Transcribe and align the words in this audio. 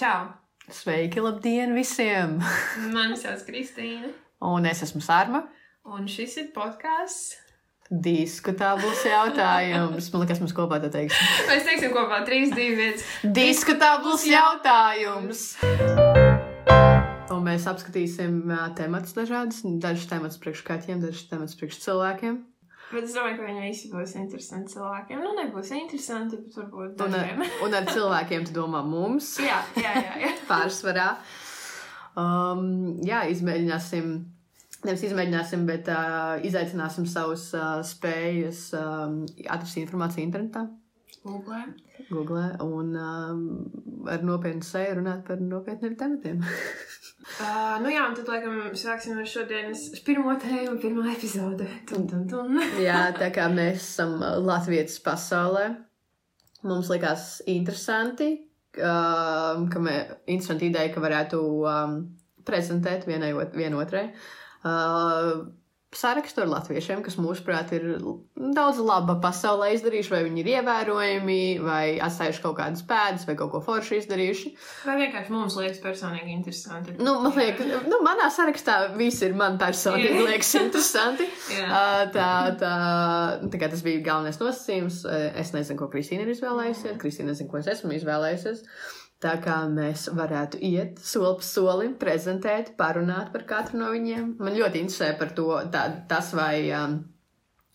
Čau! 0.00 0.32
Sveiki, 0.72 1.20
labdien 1.20 1.74
visiem! 1.76 2.38
Mani 2.94 3.18
sauc 3.20 3.42
Kristīna, 3.44 4.08
Un 4.40 4.64
es 4.64 4.80
esmu 4.86 5.02
Sārma. 5.04 5.42
un 5.84 6.06
šis 6.08 6.38
ir 6.40 6.46
podkāsts. 6.54 7.34
Diskutabls 7.90 9.02
jautājums. 9.04 10.08
Man 10.14 10.22
liekas, 10.22 10.40
mums 10.40 10.54
kopā 10.56 10.78
tā 10.80 10.88
teiks. 10.94 11.18
Mēs 11.50 11.68
teiksim 11.68 11.92
kopā 11.92 12.22
3, 12.24 12.48
2, 12.56 12.68
1. 12.78 13.04
Diskutabls 13.36 14.24
jautājums! 14.24 15.42
Un 17.28 17.44
mēs 17.44 17.68
apskatīsim 17.68 18.40
tematus 18.80 19.12
dažādus. 19.20 19.60
Dažus 19.84 20.08
tematus 20.08 20.40
priekš 20.40 20.64
kaķiem, 20.70 21.04
dažus 21.04 21.28
tematus 21.28 21.60
priekš 21.60 21.82
cilvēkiem. 21.84 22.40
Bet 22.90 23.04
es 23.06 23.12
domāju, 23.14 23.36
ka 23.38 23.46
viņi 23.46 23.60
visi 23.68 23.88
būs 23.92 24.16
interesanti 24.18 24.72
cilvēkiem. 24.74 25.20
Nu, 25.22 25.30
nebūs 25.38 25.70
interesanti, 25.76 26.40
bet 26.42 26.56
varbūt 26.58 27.04
Un, 27.06 27.14
dažiem. 27.14 27.44
ar- 27.44 27.62
un 27.68 27.76
ar 27.78 27.86
cilvēkiem 27.86 28.48
tu 28.48 28.56
domā 28.56 28.80
mums 28.86 29.36
jā, 29.50 29.60
jā, 29.78 29.92
jā. 29.94 30.16
jā. 30.24 30.32
pārsvarā. 30.50 31.08
Um, 32.18 32.98
jā, 33.06 33.22
izmēģināsim. 33.30 34.10
Nevis 34.80 35.02
izmēģināsim, 35.10 35.66
bet 35.68 35.88
uh, 35.92 36.40
izaicināsim 36.48 37.04
savus 37.06 37.50
uh, 37.54 37.82
spējas 37.84 38.70
um, 38.78 39.20
atrast 39.44 39.76
informāciju 39.76 40.24
internetā, 40.24 40.62
Google. 41.20 41.58
Google, 42.08 42.46
un 42.64 42.94
um, 42.96 43.42
ar 44.08 44.22
nopietnu 44.24 44.64
seju 44.64 44.94
runāt 45.02 45.20
par 45.26 45.42
nopietniem 45.44 45.98
tematiem. 46.00 46.40
Uh, 47.20 47.76
nu 47.84 47.90
jā, 47.92 48.06
un 48.08 48.14
tad, 48.16 48.28
laikam, 48.32 48.54
sāksim 48.80 49.18
ar 49.20 49.26
šodienas 49.28 49.82
pirmo 50.06 50.32
tēmu, 50.40 50.78
pirmo 50.80 51.04
epizodi. 51.12 51.66
Tun, 51.88 52.06
tun, 52.08 52.22
tun. 52.30 52.56
Jā, 52.88 53.10
tā 53.16 53.28
kā 53.34 53.44
mēs 53.52 53.82
esam 53.82 54.14
Latvijas 54.46 54.96
pasaulē, 55.04 55.66
mums 56.64 56.88
likās 56.92 57.26
interesanti, 57.50 58.30
um, 58.80 59.68
ka 59.72 59.82
mē, 59.84 59.96
interesanti 60.32 60.70
ideja, 60.72 60.92
ka 60.94 61.04
varētu 61.04 61.42
um, 61.68 61.98
prezentēt 62.48 63.04
vienai 63.08 63.34
ot- 63.36 63.52
vienotrai 63.56 64.06
uh, 64.64 65.44
sarakstu 65.96 66.44
ar 66.44 66.50
latviešiem, 66.52 67.00
kas 67.02 67.16
mūsuprāt 67.18 67.72
ir 67.74 67.86
daudz 68.54 68.78
laba 68.84 69.16
pasaulē 69.22 69.72
izdarījuši, 69.74 70.12
vai 70.12 70.20
viņi 70.26 70.42
ir 70.44 70.50
ievērojami, 70.52 71.38
vai 71.64 71.84
atstājuši 72.06 72.42
kaut 72.44 72.56
kādas 72.60 72.84
pēdas, 72.86 73.26
vai 73.26 73.34
kaut 73.38 73.50
ko 73.54 73.62
forši 73.64 73.98
izdarījuši. 74.04 74.52
Vai 74.86 74.96
vienkārši 75.00 75.34
mums 75.34 75.58
liekas 75.58 75.82
personīgi 75.82 76.34
interesanti? 76.36 76.94
Nu, 77.02 77.16
man 77.24 77.34
liekas, 77.34 77.88
nu, 77.90 78.00
manā 78.06 78.30
sarakstā 78.34 78.78
viss 78.94 79.24
ir 79.26 79.34
man 79.38 79.58
personīgi 79.60 80.24
liekas 80.30 80.54
interesanti. 80.62 81.26
Ā, 81.66 81.84
Tā, 82.14 82.30
tā, 82.58 82.72
tā 83.50 83.60
kā 83.60 83.68
tas 83.70 83.82
bija 83.86 84.02
galvenais 84.04 84.38
nosacījums. 84.40 85.02
Es 85.40 85.52
nezinu, 85.54 85.78
ko 85.80 85.90
Kristīna 85.92 86.24
ir 86.24 86.32
izvēlējusies. 86.34 86.98
Kristīna 87.00 87.32
nezinu, 87.32 87.50
ko 87.50 87.60
es 87.60 87.70
esmu 87.74 87.94
izvēlējusies. 87.96 88.64
Tā 89.20 89.34
kā 89.44 89.58
mēs 89.68 90.06
varētu 90.16 90.56
iet 90.64 91.00
soli 91.04 91.34
pa 91.36 91.44
solim, 91.44 91.94
prezentēt, 92.00 92.72
parunāt 92.78 93.28
par 93.34 93.44
katru 93.48 93.82
no 93.82 93.90
viņiem. 93.92 94.36
Man 94.40 94.56
ļoti 94.56 94.80
interesē 94.80 95.10
par 95.20 95.34
to, 95.36 95.48
tā, 95.72 95.82
tas, 96.08 96.30
vai, 96.36 96.70
um, 96.72 97.02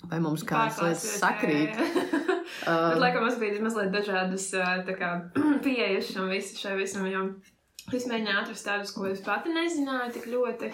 vai 0.10 0.22
mums 0.26 0.46
kādas 0.48 0.82
lietas 0.82 1.06
sakrīt. 1.22 1.78
jā. 1.78 2.24
Bet, 2.66 2.98
laikam, 3.02 3.26
mums 3.28 3.38
bija 3.42 3.62
mazliet 3.62 3.94
dažādas 3.94 4.48
tā 4.88 4.96
kā, 4.98 5.12
pieejas 5.66 6.14
šam 6.16 6.32
visam. 6.34 7.06
Es 7.94 8.08
mēģināju 8.10 8.40
atrast 8.42 8.66
tādus, 8.66 8.92
ko 8.96 9.06
es 9.12 9.20
pati 9.22 9.52
nezināju 9.54 10.16
tik 10.16 10.24
ļoti. 10.32 10.72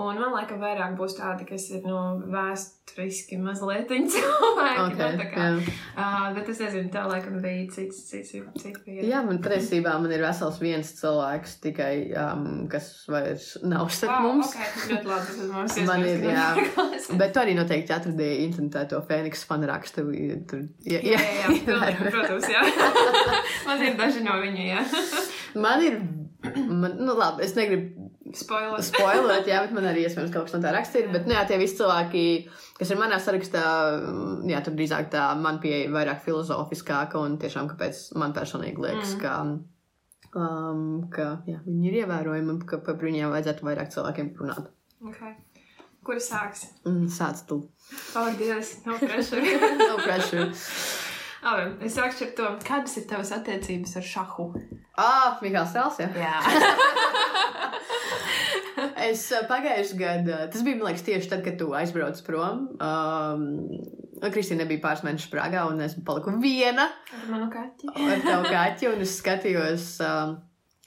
Un 0.00 0.18
man 0.20 0.34
liekas, 0.36 0.58
vairāk 0.60 0.92
būs 0.96 1.16
tādi, 1.16 1.44
kas 1.48 1.64
ir 1.74 1.82
no 1.88 2.20
vēsturiski 2.30 3.38
mazliet 3.40 3.88
cilvēki. 3.90 4.76
okay, 4.84 5.16
nu, 5.16 5.18
tā 5.18 5.26
kā, 5.32 5.46
jā. 5.56 5.72
uh, 5.96 6.28
bet 6.36 6.50
es 6.52 6.60
nezinu, 6.62 6.92
tā 6.94 7.02
laikam 7.08 7.40
bija 7.42 7.64
cits, 7.74 8.04
cits, 8.06 8.30
cits. 8.60 8.84
Jā, 8.86 9.22
man 9.26 9.40
patiesībā 9.42 9.96
man 10.00 10.14
ir 10.14 10.22
vesels 10.24 10.60
viens 10.62 10.92
cilvēks, 11.00 11.56
tikai 11.64 11.92
um, 12.12 12.46
kas 12.70 12.92
vairs 13.10 13.50
nav 13.64 13.90
starp 13.96 14.20
wow, 14.20 14.28
mums. 14.28 14.54
Okay, 14.54 14.70
tas 14.76 14.86
ļoti 14.92 15.10
labi, 15.10 15.28
tas 15.32 15.50
mums 15.56 15.80
Man 15.90 16.06
ir, 16.06 16.24
jā. 16.28 16.46
jā. 16.60 17.18
Bet 17.24 17.34
tu 17.34 17.42
arī 17.42 17.56
noteikti 17.58 17.96
atradīji 17.96 18.46
internetā 18.46 18.86
to 18.92 19.02
Fēniksa 19.08 19.48
fanu 19.50 19.72
rakstu. 19.72 20.06
Tur, 20.48 20.64
jā, 20.86 21.02
Jā, 21.02 21.18
jā, 21.18 21.36
jā, 21.42 21.58
pilnīgi, 21.66 22.14
protams, 22.14 22.48
jā. 22.52 22.64
Man 23.68 23.86
ir 23.88 23.98
daži 23.98 24.24
no 24.28 24.38
viņu, 24.44 24.66
jā. 24.70 24.86
Man 25.58 25.82
ir, 25.82 25.98
man, 26.42 26.94
nu 27.00 27.14
labi, 27.18 27.44
es 27.44 27.54
negribu 27.58 28.08
Spoilers. 28.36 28.88
spoilot, 28.92 29.48
jā, 29.50 29.58
bet 29.64 29.72
man 29.74 29.88
arī 29.90 30.04
iespējams 30.06 30.30
kaut 30.34 30.46
kas 30.46 30.54
no 30.54 30.60
tā 30.62 30.70
rakstīts. 30.76 31.10
Bet, 31.12 31.26
nu 31.26 31.34
jā, 31.34 31.42
tie 31.48 31.58
visi 31.60 31.76
cilvēki, 31.80 32.22
kas 32.78 32.92
ir 32.94 33.00
manā 33.00 33.18
sarakstā, 33.22 33.64
jā, 34.48 34.60
tur 34.64 34.76
drīzāk 34.78 35.10
tā 35.12 35.26
man 35.40 35.58
pieeja 35.62 35.90
vairāk 35.90 36.22
filozofiskāka 36.24 37.18
un 37.20 37.36
tiešām, 37.42 37.68
kāpēc 37.72 38.04
man 38.22 38.32
personīgi 38.36 38.78
liekas, 38.86 39.16
Mm. 39.16 39.20
ka, 39.24 39.34
um, 40.38 41.08
ka 41.10 41.28
jā, 41.50 41.58
viņi 41.66 41.90
ir 41.90 42.00
ievērojami 42.04 42.54
un 42.54 42.60
ka 42.70 42.78
par 42.86 43.00
viņiem 43.02 43.32
vajadzētu 43.34 43.66
vairāk 43.66 43.90
cilvēkiem 43.96 44.34
runāt. 44.38 44.70
Okay. 45.10 45.34
Kur 46.06 46.16
sāks? 46.22 46.68
Un 46.88 47.08
sāc 47.12 47.42
tu. 47.48 47.60
Dievs, 48.38 48.76
no 48.86 48.94
pressure. 48.96 49.42
no 49.90 49.96
pressure. 50.00 50.48
Labi, 51.40 51.70
es 51.86 51.94
sākšu 51.96 52.26
ar 52.26 52.32
to, 52.36 52.48
kādas 52.66 52.96
ir 53.00 53.06
tavas 53.08 53.30
attiecības 53.32 53.96
ar 53.96 54.04
šahu? 54.04 54.50
Ah, 55.00 55.38
Mikls 55.40 55.72
Tels, 55.72 56.00
jā. 56.02 56.10
Jā. 56.20 56.36
Es 59.00 59.22
pagājušajā 59.48 59.96
gadā, 60.00 60.36
tas 60.52 60.62
bija, 60.64 60.78
man 60.78 60.90
liekas, 60.90 61.02
tieši 61.04 61.28
tad, 61.32 61.40
kad 61.44 61.56
tu 61.60 61.70
aizbrauc 61.76 62.20
prom. 62.24 62.62
Um, 62.80 63.42
Kristīna 64.32 64.66
bija 64.68 64.82
pāris 64.84 65.02
mēnešus 65.04 65.32
Prāgā, 65.32 65.64
un 65.68 65.80
es 65.84 65.96
paliku 66.06 66.32
viena 66.40 66.86
Ar 67.16 67.26
manu 67.32 67.48
kaķi. 67.52 67.90
ar 67.96 68.22
tavu 68.24 68.48
kaķi, 68.52 68.88
un 68.92 69.04
es 69.04 69.16
skatījos 69.20 69.86
um, 70.06 70.36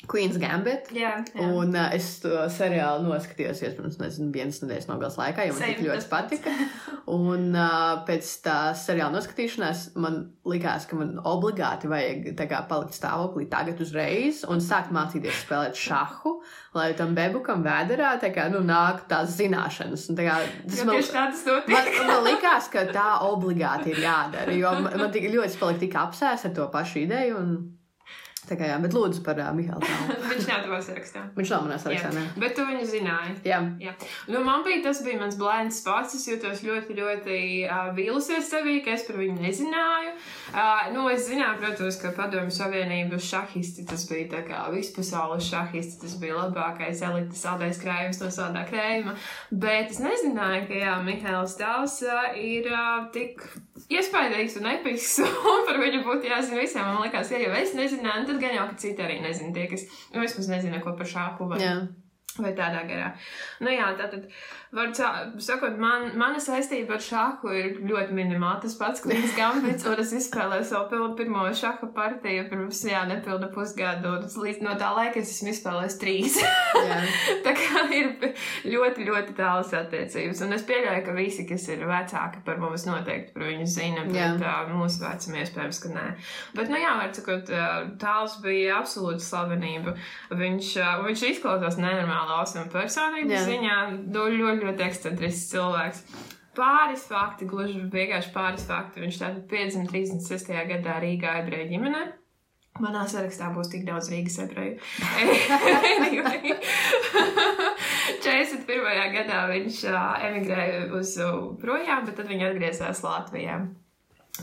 Queen's 0.09 0.35
Gambit. 0.35 0.89
Jā, 0.91 1.13
jā. 1.31 1.45
Un 1.47 1.77
uh, 1.77 1.87
es 1.95 2.17
to 2.23 2.31
seriālu 2.51 3.05
noskatījos, 3.07 3.61
iespējams, 3.63 3.99
nezinu, 4.01 4.31
vienas 4.35 4.59
nedēļas 4.59 4.87
nogales 4.89 5.15
laikā, 5.19 5.45
jo 5.47 5.53
man 5.55 5.61
Same, 5.61 5.75
tik 5.77 5.87
ļoti 5.87 6.09
patika. 6.11 6.55
Un 7.13 7.53
uh, 7.55 8.01
pēc 8.07 8.27
tā 8.43 8.57
seriāla 8.79 9.15
noskatīšanās 9.15 9.85
man 10.03 10.17
likās, 10.49 10.87
ka 10.89 10.97
man 10.99 11.13
obligāti 11.27 11.87
vajag 11.91 12.33
kā 12.35 12.59
palikt 12.67 12.97
stāvoklī 12.97 13.47
tagad 13.51 13.79
uzreiz 13.83 14.41
un 14.47 14.63
sākt 14.63 14.91
mācīties 14.95 15.43
spēlēt 15.45 15.79
šahu, 15.79 16.35
lai 16.75 16.89
tam 16.99 17.15
bebukam 17.15 17.63
vēderā 17.63 18.17
tā 18.23 18.33
kā, 18.35 18.49
nu, 18.51 18.59
nāk 18.67 19.05
tās 19.11 19.37
zināšanas. 19.37 20.09
Un, 20.11 20.19
tā 20.19 20.27
kā, 20.27 20.39
tas 20.67 20.81
Jo 20.81 20.89
man, 20.89 20.99
man, 21.71 21.93
man 22.09 22.27
likās, 22.27 22.67
ka 22.73 22.83
tā 22.91 23.07
obligāti 23.29 23.95
ir 23.95 24.03
jādara, 24.03 24.55
jo 24.57 24.75
man, 24.83 24.99
man 25.05 25.15
tik 25.15 25.31
ļoti 25.31 25.63
palika 25.63 25.83
tik 25.85 25.97
apsēs 26.03 26.49
ar 26.49 26.53
to 26.59 26.67
pašu 26.75 27.05
ideju. 27.05 27.39
Un, 27.39 27.55
tā 28.49 28.57
kā, 28.59 28.67
jā, 28.69 28.77
bet 28.83 28.93
lūdzu 28.95 29.23
par 29.25 29.39
uh, 29.39 29.49
Mihālu. 29.55 29.87
Viņš 30.31 30.47
nav 30.49 30.63
tavā 30.65 30.79
sarakstā. 30.83 31.23
Viņš 31.37 31.51
nav 31.53 31.65
manā 31.67 31.77
sarakstā, 31.81 32.09
Jā. 32.09 32.13
ne? 32.17 32.23
Bet 32.41 32.55
tu 32.57 32.65
viņu 32.67 32.85
zināji. 32.89 33.35
Jā. 33.47 33.59
Jā. 33.81 33.93
Nu, 34.31 34.41
man 34.45 34.63
bija 34.65 34.81
tas 34.87 35.01
bija 35.05 35.19
mans 35.21 35.37
blind 35.39 35.75
spots. 35.75 36.15
Es 36.17 36.25
jutos 36.29 36.63
ļoti, 36.65 36.95
ļoti 36.97 37.37
uh, 37.67 37.89
vīlusies 37.97 38.49
sevī, 38.51 38.79
ka 38.85 38.95
es 38.95 39.05
par 39.07 39.19
viņu 39.21 39.37
nezināju. 39.43 40.13
Uh, 40.53 40.83
nu, 40.95 41.05
es 41.11 41.27
zināju, 41.29 41.59
protams, 41.61 41.99
ka 42.01 42.13
Padomju 42.17 42.53
Savienības 42.53 43.27
šahisti 43.29 43.87
tas 43.89 44.05
bija 44.09 44.29
tā 44.35 44.43
kā 44.47 44.63
vispasaules 44.73 45.49
šahisti. 45.49 46.01
Tas 46.03 46.17
bija 46.21 46.39
labākais 46.41 47.03
elites 47.07 47.43
saldais 47.43 47.81
krējums 47.81 48.21
no 48.23 48.31
sādā 48.33 48.65
krējuma. 48.69 49.15
Bet 49.51 49.93
es 49.93 50.01
nezināju, 50.03 50.67
ka 50.71 50.81
jā, 50.83 50.97
Mihails 51.05 51.57
Tavs 51.59 52.01
uh, 52.07 52.31
ir 52.39 52.69
uh, 52.71 53.07
tik 53.13 53.43
iespaidīgs 53.94 54.57
un 54.59 54.69
episks. 54.73 55.19
Un 55.53 55.66
par 55.67 55.79
viņu 55.81 56.03
būtu 56.06 56.29
jāzina 56.29 56.61
visiem. 56.61 56.85
Man 56.85 57.03
liekas, 57.06 57.34
ja 57.34 57.41
jau 57.41 57.51
es 57.57 57.75
nezināju, 57.78 58.28
tad 58.29 58.41
gan 58.44 58.56
jau, 58.57 58.69
ka 58.69 58.79
citi 58.85 59.06
arī 59.06 59.19
nezina. 59.23 59.53
Tie, 59.56 59.67
kas 59.72 59.85
nu, 60.13 60.23
vismaz 60.23 60.50
nezina, 60.51 60.81
ko 60.84 60.95
par 61.00 61.09
šāhu 61.09 61.50
vai. 61.51 61.61
Vai 62.33 62.50
tādā 62.57 62.79
garā. 62.89 63.12
Nu 63.62 63.69
jā, 63.69 63.91
tātad, 64.00 64.23
var 64.73 64.91
sakot, 65.38 65.78
man, 65.78 66.09
mana 66.17 66.41
saistība 66.41 66.97
ar 66.97 67.03
šāhu 67.03 67.51
ir 67.53 67.79
ļoti 67.85 68.16
minimāla. 68.17 68.59
Tas 68.63 68.75
pats, 68.80 69.03
Klīns 69.03 69.36
Gambits, 69.38 69.86
un 69.89 70.01
es 70.01 70.13
izspēlēju 70.18 70.65
savu 70.69 71.12
pirmo 71.18 71.45
šaha 71.53 71.89
partiju 71.94 72.47
pirms, 72.50 72.81
jā, 72.89 73.03
nepilna 73.09 73.50
pusgadu, 73.53 74.15
un 74.18 74.45
līdz 74.45 74.63
no 74.65 74.74
tā 74.81 74.89
laika 74.97 75.21
es 75.21 75.36
esmu 75.36 75.53
izspēlējis 75.53 75.97
trīs. 76.01 76.39
Tā 77.45 77.53
kā 77.57 77.83
ir 77.94 78.12
ļoti, 78.65 79.06
ļoti 79.07 79.38
tālas 79.38 79.74
attiecības. 79.77 80.42
Un 80.45 80.57
es 80.57 80.65
pieļauju, 80.68 81.06
ka 81.06 81.15
visi, 81.18 81.45
kas 81.50 81.68
ir 81.69 81.86
vecāki 81.89 82.42
par 82.47 82.62
mums, 82.62 82.88
noteikti 82.89 83.36
par 83.36 83.47
viņu 83.51 83.69
zina, 83.69 84.07
bet 84.09 84.42
uh, 84.42 84.74
mūsu 84.74 85.03
vecumiem 85.06 85.44
iespējams, 85.44 85.81
ka 85.83 85.94
nē. 85.94 86.07
Bet, 86.57 86.71
nu 86.74 86.81
jā, 86.81 86.95
var 87.00 87.13
sakot, 87.13 87.53
tāls 88.01 88.39
bija 88.44 88.80
absolūta 88.81 89.21
slavenība. 89.24 89.95
Viņš, 90.33 90.74
viņš 91.06 91.25
izklausās 91.30 91.77
nenormāli 91.81 92.38
awesome 92.39 92.69
personības 92.74 93.38
Jā. 93.38 93.45
ziņā, 93.47 93.77
nu, 94.13 94.25
ļoti, 94.33 94.62
ļoti 94.63 94.88
ekscentrisks 94.88 95.51
cilvēks. 95.51 96.04
Pāris 96.57 97.06
fakti, 97.10 97.48
gluži 97.50 97.81
vienkārši 97.94 98.33
pāris 98.33 98.65
fakti. 98.69 99.01
Viņš 99.06 99.21
tātad 99.21 99.45
piedzima 99.50 99.88
36. 99.89 100.51
gadā 100.69 101.00
Rīgā 101.01 101.39
ebreju 101.42 101.71
ģimenē. 101.71 102.04
Manā 102.81 103.04
sarakstā 103.06 103.51
būs 103.54 103.69
tik 103.69 103.83
daudz 103.86 104.10
Rīgas 104.10 104.39
ebreju. 104.42 104.80
Anyway. 105.94 106.56
41. 108.24 109.13
gadā 109.13 109.44
viņš 109.51 109.83
emigrēja 110.30 110.83
uz 110.98 111.13
projām, 111.62 112.06
bet 112.07 112.18
tad 112.18 112.30
viņš 112.31 112.45
atgriezās 112.50 113.04
Latvijā. 113.06 113.59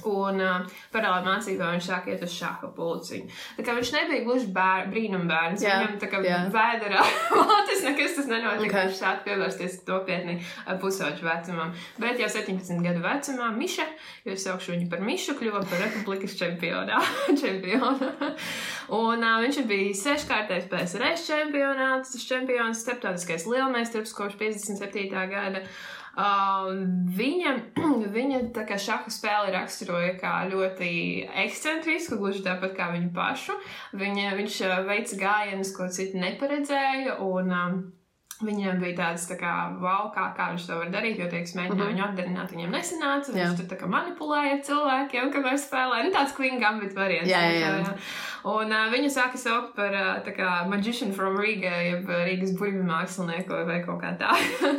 Un 0.07 0.39
uh, 0.39 0.69
paralēli 0.95 1.27
mācībā 1.27 1.73
viņš 1.75 1.87
sāk 1.91 2.05
iet 2.13 2.21
uz 2.23 2.31
šāda 2.31 2.69
pulciņu. 2.77 3.25
Tā 3.57 3.65
kā 3.67 3.73
viņš 3.75 3.89
nebija 3.97 4.23
gluži 4.23 4.47
bēr, 4.55 4.85
brīnumbērns, 4.93 5.65
Jā, 5.67 5.81
viņam 5.81 5.97
tā 5.99 6.09
kā 6.13 6.21
jā. 6.23 6.37
vēderā 6.55 7.03
mātes 7.35 7.83
nekas 7.89 8.15
tas 8.21 8.31
nenotika. 8.31 8.61
Ok. 8.61 8.71
Okay. 8.71 8.87
Viņš 8.87 9.01
sāk 9.01 9.27
pievērsties 9.27 9.77
nopietni 9.91 10.39
uh, 10.39 10.77
pusauģu 10.79 11.27
vecumam. 11.27 11.75
Bet 11.99 12.23
jau 12.23 12.31
17 12.31 12.87
gadu 12.87 13.03
vecumā 13.03 13.51
Miša, 13.59 13.91
jo 14.29 14.39
es 14.39 14.47
saukšu 14.47 14.77
viņu 14.77 14.89
par 14.95 15.03
Mišu, 15.11 15.35
kļuva 15.43 15.67
par 15.67 15.83
republikas 15.83 16.39
čempionā. 16.39 17.03
čempionu. 17.43 18.15
Un 18.95 19.27
uh, 19.27 19.41
viņš 19.43 19.65
ir 19.65 19.71
bijis 19.75 20.07
seškārtais 20.07 20.71
PSRS 20.71 21.27
čempionāts, 21.27 22.15
čempions, 22.31 22.87
starptautiskais 22.87 23.51
lielmeistars 23.51 24.15
kopš 24.15 24.39
57. 24.39 25.11
gada. 25.35 25.67
Uh, 25.67 26.00
viņa, 27.21 27.53
viņa 28.17 28.41
tā 28.57 28.65
kā 28.69 28.79
šaha 28.81 29.13
spēli 29.13 29.55
raksturoja 29.55 30.17
kā 30.21 30.35
ļoti 30.51 30.91
ekscentrisku, 31.47 32.19
gluži 32.21 32.45
tāpat 32.47 32.75
kā 32.79 32.91
viņu 32.95 33.13
pašu. 33.17 33.57
Viņa, 34.01 34.35
viņš 34.41 34.59
uh, 34.69 34.77
veica 34.89 35.21
gājienus, 35.25 35.73
ko 35.77 35.89
citi 35.93 36.21
neparedzēja, 36.23 37.19
un 37.25 37.51
um, 37.55 37.81
viņam 38.41 38.79
bija 38.81 38.97
tāds, 38.97 39.27
tā 39.29 39.37
kā, 39.37 39.51
wow, 39.83 40.07
kā, 40.15 40.31
kā 40.37 40.47
viņš 40.55 40.63
to 40.71 40.79
var 40.81 40.89
darīt, 40.95 41.19
jo, 41.21 41.27
teiksim, 41.29 41.59
mēģināja 41.61 41.77
Mhm. 41.77 41.91
viņu 41.93 42.05
atdarināt, 42.07 42.55
viņam 42.55 42.73
nesanāca, 42.73 43.35
Jā. 43.37 43.51
viņš 43.51 43.59
tur 43.59 43.67
tā 43.69 43.77
kā 43.83 43.91
manipulēja 43.93 44.63
cilvēkiem, 44.65 45.29
kamēr 45.35 45.59
spēlēja, 45.61 46.07
nu 46.07 46.15
tāds 46.15 46.33
clean 46.39 46.57
gambit 46.63 46.97
variants. 46.97 47.29
Jā, 47.29 47.43
jā, 47.53 47.75
jā. 47.85 47.99
Un 48.49 48.73
uh, 48.73 48.87
viņu 48.93 49.11
sāka 49.13 49.37
saukt 49.41 49.75
par 49.77 49.93
uh, 49.93 50.31
kā 50.37 50.63
magician 50.71 51.13
from 51.17 51.37
Riga, 51.41 51.73
jeb 51.85 52.09
Rīgas 52.09 52.55
burvju 52.57 52.85
mākslinieku 52.89 53.65
vai, 53.69 53.81
kaut 53.85 54.01
kā 54.01 54.15
tā. 54.21 54.33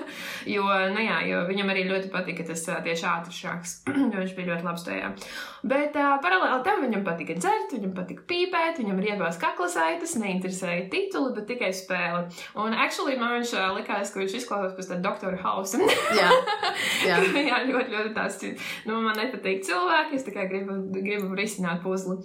jo, 0.55 0.65
nu 0.95 1.05
jā, 1.05 1.19
jo 1.29 1.43
viņam 1.49 1.69
arī 1.73 1.85
ļoti 1.89 2.09
patika 2.13 2.45
tas 2.47 2.63
uh, 2.71 2.79
tieši 2.85 3.07
ātrs 3.11 3.41
šāks, 3.43 3.75
jo 4.11 4.15
viņš 4.15 4.35
bija 4.37 4.49
ļoti 4.53 4.67
labs 4.67 4.85
tajā. 4.87 5.11
Bet 5.61 5.97
uh, 5.99 6.15
paralēli 6.23 6.65
tam 6.65 6.81
viņam 6.87 7.05
patika 7.05 7.37
dzert, 7.37 7.75
viņam 7.75 7.93
patika 7.97 8.25
pīpēt, 8.31 8.81
viņam 8.81 9.01
riebās 9.05 9.37
kaklasaitas, 9.41 10.17
neinteresēja 10.21 10.87
tituli, 10.93 11.35
bet 11.37 11.49
tikai 11.51 11.69
spēle. 11.77 12.25
Un 12.61 12.73
actually 12.73 13.19
man 13.21 13.37
viņš 13.37 13.55
uh, 13.59 13.67
likās, 13.77 14.13
ka 14.13 14.23
viņš 14.23 14.39
izklausās 14.41 14.77
pēc 14.77 14.89
tāda 14.93 15.05
doktora 15.05 15.41
hausa. 15.45 15.81
Jā, 16.17 16.29
jā. 17.09 17.19
jā, 17.21 17.61
ļoti, 17.69 17.93
ļoti 17.93 18.15
tāds. 18.17 18.41
Nu, 18.89 18.97
man 19.05 19.19
nepatīk 19.19 19.61
cilvēki, 19.67 20.17
es 20.17 20.25
tikai 20.25 20.47
gribu, 20.49 20.81
gribu 20.97 21.35
risināt 21.37 21.83
puzli. 21.85 22.23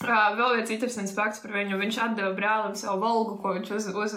Uh, 0.00 0.30
vēl 0.32 0.54
viens 0.56 0.70
interesants 0.72 1.12
fakts 1.12 1.42
par 1.42 1.52
viņu. 1.52 1.76
Viņš 1.76 1.96
atdeva 2.00 2.30
brālim 2.32 2.72
savu 2.78 3.02
volgu, 3.02 3.34
ko 3.42 3.50
viņš 3.58 3.72
uz, 3.76 3.88
uz 3.92 4.14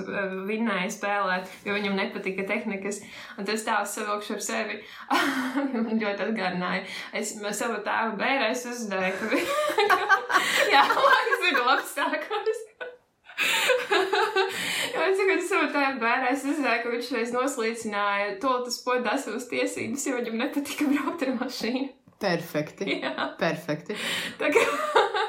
vinnēja 0.47 0.87
spēlēt, 0.95 1.49
jo 1.67 1.75
viņam 1.75 1.97
nepatika 1.99 2.45
tehnikas. 2.47 3.01
Un 3.35 3.47
tas 3.49 3.65
tās 3.67 3.95
savilkšu 3.97 4.37
ar 4.37 4.43
sevi. 4.45 4.77
Man 5.73 5.99
ļoti 5.99 6.29
atgādināja. 6.29 6.85
Es 7.19 7.33
savu 7.59 7.81
tēvu 7.83 8.15
bērēs 8.21 8.63
uzdēju, 8.71 9.17
ka 9.19 9.31
vi- 9.33 9.43
Jā, 10.73 10.85
tas 10.87 11.43
ir 11.49 11.59
labs 11.67 11.91
sākums. 11.97 12.63
Es 15.03 15.19
tagad 15.19 15.43
savu 15.49 15.67
tēvu 15.73 15.99
bērēs 15.99 16.47
uzdēju, 16.53 16.83
ka 16.85 16.93
viņš 16.95 17.11
reiz 17.17 17.35
noslīcināja 17.35 18.37
to 18.39 18.55
tas 18.69 18.79
podas 18.85 19.27
uz 19.33 19.49
tiesības, 19.51 20.07
jo 20.07 20.15
viņam 20.21 20.39
nepatika 20.45 20.87
braukt 20.93 21.27
ar 21.27 21.35
mašīnu. 21.41 21.89
Perfekti. 22.23 22.87
Jā, 23.03 23.29
Perfekti. 23.39 23.97
tā 24.39 24.49
kā 24.55 24.63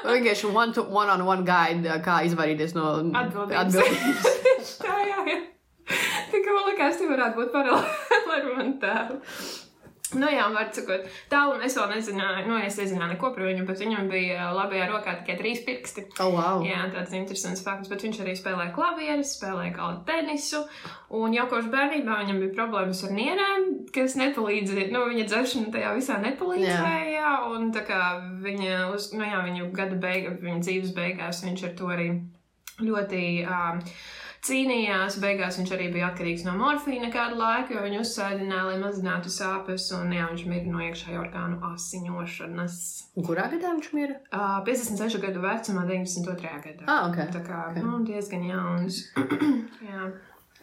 Vienkārši 0.05 0.51
one 0.53 0.73
to 0.77 0.83
one 0.93 1.09
on 1.09 1.23
one 1.25 1.43
guide, 1.47 1.95
kā 2.05 2.19
izvairīties 2.27 2.75
no 2.77 2.85
atbildības. 3.19 3.75
atbildības. 3.81 4.75
Tā, 4.85 4.97
jā, 5.09 5.19
jā. 5.31 5.37
Tā 6.31 6.41
kā 6.45 6.53
man 6.55 6.67
liekas, 6.69 6.99
tie 7.01 7.07
varētu 7.09 7.39
būt 7.41 7.51
paralēli 7.53 8.35
ar 8.37 8.45
manu 8.51 8.75
tēvu. 8.81 9.17
Nu 10.13 10.27
jā, 10.29 10.43
var 10.53 10.67
sakot, 10.75 11.07
tālu 11.31 11.57
es 11.65 11.73
vēl 11.79 11.89
nezināju, 11.95 12.43
nu 12.45 12.59
es 12.61 12.75
nezināju 12.77 13.15
neko 13.15 13.31
par 13.33 13.47
viņu, 13.47 13.63
bet 13.65 13.79
viņam 13.81 14.09
bija 14.11 14.51
labajā 14.53 14.85
rokā 14.91 15.15
tikai 15.21 15.37
trīs 15.39 15.63
pirksti. 15.65 16.03
Oh, 16.21 16.29
wow. 16.35 16.61
Jā, 16.65 16.83
tāds 16.93 17.15
interesants 17.17 17.63
fakts, 17.65 17.89
bet 17.89 18.05
viņš 18.05 18.19
arī 18.21 18.35
spēlēja 18.37 18.73
klavierus, 18.75 19.33
spēlēja 19.39 19.73
galda 19.73 20.03
tenisu, 20.11 20.61
un 21.17 21.33
jau 21.33 21.47
kopš 21.49 21.71
bērnībā 21.73 22.19
viņam 22.21 22.43
bija 22.43 22.53
problēmas 22.59 23.01
ar 23.07 23.15
nierēm, 23.17 23.65
kas 23.95 24.17
nepalīdzēja, 24.21 24.91
nu, 24.93 25.07
viņa 25.09 25.25
dzeršana 25.31 25.73
tajā 25.73 25.95
visā 25.97 26.19
nepalīdzēja, 26.21 27.33
un 27.55 27.71
tā 27.75 27.85
kā 27.89 28.03
viņa, 28.45 28.85
uz, 28.93 29.09
nu 29.17 29.25
jā, 29.25 29.41
viņu 29.49 29.71
gada 29.73 29.97
beigās, 30.05 30.37
viņa 30.45 30.61
dzīves 30.67 30.93
beigās 30.95 31.41
viņš 31.47 31.65
ar 31.71 31.75
to 31.81 31.89
arī 31.97 32.11
ļoti 32.85 33.25
um, 33.47 33.81
cīnījās. 34.45 35.17
Beigās 35.23 35.57
viņš 35.59 35.71
arī 35.75 35.87
bija 35.93 36.09
atkarīgs 36.11 36.45
no 36.47 36.53
morfīna 36.59 37.09
kādu 37.13 37.39
laiku, 37.39 37.75
jo 37.75 37.83
viņu 37.85 38.01
uzsēdināja, 38.03 38.67
lai 38.69 38.77
mazinātu 38.81 39.31
sāpes, 39.33 39.87
un 39.97 40.13
jā, 40.15 40.27
viņš 40.31 40.45
mirra 40.51 40.73
no 40.73 40.83
iekšējā 40.85 41.19
orgānu 41.21 41.59
asiņošanas. 41.71 42.77
Kurā 43.25 43.49
gadā 43.53 43.73
viņš 43.73 43.91
mira? 43.97 44.19
Uh, 44.29 44.61
56 44.67 45.19
gadu 45.25 45.43
vecumā, 45.45 45.87
92. 45.89 46.55
gadā. 46.67 46.85
Ah, 46.85 47.09
ok. 47.09 47.19
Tā 47.33 47.43
kā 47.45 47.59
Ok. 47.65 47.75
okay. 47.75 47.83
nu, 47.83 47.99
diezgan 48.07 48.47
jauns. 48.49 49.01
jā. 49.89 50.09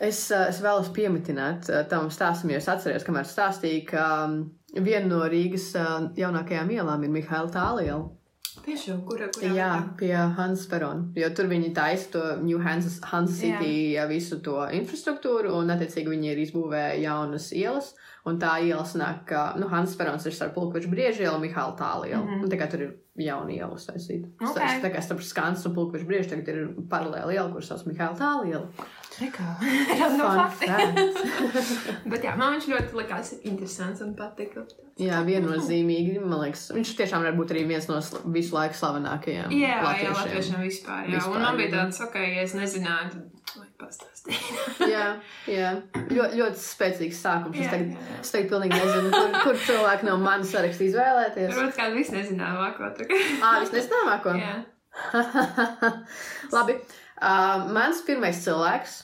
Es, 0.03 0.25
es 0.35 0.59
vēlos 0.65 0.91
pieminēt 0.95 1.71
uh, 1.71 1.83
tam 1.91 2.11
stāstam, 2.15 2.51
jo 2.53 2.59
es 2.63 2.71
atceros, 2.71 3.07
kamēr 3.07 3.29
stāstīju, 3.29 3.85
ka 3.91 4.07
viena 4.81 5.07
no 5.09 5.23
Rīgas 5.29 5.73
jaunākajām 6.19 6.73
ielām 6.73 7.05
ir 7.05 7.13
Mihaila 7.13 7.53
Tāliela. 7.53 8.11
Tiešām, 8.61 9.01
kura, 9.09 9.29
kura 9.33 9.51
Jā, 9.57 9.71
pie 9.99 10.13
Hansa 10.37 10.69
Perona. 10.71 11.07
Jo 11.17 11.31
tur 11.37 11.49
viņi 11.51 11.73
taisa 11.77 12.11
to 12.13 12.23
New 12.43 12.61
Hansa, 12.63 12.93
Hansa 13.09 13.35
City 13.39 13.95
jā. 13.95 14.05
visu 14.11 14.41
to 14.45 14.59
infrastruktūru, 14.77 15.55
un 15.57 15.73
attiecīgi 15.73 16.13
viņi 16.13 16.33
ir 16.33 16.43
izbūvēja 16.45 16.99
jaunas 17.01 17.49
ielas. 17.57 17.95
Un 18.29 18.39
tā 18.43 18.59
iela 18.63 18.85
sanāk, 18.87 19.25
ka 19.33 19.47
nu, 19.59 19.71
Hansa 19.73 19.97
Perons 19.99 20.27
ir 20.29 20.37
starp 20.37 20.55
Pulkvežu 20.55 20.93
briežu 20.93 21.25
ielu 21.25 21.35
un 21.39 21.43
Mihāla 21.43 21.75
tālu 21.79 22.11
ielu. 22.11 22.23
Mm 22.23 22.43
-hmm. 22.43 22.53
Tā 22.53 22.61
kā 22.61 22.71
tur 22.71 22.85
ir 22.87 22.93
jauna 23.21 23.53
iela 23.53 23.75
uztaisīta. 23.77 24.31
Ok. 24.41 24.55
Okay. 24.55 24.81
Tā 24.81 24.91
kā 24.95 25.03
starp 25.05 25.21
Skans 25.27 25.67
un 25.69 25.75
Pulkvežu 25.77 26.07
briežu 26.09 26.31
tagad 26.33 26.49
ir 26.49 26.61
paralēli 26.89 27.37
iela, 27.37 27.51
kuras 27.53 27.69
sauc 27.69 27.85
Mihāla 27.89 28.17
tālu 28.17 28.49
iela. 28.49 28.87
Nekā. 29.21 29.49
no. 30.21 30.31
Bet 32.13 32.25
jā, 32.25 32.33
man 32.41 32.57
viņš 32.57 32.71
ļoti 32.73 32.99
likās 33.03 33.35
interesants 33.43 34.01
un 34.05 34.15
patika. 34.17 34.65
Jā, 35.01 35.21
viennozīmīgi. 35.27 36.17
Man 36.23 36.47
liekas, 36.47 36.71
viņš 36.73 36.95
tiešām 37.03 37.27
var 37.29 37.37
būt 37.37 37.53
arī 37.53 37.67
viens 37.69 37.89
no 37.91 38.01
visu 38.33 38.57
laiku 38.57 38.81
slavenākajiem. 38.81 39.53
Jā, 39.53 39.77
jā, 39.77 39.85
latviešiem. 39.85 40.17
latviešiem 40.23 40.65
vispār. 40.65 41.05
Jā. 41.05 41.19
Vispār, 41.19 41.37
un 41.37 41.47
man 41.49 41.61
bija 41.61 41.75
tāds, 41.77 42.01
ok, 42.07 42.19
ja 42.23 42.49
es 42.49 42.57
vajag 42.57 43.72
pastāstīt. 43.83 44.39
jā, 44.89 45.05
jā. 45.51 45.73
Ļoti, 46.09 46.39
ļoti 46.41 46.63
spēcīgs 46.63 47.21
sākums. 47.27 47.59
Es 47.59 47.67
Jā, 47.67 47.73
tagad, 47.75 47.93
jā, 47.93 48.07
jā. 48.13 48.19
es 48.23 48.33
tagad 48.35 48.51
pilnīgi 48.55 48.79
nezinu, 48.81 49.11
kur, 49.13 49.37
kur 49.47 49.61
cilvēki 49.67 50.09
no 50.09 50.17
manas 50.23 50.55
saraksta 50.55 50.87
izvēlēties. 50.87 51.53
Varbūt 51.53 51.79
kādu 51.81 51.99
visu 51.99 52.17
nezināju, 52.17 52.71
ko 52.79 52.91
tur. 52.99 53.13
Ā, 53.43 53.53
es 53.67 53.75
nezināmāko. 53.75 54.37
Jā. 54.41 54.55
Labi. 56.57 56.79
Uh, 57.23 57.69
mans 57.71 58.01
pirmais 58.07 58.41
cilvēks 58.43 58.97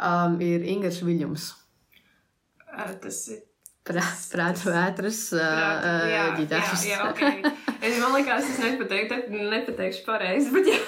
um, 0.00 0.38
ir 0.44 0.62
Ingūns 0.76 1.02
Viljams. 1.04 1.50
Ā, 2.72 2.86
Tas 3.02 3.18
ir. 3.34 3.42
Prā- 3.88 4.14
Prāta 4.32 4.68
vētras 4.74 5.20
uh, 5.32 5.40
Jā, 5.40 5.68
jā, 6.12 6.24
jā, 6.90 6.98
ok. 7.08 7.22
Es 7.88 7.98
man 8.02 8.12
liekas, 8.18 8.48
es 8.52 8.58
nepateiktu, 8.60 9.20
nepateikšu 9.54 10.04
pareizi, 10.06 10.52
bet 10.52 10.68
jā. 10.68 10.80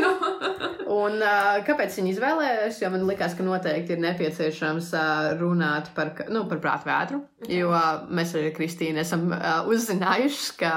nu, 0.00 0.12
Un 0.90 1.20
uh, 1.22 1.60
kāpēc 1.66 1.94
viņi 2.00 2.10
izvēlējās? 2.16 2.80
Jo 2.82 2.88
man 2.90 3.04
liekas, 3.06 3.36
ka 3.38 3.44
noteikti 3.46 3.94
ir 3.94 4.00
nepieciešams 4.02 4.88
uh, 4.98 5.28
runāt 5.38 5.92
par, 5.94 6.10
nu, 6.32 6.42
par 6.50 6.58
prātu 6.64 6.88
vētru. 6.90 7.20
Jo 7.50 7.70
uh, 7.70 7.90
mēs 8.10 8.34
arī 8.34 8.50
ar 8.50 8.56
Kristīnu 8.56 9.02
esam 9.04 9.28
uh, 9.30 9.68
uzzinājuši, 9.70 10.48
ka, 10.58 10.72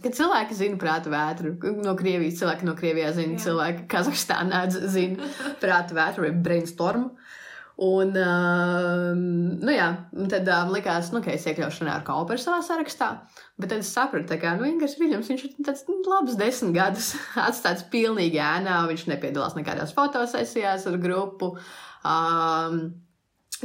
ka 0.00 0.14
cilvēki 0.20 0.56
zina 0.56 0.80
prātu 0.80 1.12
vētru. 1.12 1.52
No 1.84 1.92
Krievijas 1.98 2.40
cilvēki 2.40 2.68
no 2.70 2.76
Krievijā 2.78 3.12
zina, 3.16 3.36
Jā. 3.36 3.44
cilvēki 3.48 3.84
Kazahstānā 3.92 4.64
zina 4.72 5.28
prātu 5.60 5.98
vētru 6.00 6.24
vai 6.28 6.32
brainstorm. 6.48 7.10
Un, 7.74 8.12
uh, 8.14 9.08
nu 9.18 9.72
jā, 9.74 9.88
tad 10.30 10.46
uh, 10.46 10.60
man 10.62 10.76
likās, 10.76 11.08
nu, 11.10 11.18
ka 11.24 11.32
es 11.34 11.46
iekļaušu 11.50 11.82
Renāru 11.82 12.06
Kauperu 12.06 12.38
savā 12.38 12.60
sarakstā. 12.62 13.08
Bet 13.58 13.72
tad 13.72 13.82
es 13.82 13.90
sapratu, 13.90 14.36
kā, 14.38 14.52
nu, 14.60 14.68
Ingūns 14.68 14.94
Viljams, 15.00 15.30
viņš 15.32 15.42
ir 15.48 15.56
tāds 15.66 15.82
nu, 15.88 15.96
labs 16.06 16.36
desmit 16.38 16.76
gadus 16.76 17.14
atstāts 17.48 17.82
pilnīgi 17.90 18.38
ēnā, 18.38 18.84
viņš 18.90 19.08
nepiedalās 19.10 19.56
nekādās 19.58 19.94
fotosesijās 19.96 20.86
ar 20.86 21.00
grupu. 21.02 21.56
Um, 22.06 22.84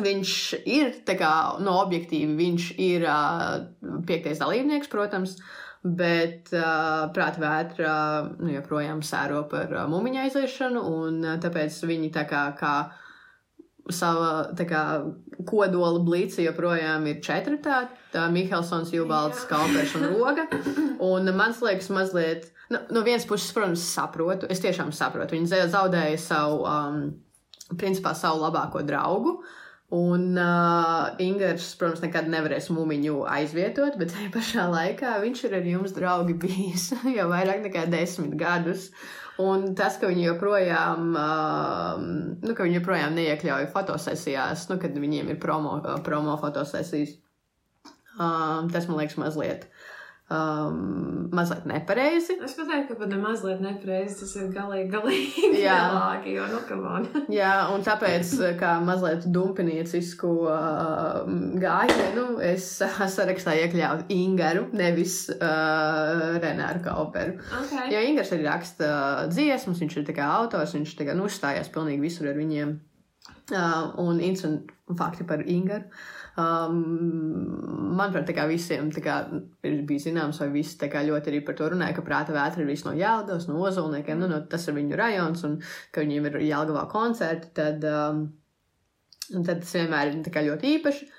viņš 0.02 0.34
ir, 0.64 0.90
tā 1.06 1.14
kā, 1.20 1.32
no 1.62 1.76
objektīvi, 1.84 2.34
viņš 2.40 2.70
ir 2.82 3.06
uh, 3.06 3.60
piektais 4.10 4.42
dalībnieks, 4.42 4.90
protams, 4.90 5.36
bet 5.86 6.50
uh, 6.56 7.12
prāta 7.14 7.44
vētra 7.44 7.94
nu, 8.40 8.50
joprojām 8.56 9.04
sēro 9.06 9.44
par 9.52 9.70
uh, 9.76 9.86
mumiņa 9.92 10.26
aiziešanu, 10.26 10.82
un 11.04 11.22
uh, 11.28 11.38
tāpēc 11.44 11.78
viņi 11.92 12.10
tā 12.18 12.26
kā, 12.30 12.48
kā 12.58 12.74
sava 13.94 14.50
kā, 14.58 14.84
kodola 15.50 16.02
blīca 16.06 16.44
joprojām 16.46 17.08
ir 17.12 17.22
četri 17.26 17.58
tādi- 17.64 17.90
Mihelsons, 18.36 18.92
Jubalds, 18.94 19.44
Jā. 19.46 19.50
Kalpers 19.52 19.96
un 20.00 20.08
Roga. 20.14 20.48
Un 21.10 21.30
man 21.36 21.54
liekas, 21.62 21.88
mazliet, 21.96 22.50
nu, 22.70 22.80
no 22.92 23.02
vienas 23.06 23.24
puses, 23.26 23.54
protams, 23.56 23.80
saprotu, 23.96 24.50
es 24.52 24.60
tiešām 24.60 24.92
saprotu. 24.92 25.38
Viņi 25.38 25.48
za- 25.48 25.68
zaudēja 25.72 26.18
savu, 26.20 26.66
um, 26.68 27.78
principā, 27.80 28.12
savu 28.16 28.42
labāko 28.44 28.82
draugu. 28.84 29.38
Un 29.96 30.36
uh, 30.38 31.16
Ingūns, 31.18 31.72
protams, 31.80 32.04
nekad 32.04 32.28
nevarēs 32.30 32.68
mūmiņu 32.70 33.24
aizvietot, 33.26 33.96
bet 33.98 34.12
tajā 34.14 34.28
pašā 34.36 34.68
laikā 34.70 35.16
viņš 35.24 35.40
ir 35.48 35.56
ar 35.58 35.70
jums 35.72 35.96
draugi 35.96 36.36
bijis 36.38 36.92
jau 37.18 37.26
vairāk 37.32 37.64
nekā 37.66 37.88
desmit 37.90 38.36
gadus. 38.38 38.92
Un 39.40 39.70
tas, 39.80 39.96
ka 40.02 40.10
viņi 40.10 40.26
joprojām, 40.26 41.14
uh, 41.16 42.02
nu, 42.44 42.56
ka 42.56 42.66
viņi 42.66 42.80
joprojām 42.82 43.16
neiekļauj 43.16 43.70
fotosesijās, 43.72 44.66
nu, 44.72 44.76
kad 44.82 44.98
viņiem 45.00 45.32
ir 45.32 45.40
promo, 45.40 45.78
promo 46.04 46.36
fotosesijas, 46.42 47.14
uh, 48.18 48.68
tas 48.74 48.90
man 48.90 49.00
liekas 49.00 49.16
mazliet 49.22 49.70
um, 50.30 51.30
mazliet 51.34 51.66
nepareizi. 51.70 52.38
Es 52.46 52.56
pateiktu, 52.58 52.94
ka 52.94 53.04
pat 53.04 53.16
mazliet 53.22 53.62
nepareizi 53.64 54.20
tas 54.22 54.34
ir 54.38 54.50
galīgi, 54.54 54.90
galīgi 54.94 55.62
Jā. 55.64 55.78
vēlāki, 55.94 56.34
jo, 56.38 56.48
nu, 56.52 56.62
kam 56.70 56.86
on. 56.90 57.08
Jā, 57.40 57.54
un 57.74 57.86
tāpēc, 57.86 58.34
kā 58.60 58.76
mazliet 58.86 59.28
dumpiniecisku 59.34 60.34
uh, 60.46 61.22
gājienu, 61.62 62.28
es 62.52 62.70
uh, 62.86 63.02
sarakstā 63.18 63.58
iekļāvu 63.64 64.10
Ingaru, 64.16 64.68
nevis 64.78 65.22
uh, 65.36 66.38
Renāru 66.42 66.84
Kauperu. 66.86 67.40
Okay. 67.64 67.90
Jo 67.94 68.04
Ingars 68.06 68.34
arī 68.36 68.46
raksta 68.48 68.92
dziesmas, 69.32 69.82
viņš 69.82 70.00
ir 70.00 70.08
tā 70.12 70.18
kā 70.22 70.30
autors, 70.40 70.78
viņš 70.78 70.96
tā 71.00 71.10
kā 71.10 71.18
nu, 71.18 71.30
uzstājās 71.30 71.74
pilnīgi 71.74 72.06
visur 72.06 72.32
ar 72.32 72.40
viņiem. 72.40 72.78
Uh, 73.50 73.96
un 73.98 74.20
interesanti 74.22 74.76
fakti 74.98 75.26
par 75.26 75.42
Ingaru. 75.46 75.90
Um, 76.40 77.90
manuprāt, 78.00 78.30
tā 78.30 78.46
visiem 78.50 78.90
tā 78.94 79.04
kā, 79.04 79.16
bija 79.64 80.04
zināms, 80.06 80.40
vai 80.44 80.50
visi 80.54 80.78
ļoti 80.80 81.32
arī 81.32 81.42
par 81.46 81.58
to 81.58 81.70
runāja, 81.74 81.96
ka 81.98 82.06
prāta 82.06 82.36
vētra 82.36 82.64
ir 82.64 82.70
viss 82.70 82.86
no 82.88 82.94
Jālgavas, 82.96 83.48
no 83.50 83.60
Ozolniekiem, 83.66 84.20
nu, 84.22 84.30
no, 84.32 84.42
tas 84.48 84.68
ir 84.68 84.78
viņu 84.78 85.00
rajons, 85.00 85.44
un 85.48 85.58
ka 85.92 86.04
viņiem 86.06 86.30
ir 86.30 86.38
Jālgavā 86.48 86.86
koncerti, 86.92 87.52
tad, 87.60 87.84
um, 87.90 88.28
tad 89.34 89.64
tas 89.66 89.74
vienmēr 89.80 90.14
ir 90.14 90.44
ļoti 90.50 90.76
īpaši. 90.78 91.10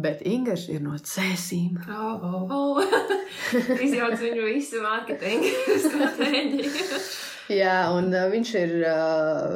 Bet 0.00 0.20
Ingūns 0.22 0.68
ir 0.70 0.84
no 0.84 0.94
cēsīm. 0.94 1.80
Oh, 1.90 2.22
oh, 2.22 2.52
oh. 2.54 2.92
Izjauc 3.84 4.20
viņu 4.22 4.44
visu 4.46 4.84
mārketinga 4.84 5.50
stratēģiju. 5.88 7.00
Jā, 7.50 7.76
un 7.96 8.12
uh, 8.14 8.28
viņš 8.30 8.50
ir 8.60 8.72
uh, 8.86 9.54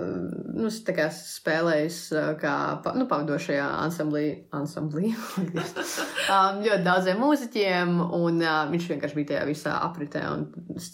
nu, 0.59 0.71
kā 0.97 1.07
spēlējis 1.15 1.99
uh, 2.15 2.31
kā 2.41 2.55
pa, 2.83 2.95
nu, 2.99 3.07
pavadošajā 3.11 3.67
ansamblī, 3.85 4.25
ansamblī 4.57 5.13
um, 6.35 6.61
ļoti 6.65 6.83
daudziem 6.87 7.23
mūziķiem, 7.23 7.95
un 8.19 8.43
uh, 8.43 8.65
viņš 8.73 8.91
vienkārši 8.91 9.19
bija 9.21 9.31
tajā 9.33 9.47
visā 9.51 9.79
apritē. 9.87 10.27
un 10.33 10.49
Es, 10.75 10.91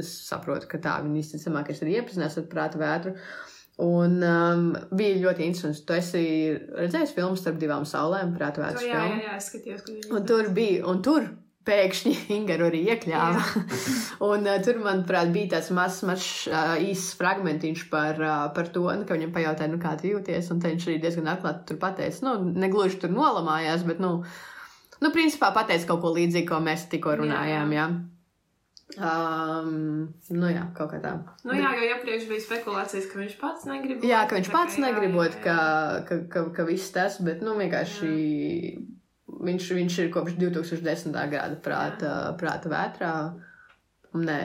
es 0.00 0.08
saprotu, 0.26 0.66
ka 0.70 0.80
tā 0.82 0.96
viņa 1.04 1.20
visticamākais 1.20 1.82
ir 1.84 1.92
iepazinās 1.92 2.38
ar 2.40 2.48
prāta 2.50 2.80
vētru. 2.80 3.14
Un 3.84 4.20
um, 4.22 4.66
bija 4.94 5.20
ļoti 5.22 5.46
interesanti. 5.48 5.82
Tu 5.86 5.96
esi 5.96 6.24
redzējis 6.78 7.14
filmu 7.16 7.38
starp 7.38 7.58
divām 7.62 7.86
saulēm, 7.86 8.34
prāta 8.38 8.60
To, 8.60 8.66
vētras 8.66 8.86
jā, 8.86 9.00
jā, 9.06 9.22
jā, 9.28 9.38
skatījos, 9.42 9.86
ka 9.86 10.14
Un 10.14 10.28
tur 10.28 10.50
bija, 10.54 10.84
un 10.90 11.02
tur 11.02 11.26
pēkšņi 11.66 12.14
Ingaru 12.36 12.68
arī 12.68 12.82
iekļāva. 12.92 13.42
un 14.30 14.48
uh, 14.48 14.56
tur, 14.64 14.80
manuprāt, 14.84 15.32
bija 15.34 15.56
tāds 15.56 15.70
mazs, 15.74 16.02
mazs 16.06 16.30
uh, 16.50 16.74
īsts 16.82 17.18
fragmentiņš 17.20 17.84
par, 17.92 18.20
uh, 18.20 18.46
par 18.56 18.70
to, 18.74 18.86
nu, 18.92 19.06
ka 19.08 19.18
viņam 19.18 19.34
pajautāja, 19.34 19.72
nu, 19.72 19.80
kā 19.82 19.94
tu 20.00 20.12
jūties. 20.12 20.50
Un 20.54 20.62
viņš 20.64 20.88
arī 20.88 20.98
diezgan 21.02 21.30
atklāti 21.34 21.68
tur 21.70 21.80
pateica, 21.82 22.26
nu, 22.28 22.56
negluži 22.64 23.00
tur 23.02 23.14
nolamājās, 23.14 23.86
bet, 23.88 24.02
nu, 24.02 24.16
nu 25.00 25.14
principā 25.14 25.52
pateica 25.56 25.92
kaut 25.92 26.04
ko 26.04 26.16
līdzīgu, 26.16 26.50
ko 26.52 26.64
mēs 26.64 26.88
tikko 26.92 27.16
runājām. 27.22 27.76
Jā. 27.76 27.88
Um, 28.94 30.10
nu, 30.30 30.48
jā, 30.52 30.66
kaut 30.76 30.92
kā 30.92 30.98
tā. 31.02 31.14
Nu 31.48 31.56
jā, 31.56 31.70
jo 31.74 31.86
iepriekš 31.88 32.26
bija 32.30 32.42
spekulācijas, 32.44 33.08
ka 33.10 33.18
viņš 33.18 33.38
pats 33.40 33.64
negrib. 33.66 34.04
Jā, 34.06 34.20
ka 34.28 34.36
viņš 34.36 34.50
pats 34.52 34.76
jā, 34.76 34.84
negribot, 34.84 35.32
jā, 35.32 35.40
ka, 35.42 35.54
jā. 35.56 36.02
ka, 36.10 36.18
ka, 36.30 36.44
ka 36.58 36.66
viss 36.68 36.92
tas, 36.94 37.16
bet, 37.24 37.40
nu, 37.42 37.56
vienkārši 37.58 38.12
viņš, 39.46 39.70
viņš 39.78 39.98
ir 40.02 40.12
kopš 40.14 40.38
2010. 40.40 41.18
gada 41.32 41.58
prāta, 41.64 42.14
prāta 42.40 42.72
vētrā. 42.72 43.12
Nē, 44.14 44.40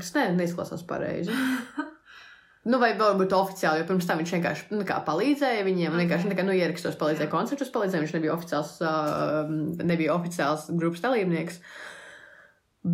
tas 0.00 0.12
ne, 0.16 0.26
neizklausās 0.40 0.84
pareizi. 0.88 1.34
Nu, 2.68 2.76
vai 2.76 2.90
varbūt 2.92 3.32
oficiāli, 3.32 3.80
jo 3.80 3.86
pirms 3.88 4.04
tam 4.04 4.18
viņš 4.20 4.32
vienkārši 4.34 4.66
nu, 4.74 4.82
kā, 4.84 4.98
palīdzēja 5.06 5.62
viņiem. 5.64 5.94
Okay. 5.94 6.00
Vienkārši 6.02 6.28
tā 6.28 6.36
kā, 6.36 6.44
nu, 6.44 6.52
ierakstos, 6.52 6.98
palīdzēja 7.00 7.30
koncertus, 7.32 7.70
palīdzēja. 7.72 8.02
Viņš 8.04 8.12
nebija 8.18 8.34
oficiāls, 8.34 8.74
uh, 8.84 9.54
nebija 9.80 10.12
oficiāls 10.12 10.66
grupas 10.74 11.00
dalībnieks. 11.06 11.56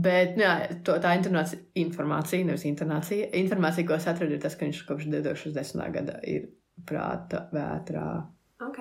Bet 0.07 0.39
nu, 0.39 0.45
jā, 0.47 0.53
to, 0.87 0.95
tā 1.03 1.17
informācija, 1.19 2.47
nevis 2.47 2.67
informācija, 2.71 3.27
informācija, 3.43 3.89
ko 3.89 3.99
es 3.99 4.07
atradu, 4.11 4.39
ir 4.39 4.43
tas, 4.43 4.55
ka 4.55 4.69
viņš 4.69 4.85
kopš 4.87 5.11
2010. 5.11 5.83
gada 5.99 6.17
ir 6.31 6.47
prāta 6.87 7.49
vētrā. 7.55 8.07
Ok. 8.65 8.79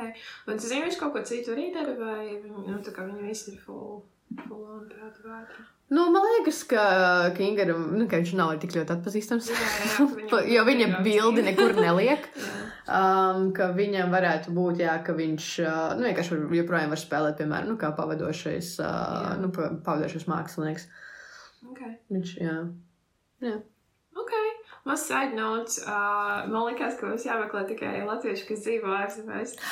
Un 0.48 0.60
zini, 0.64 0.84
viņš 0.86 0.98
kaut 1.02 1.16
ko 1.16 1.24
citu 1.28 1.52
arī 1.52 1.70
dara, 1.76 1.96
vai 2.00 2.38
nu, 2.46 2.80
viņi 2.80 3.26
visi 3.28 3.52
ir 3.52 3.58
full, 3.60 4.04
full 4.46 4.64
on 4.78 4.86
prāta 4.92 5.26
vētra? 5.26 5.66
Nu, 5.94 6.08
man 6.10 6.24
liekas, 6.26 6.64
ka, 6.66 6.84
ka 7.36 7.44
Ingaram, 7.46 7.92
nu, 7.94 8.08
ka 8.10 8.18
viņš 8.18 8.32
nav 8.40 8.56
tik 8.62 8.74
ļoti 8.74 8.96
atpazīstams. 8.96 9.50
Jā, 9.52 9.58
jā, 9.60 9.98
ka 10.00 10.06
viņam 10.16 10.48
jo 10.56 10.64
viņa 10.70 10.88
bildi 11.06 11.44
nekur 11.50 11.76
neliek. 11.78 12.30
Um, 12.86 13.48
ka 13.58 13.72
viņam 13.74 14.12
varētu 14.14 14.52
būt, 14.54 14.84
jā, 14.84 14.92
ka 15.02 15.16
viņš 15.18 15.46
uh, 15.64 15.96
nu, 15.98 16.06
vienkārši 16.06 16.36
var, 16.36 16.52
joprojām 16.54 16.92
var 16.94 17.00
spēlēt, 17.02 17.40
piemēram, 17.40 17.72
nu, 17.72 17.78
kā 17.82 17.90
pavadošais, 17.98 18.76
uh, 18.78 19.32
nu, 19.42 19.50
pa- 19.56 19.72
pavadošais 19.88 20.28
mākslinieks. 20.30 20.86
Ok. 21.66 21.80
Viņš, 22.14 22.36
jā. 22.46 22.60
jā. 23.42 23.56
Mazs 24.86 25.08
side 25.10 25.34
notes. 25.34 25.80
Uh, 25.82 26.46
man 26.52 26.68
liekas, 26.70 27.00
ka 27.00 27.10
mums 27.10 27.26
jāmeklē 27.26 27.64
tikai 27.72 28.04
latvieši, 28.06 28.46
kas 28.52 28.62
dzīvo 28.68 28.92
ārzemēs. 28.94 29.56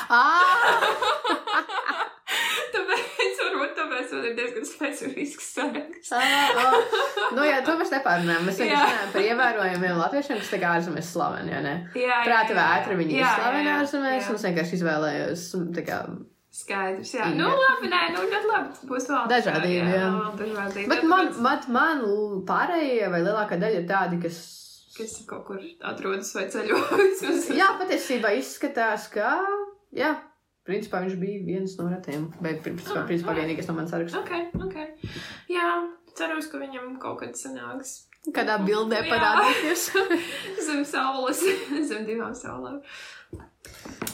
Tāpēc, 2.74 3.42
varbūt 3.44 3.76
tāpēc 3.78 4.14
man 4.16 4.26
ir 4.26 4.34
diezgan 4.40 4.66
specifisks 4.66 5.52
saraksts. 5.54 6.10
Nu, 7.38 7.46
jā, 7.46 7.62
to 7.66 7.78
mēs 7.78 7.94
nepārunājam. 7.94 8.48
Mēs 8.50 8.58
Jā. 8.58 8.66
vienkārši 8.66 8.90
runājam 8.90 9.14
par 9.14 9.28
ievērojumiem 9.28 10.02
latviešiem, 10.02 10.42
kas 10.42 10.52
kā 10.64 10.74
ārzemēs 10.80 11.12
slaveni, 11.14 11.54
jā, 11.54 11.62
ne? 11.62 11.76
Jā, 11.94 12.08
jā, 12.10 12.20
Prāta 12.26 12.56
jā, 12.56 12.60
vētra 12.60 12.98
viņi 13.00 13.14
ir 13.14 13.22
jā, 13.22 13.34
slaveni 13.38 13.68
jā, 13.68 13.70
jā, 13.70 13.80
ārzemēs, 13.84 14.22
jā. 14.24 14.30
un 14.32 14.40
es 14.40 14.48
vienkārši 14.50 14.80
izvēlējos, 14.80 15.46
tā 15.78 15.86
kā, 15.86 16.00
Skaidrs, 16.54 17.14
jā. 17.16 17.30
Inga. 17.32 17.48
Nu, 17.48 17.54
labi, 17.58 17.88
nē, 17.90 18.02
nu, 18.14 18.26
ļoti 18.30 18.50
labi. 18.50 18.90
Būs 18.90 19.08
vēl. 19.10 19.24
Dažādība, 19.32 19.88
jā. 19.90 20.10
vēl 20.14 20.36
Dažādība. 20.42 20.90
Bet 20.92 21.08
man, 21.10 21.32
man, 21.42 21.64
man 21.74 22.04
pārējie 22.46 23.08
vai 23.10 23.24
lielākā 23.26 23.58
daļa 23.62 23.82
ir 23.82 23.88
tādi, 23.90 24.20
kas. 24.22 24.42
Kas 24.94 25.16
kaut 25.26 25.46
kur 25.48 25.62
atrodas 25.90 26.30
vai 26.38 26.46
ceļojas. 26.54 27.50
Jā, 27.60 27.72
patiesībā 27.80 28.34
izskatās, 28.38 29.08
ka. 29.14 29.32
Jā, 29.94 30.12
principā 30.68 31.02
viņš 31.04 31.16
bija 31.22 31.42
viens 31.48 31.74
no 31.80 31.88
retiem. 31.90 32.28
Vai 32.44 32.56
principā, 32.62 33.02
Ah, 33.02 33.08
principā 33.10 33.34
ah. 33.34 33.40
vienīgais 33.42 33.70
no 33.70 33.78
manas 33.80 33.94
saraksta. 33.96 34.22
Ok, 34.22 34.64
ok. 34.68 35.10
Jā, 35.52 35.70
cerams, 36.18 36.50
ka 36.52 36.62
viņam 36.62 36.98
kaut 37.02 37.24
kad 37.24 37.34
sanāks. 37.40 38.04
Kādā 38.32 38.56
bildē 38.64 39.02
parādīties. 39.10 39.90
Zem 40.68 40.86
saules, 40.88 41.42
zem 41.90 42.06
divām 42.08 42.32
saulēm. 42.38 42.78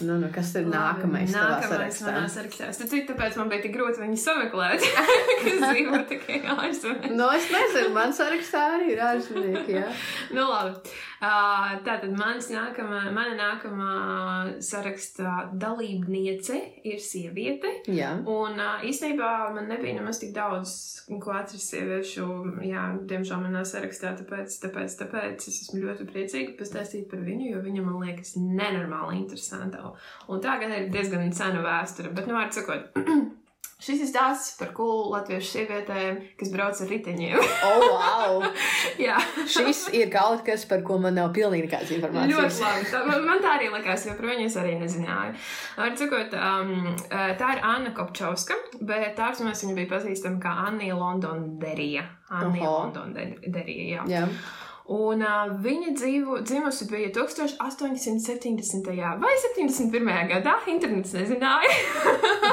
Nu, 0.05 0.15
nu, 0.21 0.29
kas 0.33 0.53
ir 0.59 0.67
nākamais? 0.69 1.31
tavā 1.33 1.57
Nākamais 1.59 1.97
sarakstā? 1.99 2.05
manā 2.13 2.29
sarakstā. 2.31 2.69
Tad 2.79 2.91
cik 2.93 3.07
tāpēc 3.11 3.37
man 3.39 3.49
bija 3.51 3.65
tik 3.65 3.75
grūti 3.75 4.01
viņu 4.03 4.19
sameklēt, 4.23 4.85
kas 5.43 5.59
dzīvo 5.65 6.01
tikai 6.11 6.39
ārzemēs. 6.55 7.13
Nu, 7.19 7.29
es 7.35 7.49
nezinu, 7.53 7.93
man 7.97 8.15
sarakstā 8.17 8.65
arī 8.77 8.93
ir 8.95 9.03
ārzemnieki. 9.11 9.77
jā. 9.81 9.87
Nu, 10.35 10.47
labi. 10.51 10.95
Tātad 11.19 12.13
mans 12.15 12.47
nākamā, 12.53 13.01
mana 13.11 13.33
nākamā 13.35 13.93
sarakstā 14.63 15.49
dalībniece 15.59 16.59
ir 16.87 17.01
sieviete. 17.03 17.73
Jā. 17.91 18.13
Un 18.23 18.59
īstenībā 18.87 19.31
man 19.55 19.67
nebija 19.71 19.97
nemaz 19.97 20.21
tik 20.21 20.31
daudz, 20.35 20.71
ko 21.09 21.33
atrast 21.35 21.73
sieviešu, 21.73 22.27
jā, 22.63 22.85
diemžēl 23.09 23.43
manā 23.43 23.65
sarakstā, 23.67 24.13
tāpēc, 24.21 24.55
tāpēc, 24.63 24.95
tāpēc 25.01 25.49
es 25.51 25.59
esmu 25.65 25.83
ļoti 25.83 26.07
priecīga 26.07 26.55
pastāstīt 26.59 27.09
par 27.11 27.19
viņu, 27.25 27.51
jo 27.51 27.65
viņa 27.67 27.83
man 27.83 27.99
liekas 28.05 28.37
nenormāli 28.39 29.19
interesanta. 29.19 29.91
Un 30.31 30.39
tā 30.43 30.55
gan 30.63 30.71
ir 30.77 30.87
diezgan 30.93 31.27
sena 31.35 31.65
vēsture, 31.65 32.13
bet, 32.15 32.31
nu, 32.31 32.39
var 32.39 32.53
sakot, 32.55 32.95
šis 33.79 34.03
ir 34.03 34.09
stāsts 34.09 34.57
par 34.59 34.73
kulu 34.75 35.09
latviešu 35.13 35.49
sievietēm, 35.53 36.19
kas 36.39 36.51
brauc 36.53 36.81
ar 36.83 36.91
riteņiem. 36.91 37.39
Oh, 37.69 37.83
wow! 37.93 38.43
jā. 39.07 39.17
Šis 39.49 39.85
ir 39.95 40.09
kaut 40.13 40.43
kas, 40.47 40.65
par 40.69 40.83
ko 40.87 40.97
man 41.01 41.17
nav 41.19 41.31
pilnīgi 41.35 41.67
nekādas 41.67 41.91
Ļoti 41.91 41.99
informācijas. 41.99 42.61
labi. 42.63 42.87
Tā, 42.91 43.01
man, 43.07 43.25
man 43.27 43.43
tā 43.43 43.55
arī 43.57 43.71
likās, 43.73 44.05
jo 44.07 44.15
par 44.17 44.29
viņu 44.31 44.47
es 44.47 44.57
arī 44.59 44.77
nezināju. 44.79 45.35
Var 45.79 45.97
sakot, 45.99 46.37
um, 46.39 46.71
tā 47.09 47.51
ir 47.55 47.65
Anna 47.71 47.91
Kopčovska, 47.95 48.57
bet 48.89 49.19
ārzemēs 49.19 49.65
viņa 49.65 49.75
bija 49.77 49.91
pazīstama 49.93 50.41
kā 50.43 50.55
Anna 50.69 50.95
Londonderija. 50.99 52.07
Oho. 52.39 52.71
Londonderija, 52.89 53.99
jā. 53.99 54.07
Jā. 54.09 54.25
Un 54.89 55.21
uh, 55.21 55.51
viņa 55.61 55.91
dzīvo, 55.93 56.39
dzimusi 56.41 56.87
bija 56.89 57.11
1870. 57.13 58.89
vai 59.21 59.33
71. 59.43 60.31
gadā. 60.31 60.55
Internets 60.73 61.13
nezināja. 61.13 61.75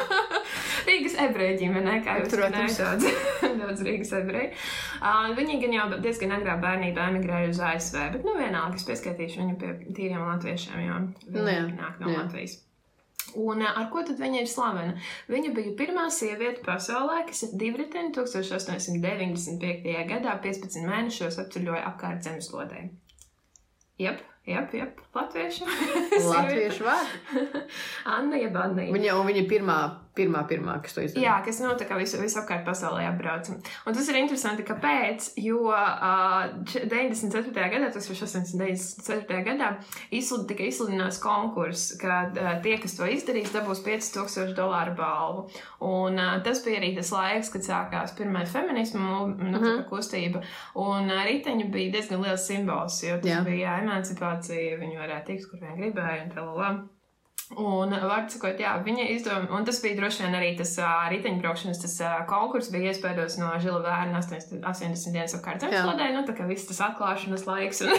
Rīgas 0.88 1.16
ebreju 1.26 1.58
ģimenē, 1.62 1.96
kā 2.06 2.18
jūs 2.20 2.34
Protams. 2.34 2.78
daudz, 2.80 3.08
daudz 3.62 3.82
Rīgas 3.86 4.12
ebreju. 4.20 4.52
Uh, 5.00 5.32
viņi 5.38 5.58
gan 5.64 5.74
jau 5.78 5.88
diezgan 6.04 6.36
agrā 6.38 6.58
bērnībā 6.62 7.08
emigrēja 7.12 7.50
uz 7.54 7.62
ASV, 7.72 7.98
bet 8.16 8.28
nu 8.28 8.36
vienalga 8.38 8.78
es 8.78 8.86
pieskaitīšu 8.88 9.42
viņu 9.42 9.58
pie 9.62 9.74
tīriem 9.98 10.22
latviešiem, 10.22 10.78
jo 10.86 11.02
Nu 11.34 11.44
viņi 11.44 11.74
nāk 11.76 12.00
no 12.02 12.12
jā. 12.12 12.22
Latvijas. 12.22 12.62
Un 13.36 13.60
ar 13.66 13.88
ko 13.92 14.00
tad 14.06 14.20
viņa 14.20 14.38
ir 14.44 14.48
slavena? 14.48 14.94
Viņa 15.28 15.50
bija 15.56 15.72
pirmā 15.76 16.06
sieviete 16.14 16.62
pasaulē, 16.64 17.24
kas 17.28 17.42
ar 17.48 17.56
divriteni 17.60 18.14
1895. 18.14 19.96
gadā 20.08 20.36
15 20.44 20.86
mēnešos 20.86 21.40
apceļoja 21.42 21.82
apkārt 21.90 22.24
zemeslodē. 22.24 22.86
Jep, 24.00 24.22
jep, 24.46 24.72
jep, 24.76 25.02
latviešu. 25.16 25.68
Latviešu 26.32 26.86
vārdu. 26.86 27.62
Anna 28.16 28.40
jeb 28.40 28.56
Anna. 28.60 28.88
Viņa, 28.94 29.18
viņa 29.28 29.44
pirmā, 29.50 29.78
pirmā, 30.16 30.42
pirmā, 30.48 30.78
kas 30.82 30.96
to 30.96 31.04
izdarīja. 31.04 31.26
Jā, 31.26 31.34
kas 31.44 31.60
notika 31.62 31.98
visu, 31.98 32.18
visapkārt 32.20 32.64
pasaulē 32.66 33.04
apbrauca. 33.10 33.56
Un 33.86 33.96
tas 33.96 34.08
ir 34.10 34.18
interesanti, 34.20 34.64
kāpēc, 34.66 35.30
jo 35.42 35.66
uh, 35.68 36.48
94. 36.66 37.52
gadā, 37.52 37.90
1894. 37.94 39.42
gadā 39.46 39.70
izslud, 40.14 40.46
tika 40.50 40.66
izsludināts 40.66 41.20
konkurss, 41.22 41.94
kad 42.00 42.36
uh, 42.40 42.56
tie, 42.64 42.76
kas 42.82 42.96
to 42.98 43.08
izdarīs, 43.10 43.52
dabūs 43.54 43.84
5000 43.86 44.56
dolāru 44.56 44.96
balvu. 44.98 45.46
Un 45.86 46.18
uh, 46.20 46.36
tas 46.46 46.62
bija 46.64 46.80
arī 46.80 46.94
tas 46.96 47.12
laiks, 47.14 47.52
kad 47.54 47.66
sākās 47.66 48.16
pirmā 48.18 48.46
feminisma 48.50 49.02
nu, 49.04 49.26
mm 49.34 49.54
-hmm. 49.54 49.84
kustība. 49.90 50.42
Un 50.74 51.10
uh, 51.10 51.24
riteņi 51.28 51.70
bija 51.72 51.92
diezgan 51.98 52.22
liels 52.24 52.46
simbols, 52.46 53.02
jo 53.02 53.16
tas 53.20 53.30
Jā. 53.30 53.44
bija 53.44 53.78
emancipācija, 53.82 54.78
viņi 54.80 54.98
varētu 54.98 55.26
tikt, 55.26 55.50
kur 55.50 55.60
vien 55.60 55.80
gribēja 55.80 56.24
un 56.24 56.30
tā 56.30 56.44
lala. 56.44 56.95
Un, 57.54 57.92
vārdu 57.94 58.34
sakot, 58.34 58.58
jā, 58.58 58.72
viņa 58.82 59.04
izdomāja, 59.14 59.52
un 59.54 59.66
tas 59.68 59.76
bija 59.78 59.94
droši 60.00 60.24
vien 60.24 60.32
arī 60.34 60.48
tas 60.58 60.72
uh, 60.82 61.04
riteņbraukšanas 61.12 61.78
tas, 61.78 61.92
uh, 62.02 62.16
konkurss, 62.26 62.72
bija 62.74 62.90
iespējams 62.90 63.36
no 63.38 63.52
Žila 63.62 63.84
Vērna 63.84 64.18
80, 64.18 64.64
80 64.66 65.14
dienas 65.14 65.36
apkārt 65.38 65.62
zemeslodē, 65.62 66.08
nu 66.10 66.24
tā 66.26 66.34
kā 66.34 66.48
viss 66.48 66.66
tas 66.66 66.82
atklāšanas 66.88 67.46
laiks 67.46 67.84
un, 67.86 67.92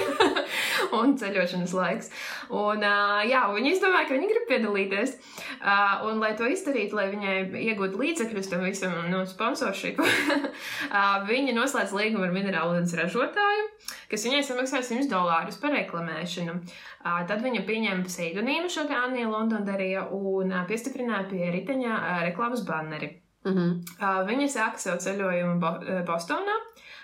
un 0.99 1.15
ceļošanas 1.21 1.75
laiks. 1.77 2.11
Un, 2.51 2.83
uh, 2.83 3.21
jā, 3.23 3.45
viņa 3.55 3.71
izdomāja, 3.71 4.09
ka 4.09 4.17
viņa 4.17 4.31
grib 4.33 4.49
piedalīties. 4.51 5.15
Uh, 5.61 6.03
un, 6.09 6.19
lai 6.19 6.33
to 6.35 6.51
izdarītu, 6.51 6.99
lai 6.99 7.07
viņai 7.13 7.37
iegūtu 7.69 8.03
līdzekļus 8.03 8.51
tam 8.51 8.67
visam 8.67 8.99
no 9.07 9.23
sponsorship, 9.31 10.03
uh, 10.03 11.23
viņa 11.23 11.55
noslēdz 11.55 11.95
līgumu 11.95 12.27
ar 12.27 12.35
minerālu 12.35 12.75
ūdens 12.75 12.99
ražotāju, 12.99 13.71
kas 14.11 14.27
viņai 14.27 14.43
samaksāja 14.43 14.89
100 14.91 15.07
dolārus 15.15 15.63
par 15.63 15.71
reklamēšanu. 15.79 16.59
Uh, 17.07 17.23
tad 17.29 17.39
viņa 17.45 17.63
pieņēma 17.63 18.03
pseidonīmu 18.03 18.69
šo 18.71 18.83
te 18.89 18.95
Anniju 18.97 19.31
Londonderija 19.37 20.07
un 20.17 20.53
piestiprināja 20.67 21.29
pie 21.31 21.47
riteņa 21.53 22.01
reklāmas 22.25 22.65
banneri. 22.67 23.13
Mm 23.45 23.53
-hmm. 23.53 24.27
Viņa 24.27 24.47
sāka 24.51 24.77
savu 24.81 25.01
ceļojumu 25.05 25.59
Bo 25.59 25.71
Bostonā. 26.09 26.57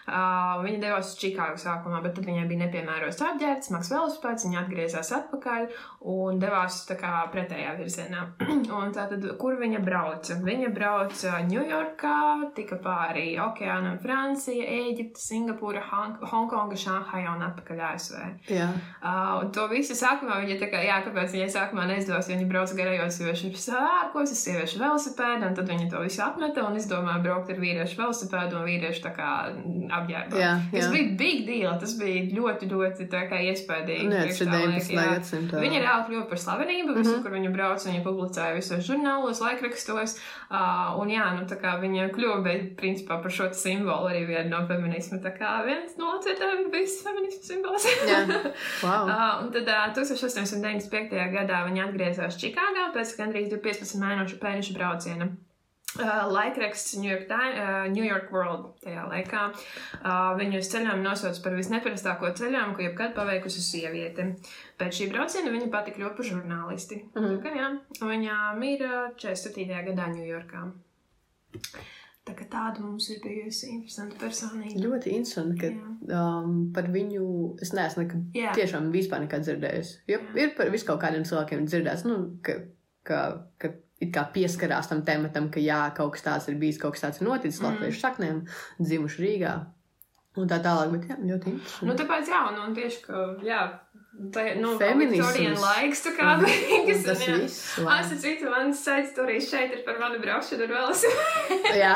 Uh, 0.04 0.60
viņa 0.66 0.80
devās 0.84 1.14
uz 1.14 1.20
Čikāgu 1.22 1.60
sākumā, 1.62 2.02
bet 2.04 2.18
tad 2.18 2.28
viņai 2.28 2.44
bija 2.50 2.66
nepiemērots 2.66 3.22
apģērbs, 3.24 3.70
smags 3.70 3.92
velospēds. 3.94 4.46
Viņa 4.48 4.62
atgriezās 4.64 5.12
atpakaļ 5.16 5.68
un 6.14 6.42
devās 6.42 6.82
tā 6.90 6.98
kā 7.00 7.14
pretējā 7.32 7.76
virzienā. 7.80 8.26
un 8.80 8.92
tātad, 8.96 9.24
kur 9.40 9.56
viņa 9.62 9.80
brauca? 9.86 10.38
Viņa 10.44 10.72
brauca 10.76 11.38
Ņujorkā, 11.48 12.18
tika 12.58 12.80
pāri 12.84 13.38
okeānam 13.40 14.00
Francija, 14.04 14.66
Ēģipte, 14.68 15.22
Singapūra, 15.24 15.84
Hong- 15.92 16.20
Hongkonga, 16.34 16.76
Šanhaja 16.80 17.38
un 17.38 17.48
atpakaļ 17.50 17.86
ASV. 17.94 18.20
Jā, 18.52 18.70
Uh, 19.04 19.42
un 19.44 19.50
to 19.52 19.66
visu 19.68 19.96
sākumā 19.98 20.38
viņa 20.44 20.56
tā 20.62 20.68
kā, 20.72 20.80
jā, 20.86 20.96
kāpēc 21.04 21.34
viņai 21.36 21.48
sākumā 21.52 21.84
neizdevās, 21.90 22.30
jo 22.30 22.38
viņa 22.38 22.46
brauca 22.48 22.76
garajos 22.78 23.18
sieviešu 23.20 23.50
sārkos, 23.60 24.32
ar 24.32 24.40
sieviešu 24.40 24.80
velosipēdu, 24.80 25.50
un 25.50 25.58
tad 25.58 25.68
viņa 25.68 25.90
to 25.92 26.04
visu 26.06 26.22
atmeta 26.24 26.64
un 26.64 26.78
izdomāja 26.80 27.20
braukt 27.26 27.52
ar 27.52 27.60
vīriešu 27.60 28.00
velosipēdu 28.00 28.60
un 28.62 28.68
vīriešu 28.70 29.04
tā 29.04 29.12
kā 29.18 29.30
apģērbu. 29.98 30.40
jā, 30.42 30.52
Tas 30.72 30.86
jā. 30.86 30.92
bija 30.94 31.10
big 31.20 31.44
deal, 31.48 31.74
tas 31.82 31.94
bija 32.00 32.24
ļoti, 32.38 32.70
ļoti 32.74 33.08
iespaidīgi. 33.50 34.08
Priekš 34.10 34.32
tas 34.34 34.42
ir 34.42 34.48
tā 34.52 34.60
laika, 34.60 34.80
19. 34.80 34.98
jā. 34.98 35.06
gadsimta. 35.14 35.62
Viņa 35.64 35.82
reāli 35.84 36.06
kļuva 36.10 36.26
par 36.30 36.42
slavenību, 36.44 36.96
visur, 37.00 37.14
Mhm. 37.18 37.24
kur 37.24 37.32
viņa 37.38 37.52
brauca. 37.54 37.90
Viņa 37.90 38.04
publicēja 38.08 38.56
visos 38.58 38.84
žurnālos, 38.88 39.42
laikrakstos. 39.44 40.18
Uh, 40.50 41.00
un 41.02 41.08
jā, 41.14 41.26
nu, 41.38 41.46
tā 41.50 41.58
kā 41.62 41.76
viņa 41.82 42.10
kļuva 42.16 42.40
bet, 42.44 42.76
principā, 42.78 43.22
par 43.22 43.32
šo 43.32 43.50
simbolu 43.54 44.10
arī 44.12 44.26
viena 44.28 44.50
no 44.50 44.64
feminisma. 44.68 45.20
Tā 45.24 45.32
kā 45.38 45.54
viens 45.66 45.98
no 45.98 46.14
ir 46.24 46.70
bijis 46.72 47.00
feminisma 47.04 47.44
simbols. 47.44 47.86
Jā, 48.08 48.22
wow. 48.86 49.08
Uh, 49.08 49.46
un 49.46 49.52
tad 49.56 49.68
uh, 49.68 49.94
1895. 49.96 51.14
gadā 51.34 51.64
viņa 51.70 51.88
atgriezās 51.90 52.38
Čikāgā 52.42 52.90
pēc 52.96 53.16
gandrīz 53.20 53.50
15 53.54 54.00
mēnešu 54.02 54.40
pēļņu 54.42 54.78
brauciena. 54.78 55.30
Uh, 55.94 56.26
laikraksts 56.34 56.96
New 56.98 57.10
York, 57.12 57.28
Time, 57.30 57.54
uh, 57.54 57.86
New 57.94 58.06
York 58.06 58.32
World 58.34 58.72
tajā 58.82 59.04
laikā 59.12 59.44
uh, 59.54 60.32
viņu 60.40 60.58
uz 60.64 60.70
ceļām 60.72 61.04
nosauca 61.06 61.44
par 61.46 61.54
visneparastāko 61.54 62.32
ceļām, 62.40 62.74
ko 62.74 62.82
jebkad 62.88 63.14
paveikusi 63.14 63.62
sieviete. 63.62 64.26
Pēc 64.82 64.98
šī 65.00 65.10
brauciena 65.14 65.54
viņa 65.54 65.70
pati 65.74 65.94
kļuva 65.94 66.16
par 66.18 66.30
žurnālisti. 66.32 67.04
Mhm. 67.14 67.36
Tā 67.36 67.44
kā, 67.46 67.54
jā, 67.60 67.70
viņa 68.02 68.40
mīra 68.58 69.04
47. 69.22 69.84
gadā 69.92 70.10
Ņujorkā. 70.16 70.64
Tā 72.24 72.34
kā 72.38 72.46
tāda 72.48 72.80
mums 72.80 73.10
ir 73.12 73.20
bijusi 73.20 73.70
interesanta 73.74 74.16
personība. 74.22 74.80
Ļoti 74.80 75.12
interesanti, 75.18 75.58
ka 75.60 75.72
Jā. 75.74 76.20
um, 76.22 76.54
par 76.76 76.88
viņu 76.92 77.26
es 77.62 77.74
neesmu 77.76 78.06
nekad, 78.06 78.22
Jā. 78.38 78.54
tiešām 78.56 78.88
vispār 78.96 79.26
nekad 79.26 79.44
dzirdējis. 79.44 79.92
Jo 80.08 80.22
Jā. 80.22 80.30
ir 80.40 80.54
par 80.56 80.72
visu 80.72 80.88
kaut 80.88 81.02
kādiem 81.04 81.28
cilvēkiem 81.28 81.66
dzirdēts, 81.68 82.06
nu, 82.08 82.22
ka, 82.46 82.62
ka, 83.04 83.20
ka 83.60 83.74
pieskarās 84.34 84.90
tam 84.90 85.04
tematam, 85.06 85.50
ka 85.54 85.60
jā, 85.64 85.94
kaut 85.96 86.14
kas 86.14 86.26
tāds 86.26 86.50
ir 86.50 86.56
bijis, 86.60 86.80
kaut 86.82 86.94
kas 86.98 87.02
tāds 87.06 87.22
ir 87.22 87.28
noticis 87.28 87.62
Mm. 87.62 87.70
latviešu 87.70 88.00
saknēm, 88.02 88.44
dzimuši 88.82 89.24
Rīgā. 89.24 89.54
Un 90.36 90.48
tā 90.50 90.58
tālāk, 90.66 90.90
bet 90.92 91.04
jā, 91.12 91.16
ļoti 91.22 91.46
interesanti. 91.54 91.86
Nu, 91.86 91.94
tāpēc, 91.94 92.28
jā, 92.28 92.40
un, 92.50 92.56
un 92.66 92.74
tieši, 92.74 93.02
ka, 93.06 93.20
jā, 93.46 93.60
tā, 94.34 94.56
nu. 94.58 94.72
Viktorija 94.82 95.52
laiks, 95.62 96.02
tā 96.08 96.14
kā, 96.18 96.32
beigas, 96.42 97.04
tas 97.06 97.22
jā. 97.22 97.36
viss. 97.38 97.60
Wow. 97.78 98.00
es 98.02 98.16
citu, 98.24 98.50
man 98.50 98.74
sēdz 98.74 99.14
turīs 99.14 99.52
šeit 99.52 99.76
ir 99.78 99.84
par 99.86 100.00
manu 100.02 100.18
braukšanu 100.24 100.66
ar 100.66 100.74
velosipēdu. 100.74 101.78
Jā, 101.78 101.94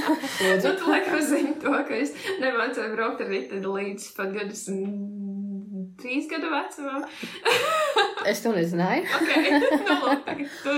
Nu, 0.66 0.72
tu 0.74 0.90
laikam 0.90 1.22
zini 1.22 1.54
to, 1.62 1.72
ka 1.86 1.94
es 1.94 2.10
nemācēju 2.42 2.92
braukt 2.98 3.22
ar 3.22 3.30
riteni 3.30 3.62
līdz 3.78 4.10
pat 4.18 4.34
23 6.02 6.28
gadu 6.34 6.50
vecumam. 6.52 7.04
Es 8.26 8.40
to 8.42 8.50
nezināju. 8.50 9.04
Ok, 9.16 9.28
nu, 9.86 9.94
labi, 10.02 10.44
tu. 10.64 10.72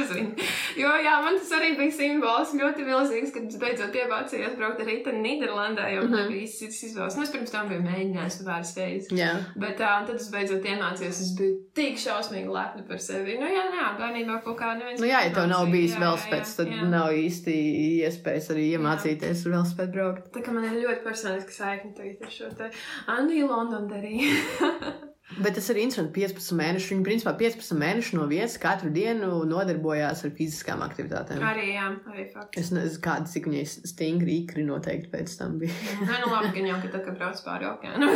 Jo, 0.76 0.90
jā, 1.00 1.14
man 1.24 1.38
tas 1.40 1.52
arī 1.57 1.70
bija 1.78 1.94
simbols 1.96 2.50
ļoti 2.59 2.85
milzīgs, 2.85 3.31
kad 3.33 3.46
es 3.48 3.57
beidzot 3.62 3.96
iemācījos 3.96 4.57
braukt 4.59 4.83
ar 4.85 4.90
riteni 4.90 5.22
Nīderlandē, 5.24 5.87
jo 5.94 6.02
man 6.04 6.26
Mhm. 6.26 6.35
īsti 6.42 6.68
cits 6.68 6.83
izvēles. 6.90 7.16
Nu, 7.16 7.24
es 7.24 7.33
pirms 7.33 7.54
tam 7.54 7.70
biju 7.72 7.87
mēģinājis 7.87 8.37
pāris 8.44 8.74
reizes. 8.76 9.09
Jā, 9.16 9.31
Bet 9.57 9.78
tā, 9.81 9.94
tad 10.11 10.20
es 10.20 10.28
beidzot 10.35 10.68
iemācījos, 10.68 11.22
es 11.24 11.33
biju 11.38 11.57
tik 11.78 11.96
šausmīgi 12.04 12.52
lepna 12.52 12.85
par 12.90 13.00
sevi. 13.00 13.38
Nu, 13.40 13.48
jā, 13.48 13.64
jā, 13.81 13.88
bērnībā 14.02 14.38
kaut 14.44 14.59
kā 14.61 14.74
neviens. 14.76 15.00
nu 15.00 15.09
jā, 15.09 15.24
ja 15.24 15.33
tev 15.38 15.48
nav 15.48 15.72
bijis 15.72 15.96
jā, 15.96 16.04
vēl 16.04 16.14
jā, 16.18 16.22
spēc, 16.26 16.54
tad 16.61 16.72
jā. 16.76 16.85
nav 16.92 17.09
īsti 17.16 17.57
iespējas 18.04 18.52
arī 18.52 18.68
iemācīties 18.76 19.46
vēl 19.48 19.64
spēt 19.72 19.94
braukt. 19.96 20.28
Tā 20.37 20.44
kā 20.44 20.52
man 20.52 20.68
ir 20.68 20.83
ļoti 20.85 21.02
personiska 21.09 21.57
saikne 21.62 21.94
tagad 21.96 22.28
ar 22.28 22.37
šo 22.37 22.52
te 22.61 22.70
Aniju 23.16 23.48
Londonu 23.48 23.88
darīju. 23.88 25.07
Bet 25.36 25.58
tas 25.58 25.66
ir 25.68 25.76
interesanti. 25.82 26.14
15 26.16 26.56
mēneši. 26.56 26.88
Viņa 26.94 27.04
principā 27.04 27.34
15 27.36 27.76
mēnešus 27.76 28.14
no 28.16 28.24
vietas 28.30 28.54
katru 28.60 28.88
dienu 28.92 29.42
nodarbojās 29.48 30.22
ar 30.24 30.32
fiziskām 30.38 30.80
aktivitātēm. 30.86 31.42
arī, 31.44 31.66
jā, 31.74 31.88
arī 32.08 32.24
fakts. 32.32 32.62
Es 32.62 32.70
nezinu, 32.72 33.02
kāda 33.04 33.28
cik 33.28 33.48
viņai 33.50 33.64
stingri 33.90 34.38
ikri 34.42 34.64
noteikti 34.64 35.10
pēc 35.12 35.34
tam 35.36 35.58
bija. 35.60 35.74
Nē, 36.08 36.20
nu 36.24 36.32
labi, 36.32 36.52
gan 36.56 36.70
jau, 36.70 36.78
ka 36.84 36.92
tā 36.94 37.02
kā 37.04 37.14
brauc 37.18 37.42
pāri 37.44 37.68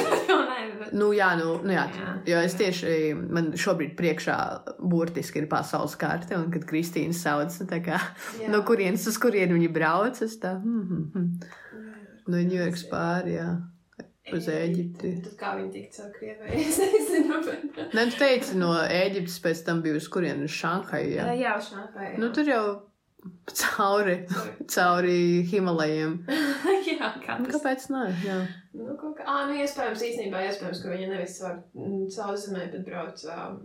nē, 0.53 0.63
bet. 0.81 0.95
Nu, 0.97 1.11
jā, 1.17 1.29
nu, 1.41 1.59
nu 1.67 1.77
jā, 1.77 1.85
Jā. 1.93 2.15
jo 2.33 2.41
es 2.47 2.57
tieši, 2.57 2.95
man 3.21 3.53
šobrīd 3.61 3.93
priekšā 3.99 4.39
burtiski 4.81 5.43
ir 5.43 5.51
pasaules 5.53 5.99
karte, 6.01 6.39
un 6.39 6.49
kad 6.55 6.65
Kristīna 6.69 7.17
sauc, 7.17 7.53
nu, 7.61 7.69
tā 7.69 7.83
kā, 7.85 8.01
Jā. 8.41 8.49
no 8.53 8.63
kurienes 8.67 9.05
uz 9.11 9.21
kurieni 9.21 9.59
viņa 9.59 9.73
brauc, 9.75 10.23
es 10.25 10.39
tā, 10.41 10.57
hmm, 10.63 10.89
hmm, 10.89 11.05
hmm. 11.13 11.93
no 12.33 12.43
Ņujorkas 12.49 12.89
pāri, 12.89 13.37
jā, 13.37 13.51
uz 14.31 14.47
Ēģipti. 14.53 15.13
Tad 15.25 15.35
kā 15.41 15.53
viņi 15.59 15.73
tika 15.75 15.97
caur 15.97 16.15
Krieviju? 16.15 16.55
Es 16.63 16.79
nezinu, 16.79 17.41
bet. 17.49 17.83
Nē, 17.97 18.07
tu 18.13 18.21
teici, 18.23 18.57
no 18.61 18.71
Ēģiptes 18.85 19.41
pēc 19.45 19.65
tam 19.67 19.83
bija 19.85 19.99
uz 19.99 20.09
kurieni, 20.13 20.47
uz 20.47 20.55
Šanhaju, 20.61 21.13
jā. 21.17 21.27
Jā, 21.33 21.37
jā, 21.43 21.59
šanhai. 21.73 22.15
Nu, 22.23 22.31
tur 22.37 22.49
jau 22.49 22.65
cauri, 23.53 24.17
cauri 24.71 25.43
Himalajiem. 25.51 26.19
jā, 26.89 27.09
kā 27.23 27.39
Nu, 27.39 27.47
tas. 27.47 27.55
kāpēc 27.57 27.87
nē? 27.93 28.03
Jā. 28.27 28.37
Nu, 28.73 28.95
kaut 28.97 29.19
kā, 29.19 29.25
ā, 29.29 29.43
nu, 29.51 29.57
iespējams, 29.61 30.03
īstenībā, 30.09 30.41
iespējams, 30.49 30.79
ka 30.83 30.93
viņa 30.95 31.09
nevis 31.11 31.35
caur 31.43 31.59
mm, 31.77 32.07
sauszemē, 32.15 32.63
bet 32.73 32.87
brauc 32.87 33.25
um, 33.29 33.59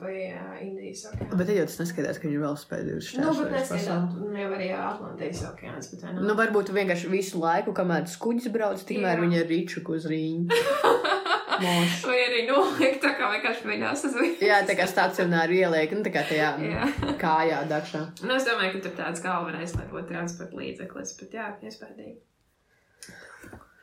pa 0.00 0.08
ā, 0.08 0.54
Indijas 0.64 1.04
okeānu. 1.10 1.36
Bet 1.36 1.50
tad 1.50 1.58
jau 1.58 1.66
tas 1.68 1.80
neskaidrs, 1.82 2.20
ka 2.22 2.28
viņi 2.30 2.40
vēl 2.46 2.56
spēja 2.62 2.86
ir 2.88 3.10
Nu, 3.20 3.34
bet 3.42 3.74
nu, 4.22 4.30
jau 4.40 4.48
arī 4.56 4.70
Atlantijas 4.78 5.44
okeāns, 5.50 5.90
bet 5.92 6.06
vai 6.06 6.14
Nu, 6.16 6.38
varbūt 6.40 6.72
vienkārši 6.78 7.12
visu 7.12 7.42
laiku, 7.44 7.76
kamēr 7.76 8.08
tas 8.08 8.16
kuģis 8.24 8.48
brauc, 8.54 8.82
tikmēr 8.88 9.18
Jā. 9.18 9.26
viņa 9.26 9.42
ir 9.44 9.52
rīčuku 9.52 9.98
uz 10.00 10.08
rīņu. 10.10 10.48
Moš. 11.62 11.96
Vai 12.08 12.18
arī 12.24 12.44
nolikt 12.48 13.00
tā 13.04 13.14
kā 13.18 13.30
vienkārši 13.32 13.68
mēģinās 13.70 14.04
uz 14.08 14.14
viņu. 14.18 14.36
Jā, 14.44 14.60
tā 14.68 14.76
kā 14.78 14.86
stacionāri 14.90 15.60
ieliek, 15.62 15.94
nu, 15.94 16.04
tā 16.06 16.12
kā 16.14 16.24
tajā 16.28 16.50
Jā. 16.64 16.88
kājā 17.20 17.60
dakšā. 17.70 18.04
Nu, 18.24 18.34
es 18.36 18.46
domāju, 18.48 18.76
ka 18.76 18.86
tur 18.86 18.96
tāds 18.98 19.22
galvenais, 19.24 19.74
lai 19.78 19.88
būtu 19.90 20.10
transporta 20.10 20.60
līdzeklis, 20.60 21.14
bet 21.20 21.36
jā, 21.38 21.50
iespējams. 21.62 22.22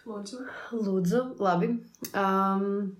Lūdzu. 0.01 0.41
Lūdzu, 0.73 1.21
labi. 1.39 1.69
Um, 2.17 2.97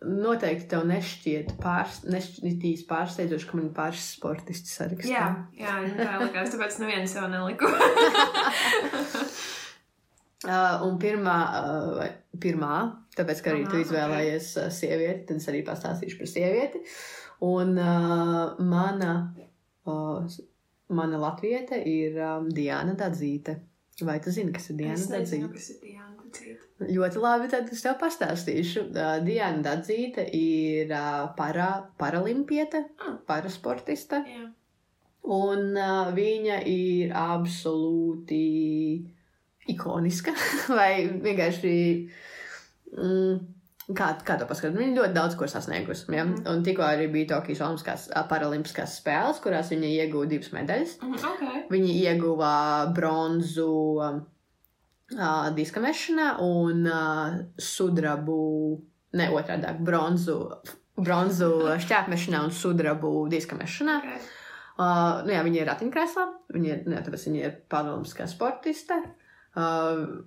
noteikti 0.00 0.68
tev 0.70 0.86
nešķiet 0.88 1.54
pārs, 1.60 2.00
nešķitīs 2.08 2.86
pārsteidzoši, 2.88 3.48
ka 3.50 3.58
man 3.58 3.68
ir 3.68 3.74
pāris 3.76 4.06
sportisti 4.16 4.72
sarakstā. 4.72 5.12
Jā, 5.12 5.26
jā 5.60 5.76
nu 5.84 5.92
tā 5.98 6.16
likās, 6.24 6.54
tāpēc 6.54 6.80
nevienu 6.80 7.10
sev 7.10 7.28
neliku. 7.32 7.68
Uh, 10.40 10.80
un 10.86 10.94
pirmā, 10.96 11.38
uh, 11.52 12.04
pirmā, 12.40 12.76
tāpēc, 13.12 13.42
ka 13.44 13.50
arī 13.52 13.64
Aha, 13.66 13.70
tu 13.74 13.80
izvēlējies 13.82 14.46
uh, 14.56 14.68
sievieti, 14.72 15.26
tad 15.28 15.36
es 15.42 15.48
arī 15.52 15.58
pastāstīšu 15.66 16.16
par 16.22 16.30
sievieti. 16.32 16.80
Un 17.44 17.74
uh, 17.76 18.54
mana, 18.64 19.10
uh, 19.84 20.38
mana 20.88 21.20
latviete 21.20 21.82
ir 21.84 22.16
um, 22.24 22.48
Diana 22.56 22.94
Dadzīte. 22.96 23.58
Vai 24.00 24.16
tu 24.24 24.32
zini, 24.32 24.52
kas 24.56 24.70
ir 24.72 24.78
Diana 24.80 24.96
es 24.96 25.10
nezinu, 25.12 25.50
Dadzīte? 25.50 25.58
kas 25.58 25.68
ir 25.74 25.82
Diana 25.84 26.16
Dadzīte. 26.24 26.88
Ļoti 26.88 27.20
labi, 27.20 27.50
tad 27.52 27.68
es 27.76 27.84
tev 27.84 27.98
pastāstīšu. 28.00 28.86
Uh, 28.96 29.18
Diana 29.26 29.60
Dadzīte 29.68 30.24
ir 30.40 30.88
uh, 30.96 31.28
para, 31.36 31.68
paralimpiete, 32.00 32.86
Ah. 33.04 33.18
parasportiste. 33.28 34.24
Jā. 34.24 34.48
Un 35.36 35.76
uh, 35.76 36.08
viņa 36.16 36.62
ir 36.64 37.12
absolūti 37.12 38.44
ikoniska. 39.68 40.32
Vai 40.78 41.06
vienkārši. 41.22 41.72
Mm, 42.96 43.38
kā, 43.96 44.08
kā 44.26 44.36
to 44.40 44.48
paskatīt? 44.48 44.78
Viņa 44.80 44.96
ļoti 44.98 45.16
daudz 45.16 45.36
ko 45.38 45.48
sasniegusi. 45.50 46.08
Ja? 46.14 46.24
Mhm. 46.24 46.42
Un 46.50 46.64
tikko 46.66 46.84
arī 46.86 47.08
bija 47.12 47.36
Tokijas 47.36 47.62
Olimpiskās 47.66 48.08
Paralimpiskās 48.30 48.98
spēles, 49.00 49.40
kurās 49.44 49.70
viņa 49.74 49.92
ieguva 50.00 50.28
divas 50.30 50.52
medaļas. 50.56 50.98
Mhm, 51.02 51.30
Ok. 51.30 51.46
Viņa 51.70 51.94
ieguva 52.10 52.52
bronzu 52.96 53.70
um, 54.02 54.20
ā, 55.14 55.30
diska 55.54 55.82
mešanā 55.82 56.32
un 56.42 56.84
uh, 56.90 57.38
sudrabu, 57.62 58.40
ne 59.18 59.30
otrādi, 59.34 59.70
bronzu, 59.86 60.36
bronzu 60.98 61.50
šķēpmešanā 61.84 62.44
un 62.48 62.54
sudrabu 62.54 63.14
diska 63.30 63.58
mešanā. 63.58 64.00
okay. 64.02 64.36
Uh, 64.80 65.20
nu 65.26 65.34
jā, 65.34 65.40
viņa 65.44 65.58
ir 65.60 65.66
ratiņkrēslā, 65.68 66.22
viņa 66.56 66.68
ir, 66.72 66.84
jā, 66.88 67.00
tāpēc 67.04 67.24
viņa 67.28 67.40
ir 67.42 67.56
padomska 67.68 68.24
sportiste. 68.30 68.96
Uh, 69.58 70.22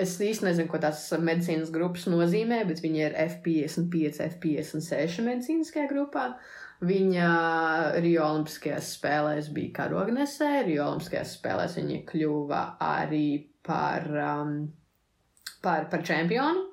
es 0.00 0.16
īsti 0.22 0.46
nezinu, 0.48 0.70
ko 0.70 0.80
tās 0.82 1.04
medicīnas 1.20 1.72
grupas 1.74 2.06
nozīmē, 2.10 2.62
bet 2.68 2.80
viņa 2.84 3.04
ir 3.04 3.16
F55, 3.26 4.20
F56 4.38 5.24
medicīniskajā 5.26 5.88
grupā. 5.90 6.32
Viņa 6.82 7.26
Rio 8.02 8.24
Olimpiskajās 8.26 8.96
spēlēs 8.96 9.52
bija 9.54 9.74
karognesē, 9.76 10.64
Rio 10.66 10.88
Olimpiskajās 10.88 11.36
spēlēs 11.36 11.76
viņa 11.78 12.00
kļuva 12.08 12.62
arī 12.82 13.26
par, 13.62 14.08
um, 14.24 14.56
par, 15.62 15.86
par 15.92 16.02
čempionu. 16.06 16.66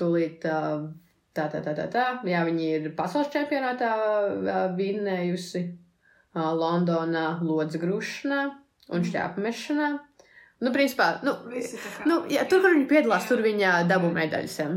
Tūlīt 0.00 0.40
tā, 0.42 0.58
tā, 1.36 1.46
tā, 1.52 1.74
tā, 1.76 1.86
tā. 1.92 2.06
Jā, 2.26 2.42
viņa 2.48 2.66
ir 2.80 2.90
pasaules 2.98 3.30
čempionātā 3.30 3.92
vinnējusi 4.74 5.62
Londonā, 6.34 7.26
Lodz 7.44 7.78
grušanā 7.78 8.42
un 8.90 9.06
šķēpamešanā. 9.06 9.90
Nu, 10.60 10.70
principā, 10.74 11.14
nu, 11.24 11.32
nu, 12.06 12.22
jā, 12.28 12.42
tur, 12.48 12.60
kur 12.64 12.74
viņa 12.76 12.88
piedalās, 12.90 13.28
tur 13.30 13.40
viņa 13.44 13.78
dabū 13.88 14.10
medaļas. 14.12 14.58
ja. 14.60 14.70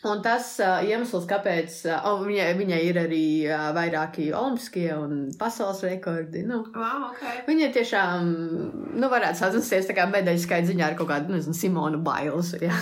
Un 0.00 0.22
tas 0.24 0.54
uh, 0.64 0.78
iemesls, 0.80 1.26
kāpēc 1.28 1.74
uh, 1.92 2.06
viņai, 2.24 2.46
viņai 2.56 2.78
ir 2.88 2.98
arī 3.02 3.24
uh, 3.52 3.66
vairāki 3.76 4.30
olimpiskie 4.32 4.86
un 4.96 5.26
pasaules 5.40 5.82
rekordi. 5.84 6.40
Nu, 6.48 6.62
Wow, 6.72 7.10
ok. 7.10 7.24
viņa 7.48 7.68
tiešām, 7.74 8.30
nu, 8.96 9.10
varētu 9.12 9.42
sacensties 9.42 9.90
tā 9.90 9.96
kā 9.98 10.06
medaļu 10.08 10.40
skaita 10.40 10.70
ziņā 10.70 10.86
ar 10.86 10.96
kaut 10.96 11.10
kādu, 11.12 11.34
nezinu, 11.36 11.52
Simonu 11.58 12.00
Bailes. 12.04 12.54
Jā. 12.64 12.72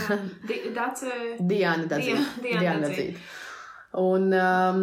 Di- 0.46 0.70
That's 0.76 1.02
a... 1.10 1.16
Diana 1.42 1.90
Dadzīte. 1.90 2.22
Diana-. 2.46 2.86
Dadzīte. 2.86 3.18
Un 3.96 4.26
um, 4.36 4.80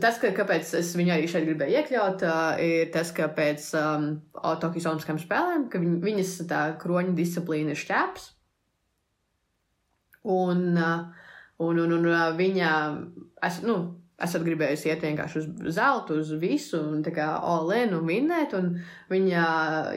tas, 0.00 0.16
ka, 0.16 0.30
kāpēc 0.32 0.70
es 0.78 0.94
viņu 0.96 1.12
arī 1.12 1.26
šeit 1.28 1.44
gribēju 1.44 1.76
iekļaut, 1.76 2.22
uh, 2.24 2.54
ir 2.64 2.88
tas, 2.94 3.10
ka 3.12 3.28
pēc 3.36 3.66
um, 3.76 4.06
Tokijas 4.62 4.88
Olimpiskajām 4.88 5.20
spēlēm, 5.20 5.66
ka 5.72 5.80
viņ, 5.82 5.98
viņas 6.06 6.32
tā 6.48 6.62
kroņa 6.80 7.12
disciplīna 7.18 7.74
ir 7.74 7.82
šķēps. 7.82 8.30
Un, 10.24 10.64
uh, 10.80 11.04
un, 11.62 11.82
un, 11.84 11.92
un 11.98 12.08
uh, 12.08 12.24
viņa, 12.38 12.70
es, 13.46 13.60
nu, 13.68 13.76
esat 14.24 14.44
gribējusi 14.46 14.88
iet 14.88 15.04
vienkārši 15.04 15.42
uz 15.44 15.76
zeltu, 15.76 16.16
uz 16.24 16.32
visu, 16.40 16.80
un 16.80 17.04
tā 17.04 17.12
kā 17.14 17.28
Olēnu 17.52 18.00
vinnēt, 18.08 18.56
un 18.56 18.78
viņa 19.12 19.44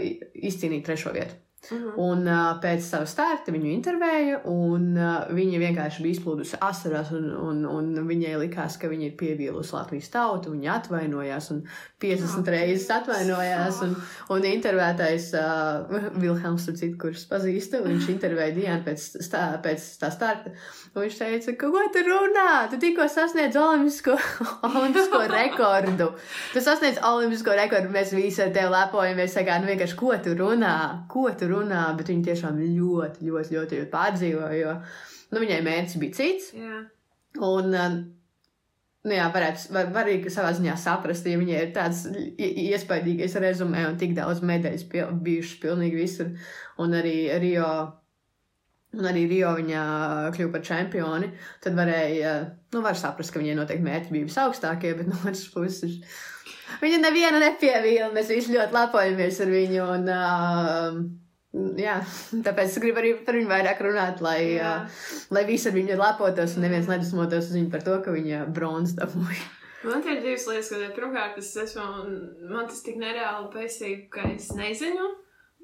i- 0.03 0.17
izcīnīja 0.51 0.89
trešo 0.91 1.15
vietu. 1.15 1.39
Mhm. 1.69 1.89
Un 1.99 2.23
uh, 2.25 2.55
pēc 2.63 2.85
sava 2.85 3.05
starta 3.09 3.51
viņu 3.53 3.67
intervēja, 3.73 4.39
un 4.49 4.93
uh, 4.95 5.27
viņa 5.35 5.59
vienkārši 5.61 6.05
bija 6.05 6.15
izplūdusi 6.15 6.57
asarās, 6.65 7.11
un, 7.13 7.27
un, 7.35 7.59
un 7.67 7.91
viņai 8.07 8.37
likās, 8.41 8.77
ka 8.79 8.89
viņa 8.89 9.09
ir 9.09 9.17
pievīlusi 9.19 9.75
Latvijas 9.75 10.09
tautu. 10.13 10.53
Viņa 10.55 10.77
atvainojās, 10.79 11.51
un 11.53 11.61
50 11.99 12.39
Oh, 12.39 12.47
reizes 12.53 12.87
atvainojās. 12.93 13.81
Un, 13.85 13.95
un 14.33 14.47
intervētājs 14.47 15.29
uh, 15.37 15.99
Vilhelms, 16.21 16.69
citu, 16.69 16.95
kurš 17.01 17.25
pazīstu, 17.29 17.83
viņš 17.85 18.07
intervēja 18.15 18.55
Dienu 18.55 18.79
pēc, 18.87 19.05
stā, 19.25 19.43
pēc 19.63 19.85
tā 20.01 20.09
starta. 20.15 20.53
Viņš 20.95 21.19
teica, 21.19 21.55
ka 21.59 21.69
ko 21.75 21.83
tu 21.93 22.03
runā? 22.07 22.47
Tu 22.71 22.79
tikko 22.81 23.05
sasniedz 23.11 23.59
olimpisko, 23.59 24.15
olimpisko 24.71 25.21
rekordu. 25.29 26.11
Tu 26.55 26.63
sasniedz 26.65 27.01
olimpisko 27.05 27.53
rekordu, 27.59 27.91
mēs 27.93 28.15
visi 28.15 28.41
ar 28.45 28.55
tevi 28.55 28.71
lepojamies. 28.73 29.35
Tā 29.37 29.45
kā, 29.47 29.59
nu, 29.61 29.69
vienkārši, 29.69 29.99
ko 29.99 30.15
tu 30.23 30.33
runā? 30.39 30.75
Ko 31.11 31.27
tu 31.37 31.48
runā? 31.51 31.85
Bet 31.99 32.11
viņi 32.11 32.27
tiešām 32.31 32.59
ļoti, 32.61 33.27
ļoti, 33.29 33.55
ļoti, 33.57 33.81
ļoti 33.81 33.93
pārdzīvoja. 33.93 34.59
Jo 34.59 34.75
nu, 35.33 35.43
viņai 35.43 35.59
mērķis 35.65 35.99
bija 36.01 36.17
cits. 36.17 36.49
Jā. 36.57 36.81
Un, 37.45 37.69
uh, 37.75 37.99
nu, 39.05 39.13
jā, 39.15 39.27
varētu, 39.33 39.69
var, 39.75 39.91
var 39.95 40.09
arī 40.09 40.33
savā 40.33 40.51
ziņā 40.57 40.75
saprast, 40.79 41.27
ja 41.29 41.39
viņai 41.39 41.61
ir 41.61 41.71
tāds 41.75 42.05
iespaidīgais 42.39 43.37
rezumē 43.41 43.85
un 43.91 43.99
tik 44.01 44.15
daudz 44.17 44.43
medaļas 44.45 44.87
bijušas 44.89 45.61
pilnīgi 45.63 46.03
visur. 46.03 46.33
Un 46.81 46.97
arī 46.99 47.17
Rio. 47.41 47.69
Un 48.97 49.05
arī 49.05 49.27
Rio 49.29 49.51
viņa 49.53 49.81
kļuva 50.33 50.53
par 50.55 50.63
čempioni. 50.65 51.27
Tad 51.61 51.75
varēja, 51.77 52.31
nu, 52.73 52.81
var 52.81 52.97
saprast, 52.97 53.29
ka 53.29 53.41
viņai 53.41 53.59
noteikti 53.59 53.85
mērķi 53.85 54.15
bija 54.15 54.25
visaugstākie, 54.31 54.95
bet 54.97 55.11
no 55.11 55.19
otras 55.19 55.45
puses 55.53 55.99
viņa 56.81 56.97
nevienu 57.03 57.37
nepievīla. 57.43 58.09
Mēs 58.15 58.33
visi 58.33 58.55
ļoti 58.55 58.73
lepojamies 58.73 59.41
ar 59.45 59.53
viņu. 59.53 59.83
Un, 59.93 60.09
uh, 60.15 61.28
jā, 61.53 61.99
tāpēc 62.45 62.67
es 62.67 62.81
gribu 62.81 63.01
arī 63.01 63.13
par 63.25 63.37
viņu 63.37 63.49
vairāk 63.51 63.85
runāt, 63.85 64.23
lai, 64.25 64.57
Jā. 64.57 64.73
uh, 64.83 65.07
lai 65.35 65.45
visi 65.49 65.69
ar 65.69 65.77
viņu 65.77 65.97
lepotos 65.99 66.57
un 66.57 66.67
neviens 66.67 66.89
nedusmotos 66.91 67.49
uz 67.49 67.55
viņu 67.57 67.71
par 67.73 67.85
to, 67.85 67.95
ka 68.05 68.13
viņa 68.15 68.43
bronzas 68.55 68.97
dabūja. 68.99 69.47
Man 69.87 70.03
ir 70.03 70.19
divas 70.19 70.43
lietas, 70.49 70.69
ko 70.73 70.91
pirmkārt, 70.91 71.37
es 71.39 71.53
esmu, 71.55 71.83
man 72.51 72.65
tas 72.67 72.81
tik 72.83 72.97
nereāli 72.99 73.45
pēcīgi, 73.53 74.09
ka 74.11 74.25
es 74.27 74.49
nezinu 74.51 75.05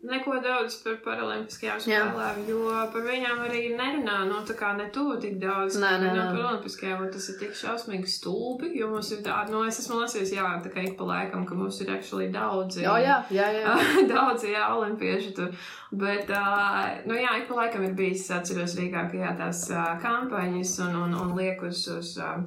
neko 0.05 0.37
daudz 0.43 0.77
par 0.83 0.97
paralimpiskajām 1.05 1.81
Jā. 1.89 2.01
spēlēm, 2.05 2.41
jo 2.49 2.73
par 2.93 3.05
viņām 3.05 3.41
arī 3.45 3.61
nerunā, 3.77 4.17
nu 4.29 4.41
tā 4.47 4.55
kā 4.57 4.71
ne 4.77 4.87
tu 4.93 5.05
tik 5.21 5.37
daudz, 5.41 5.77
Nē, 5.81 5.91
nē, 6.03 6.11
nē. 6.15 6.25
par 6.33 6.41
olimpiskajām, 6.51 7.05
un 7.05 7.13
tas 7.13 7.29
ir 7.31 7.39
tik 7.41 7.55
šausmīgi 7.57 8.11
stulbi, 8.11 8.71
jo 8.79 8.89
mums 8.91 9.11
ir 9.15 9.23
tāda, 9.25 9.53
nu 9.53 9.63
es 9.67 9.79
esmu 9.83 10.01
lasījis, 10.03 10.35
jā, 10.37 10.49
tā 10.65 10.73
kā 10.73 10.83
ik 10.85 10.97
pa 10.99 11.07
laikam, 11.09 11.45
ka 11.49 11.57
mums 11.57 11.79
ir 11.81 11.93
actually 11.95 12.29
daudzi. 12.33 12.83
Jā, 12.85 12.97
jā, 13.03 13.17
jā. 13.33 13.49
jā. 13.61 13.77
Daudz, 14.13 14.45
jā, 14.49 14.67
olimpieši 14.75 15.33
tur. 15.37 15.55
Bet, 15.95 16.29
uh, 16.29 16.83
nu 17.09 17.17
jā, 17.17 17.37
ik 17.41 17.49
pa 17.49 17.63
laikam 17.63 17.85
ir 17.87 17.95
bijis, 17.97 18.27
atceros 18.35 18.75
Rīgā, 18.79 19.07
ka 19.11 19.21
jā, 19.21 19.33
tās 19.39 19.65
uh, 19.73 19.95
kampaņas 20.03 20.77
un, 20.87 21.01
un, 21.05 21.17
un 21.23 21.35
liek 21.37 21.63
uz, 21.65 21.85
uz 21.93 22.15
uh, 22.21 22.43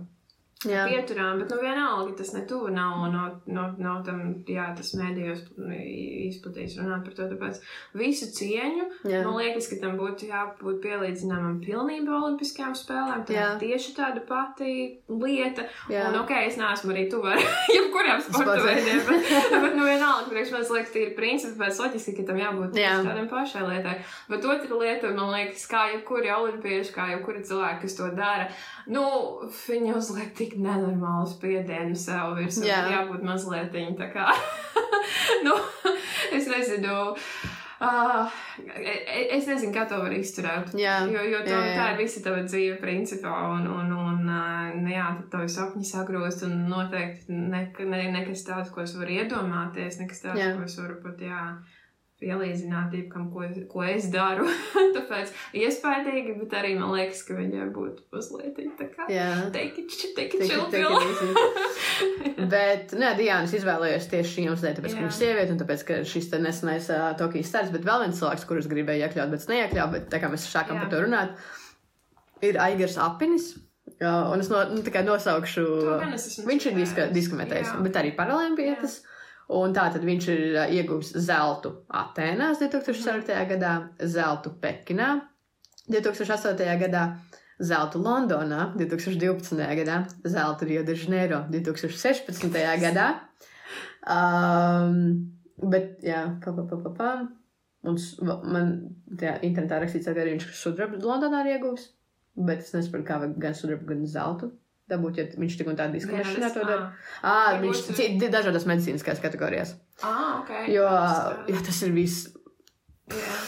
jā. 0.66 0.85
pieturām, 0.88 1.38
bet 1.42 1.53
nu 1.53 1.61
vienalga 1.62 2.16
tas 2.18 2.33
ne 2.35 2.42
tuvu 2.49 2.73
nav, 2.75 3.05
nav, 3.12 3.37
nav, 3.47 3.77
nav 3.79 4.01
tam, 4.07 4.23
jā, 4.49 4.66
tas 4.79 4.90
mēdījos 4.99 5.44
izplatījis 6.29 6.79
runāt 6.81 7.05
par 7.07 7.14
to, 7.18 7.29
tāpēc 7.31 7.61
visu 7.99 8.29
cieņu. 8.35 8.88
jā. 9.09 9.23
Man 9.27 9.38
liekas, 9.38 9.68
ka 9.71 9.79
tam 9.83 9.99
būtu 10.01 10.31
jābūt 10.31 10.81
pielīdzināmam 10.85 11.61
pilnībā 11.62 12.16
olimpiskajām 12.18 12.75
spēlēm. 12.79 13.25
Tā 13.29 13.37
Jā. 13.37 13.47
ir 13.55 13.62
tieši 13.62 13.94
tāda 13.99 14.23
pati 14.27 14.73
lieta. 15.09 15.68
jā. 15.92 16.09
Un, 16.09 16.18
ok, 16.23 16.35
es 16.49 16.59
neesmu 16.61 16.94
arī 16.94 17.07
tuvu 17.12 17.31
ar 17.33 17.42
jebkuriem 17.77 18.23
sporta 18.25 18.59
veidiem, 18.64 19.03
bet, 19.07 19.33
bet 19.64 19.79
nu 19.79 19.87
vienalga, 19.87 20.27
priekš 20.33 20.55
man 20.57 20.66
liekas, 20.66 20.92
tie 20.94 21.05
ir 21.07 21.14
principi, 21.18 21.59
pēc 21.61 21.83
loģiski, 21.85 22.16
ka 22.18 22.27
tam 22.33 22.42
jābūt 22.42 22.79
Jā. 22.79 22.97
tādam 23.07 23.31
pašai 23.31 23.64
lietai. 23.68 23.97
Bet 24.31 24.49
otra 24.49 24.81
lieta, 24.83 25.12
man 25.14 25.33
liekas, 25.37 25.66
kā 25.71 25.87
jebkuri 25.94 26.33
olimpieši, 26.35 26.94
kā 26.94 27.09
jebkuri 27.14 27.44
cilvēki, 27.47 27.83
kas 27.85 27.99
to 27.99 28.11
dara, 28.16 28.49
nu, 28.90 29.05
viņi 29.68 29.94
uzliek 29.97 30.35
tik 30.38 30.48
nenormālu 30.57 31.29
spiedienu 31.29 31.99
sev 31.99 32.35
virsū. 32.39 32.65
Jā. 32.67 32.81
Jā. 32.87 32.97
Jābūt 33.03 33.27
mazliet 33.27 33.77
tā 33.99 34.11
kā, 34.15 34.33
nu, 35.47 35.55
es 36.33 36.49
nezinu. 36.49 36.99
Uh, 37.79 38.27
es 39.31 39.47
nezinu, 39.47 39.71
kā 39.71 39.85
to 39.87 40.01
var 40.03 40.11
izturēt. 40.17 40.73
Jā. 40.75 40.97
Jo, 41.07 41.23
jo 41.23 41.45
to, 41.47 41.53
Jā, 41.53 41.61
jā. 41.63 41.75
tā 41.77 41.85
ir 41.93 42.01
visa 42.01 42.23
tava 42.25 42.41
dzīve, 42.43 42.81
principā. 42.83 43.35
Un, 43.55 43.69
un, 43.71 43.93
un 43.95 44.25
uh, 44.27 44.73
nu 44.75 44.91
jā, 44.91 45.05
tad 45.21 45.29
tavi 45.37 45.53
sapņi 45.55 45.87
sagrozt. 45.87 46.43
Un 46.49 46.65
noteikti 46.73 47.31
ne, 47.31 47.69
ne, 47.79 48.01
nekas 48.17 48.43
tāds, 48.49 48.73
ko 48.75 48.83
es 48.83 48.97
varu 48.99 49.21
iedomāties, 49.21 50.01
nekas 50.03 50.25
tāds, 50.25 50.43
Jā. 50.43 50.57
ko 50.59 50.67
es 50.67 50.75
varu 50.81 50.99
pat, 51.05 51.23
jā, 51.23 51.45
pielīdzināt 52.19 52.95
jebkam, 52.97 53.29
ko, 53.31 53.45
ko 53.71 53.85
es 53.87 54.09
daru. 54.11 54.49
Tāpēc 54.97 55.31
iespaidīgi, 55.59 56.35
bet 56.41 56.57
arī 56.59 56.73
man 56.79 56.91
liekas, 56.97 57.23
ka 57.27 57.37
viņai 57.39 57.69
būtu 57.75 58.07
mazliet 58.15 58.59
tā 58.79 58.89
kā 58.91 59.07
Jā. 59.13 59.29
pill. 60.73 60.97
easy. 60.99 61.29
Bet, 62.53 62.93
nē, 62.99 63.13
Diānis 63.19 63.55
izvēlējās 63.59 64.11
tieši 64.11 64.35
šī 64.35 64.45
iemeslā, 64.47 64.73
tāpēc, 64.77 64.95
ka 64.95 65.01
Jā. 65.01 65.05
viņš 65.05 65.15
ir 65.15 65.19
sieviete 65.19 65.55
un 65.55 65.61
tāpēc, 65.63 65.85
ka 65.87 66.01
šis 66.07 66.29
te 66.33 66.43
nesenais 66.43 66.91
uh, 66.95 67.09
Tokijas 67.19 67.51
stāsts, 67.53 67.75
bet 67.75 67.87
vēl 67.87 68.05
viens 68.05 68.21
cilvēks, 68.21 68.47
kurus 68.49 68.71
gribēja 68.71 69.09
iekļaut, 69.09 69.33
bet 69.35 69.43
es 69.43 69.51
neiekļauju, 69.51 69.95
bet 69.95 70.11
tā 70.13 70.23
kā 70.23 70.31
mēs 70.33 70.47
sākam 70.47 70.79
Jā. 70.79 70.85
par 70.85 70.93
to 70.95 71.03
runāt, 71.05 71.49
ir 72.47 72.61
Aigars 72.63 72.99
Apinis. 73.03 73.53
Uh, 73.99 74.31
un 74.31 74.43
es 74.43 74.51
no, 74.53 74.61
nu, 74.71 74.83
tā 74.87 74.93
kā 74.95 75.03
nosaukšu, 75.03 75.65
viņš 76.47 76.69
ir 76.71 76.77
diska, 76.79 77.09
Jā. 77.73 77.79
bet 77.83 77.99
arī 77.99 78.13
paralimpietis. 78.19 79.01
Un 79.49 79.73
tā 79.73 79.87
tad 79.95 80.05
viņš 80.05 80.27
ir 80.29 80.43
uh, 80.59 80.67
ieguvis 80.77 81.15
zeltu 81.25 81.73
Atēnās 81.89 82.61
2004. 82.61 83.23
Mhm. 83.25 83.49
gadā, 83.55 83.73
zeltu 84.05 84.53
Pekinā 84.61 85.15
2008. 85.89 86.69
gadā, 86.83 87.05
zeltu 87.59 88.03
Londonā 88.05 88.75
2012. 88.77 89.57
gadā, 89.81 90.03
zeltu 90.25 90.69
Rio 90.69 90.85
de 90.85 90.95
Janeiro 90.95 91.47
2016. 91.49 92.53
gadā. 92.85 93.09
Um, 94.05 95.33
bet, 95.57 95.97
jā, 96.05 96.27
pa, 96.45 96.53
pa, 96.53 96.69
pa, 96.69 96.81
pa, 96.85 96.95
pa. 96.99 97.11
Un 97.89 97.97
man 98.53 98.73
tajā 99.17 99.39
internetā 99.47 99.79
rakstīts, 99.81 100.11
ka 100.11 100.19
arī 100.19 100.37
viņš 100.37 100.49
sudrabu 100.61 101.01
Londonā 101.01 101.45
ir 101.47 101.55
ieguvis. 101.57 101.89
Bet 102.37 102.61
es 102.67 102.75
nesaprotu, 102.75 103.07
kā 103.09 103.33
gan 103.41 103.57
sudrabu, 103.57 103.89
gan 103.89 104.05
zeltu 104.07 104.53
dabūt, 104.88 105.18
ja 105.20 105.27
viņš 105.38 105.57
tik 105.61 105.68
un 105.70 105.77
tā 105.79 105.87
diskriminēšanā 105.92 106.51
to 106.55 106.64
dara. 106.68 106.90
Ā, 107.22 107.35
viņš 107.62 107.83
citi 107.92 108.31
dažādās 108.33 108.64
medicīniskās 108.68 109.20
kategorijās. 109.24 109.74
Ah, 110.03 110.38
ok. 110.40 110.53
Jo, 110.72 110.87
Tas, 110.88 111.48
jā, 111.53 111.62
tas 111.66 111.83
ir 111.87 111.92
viss. 111.96 112.29
jā. 113.12 113.38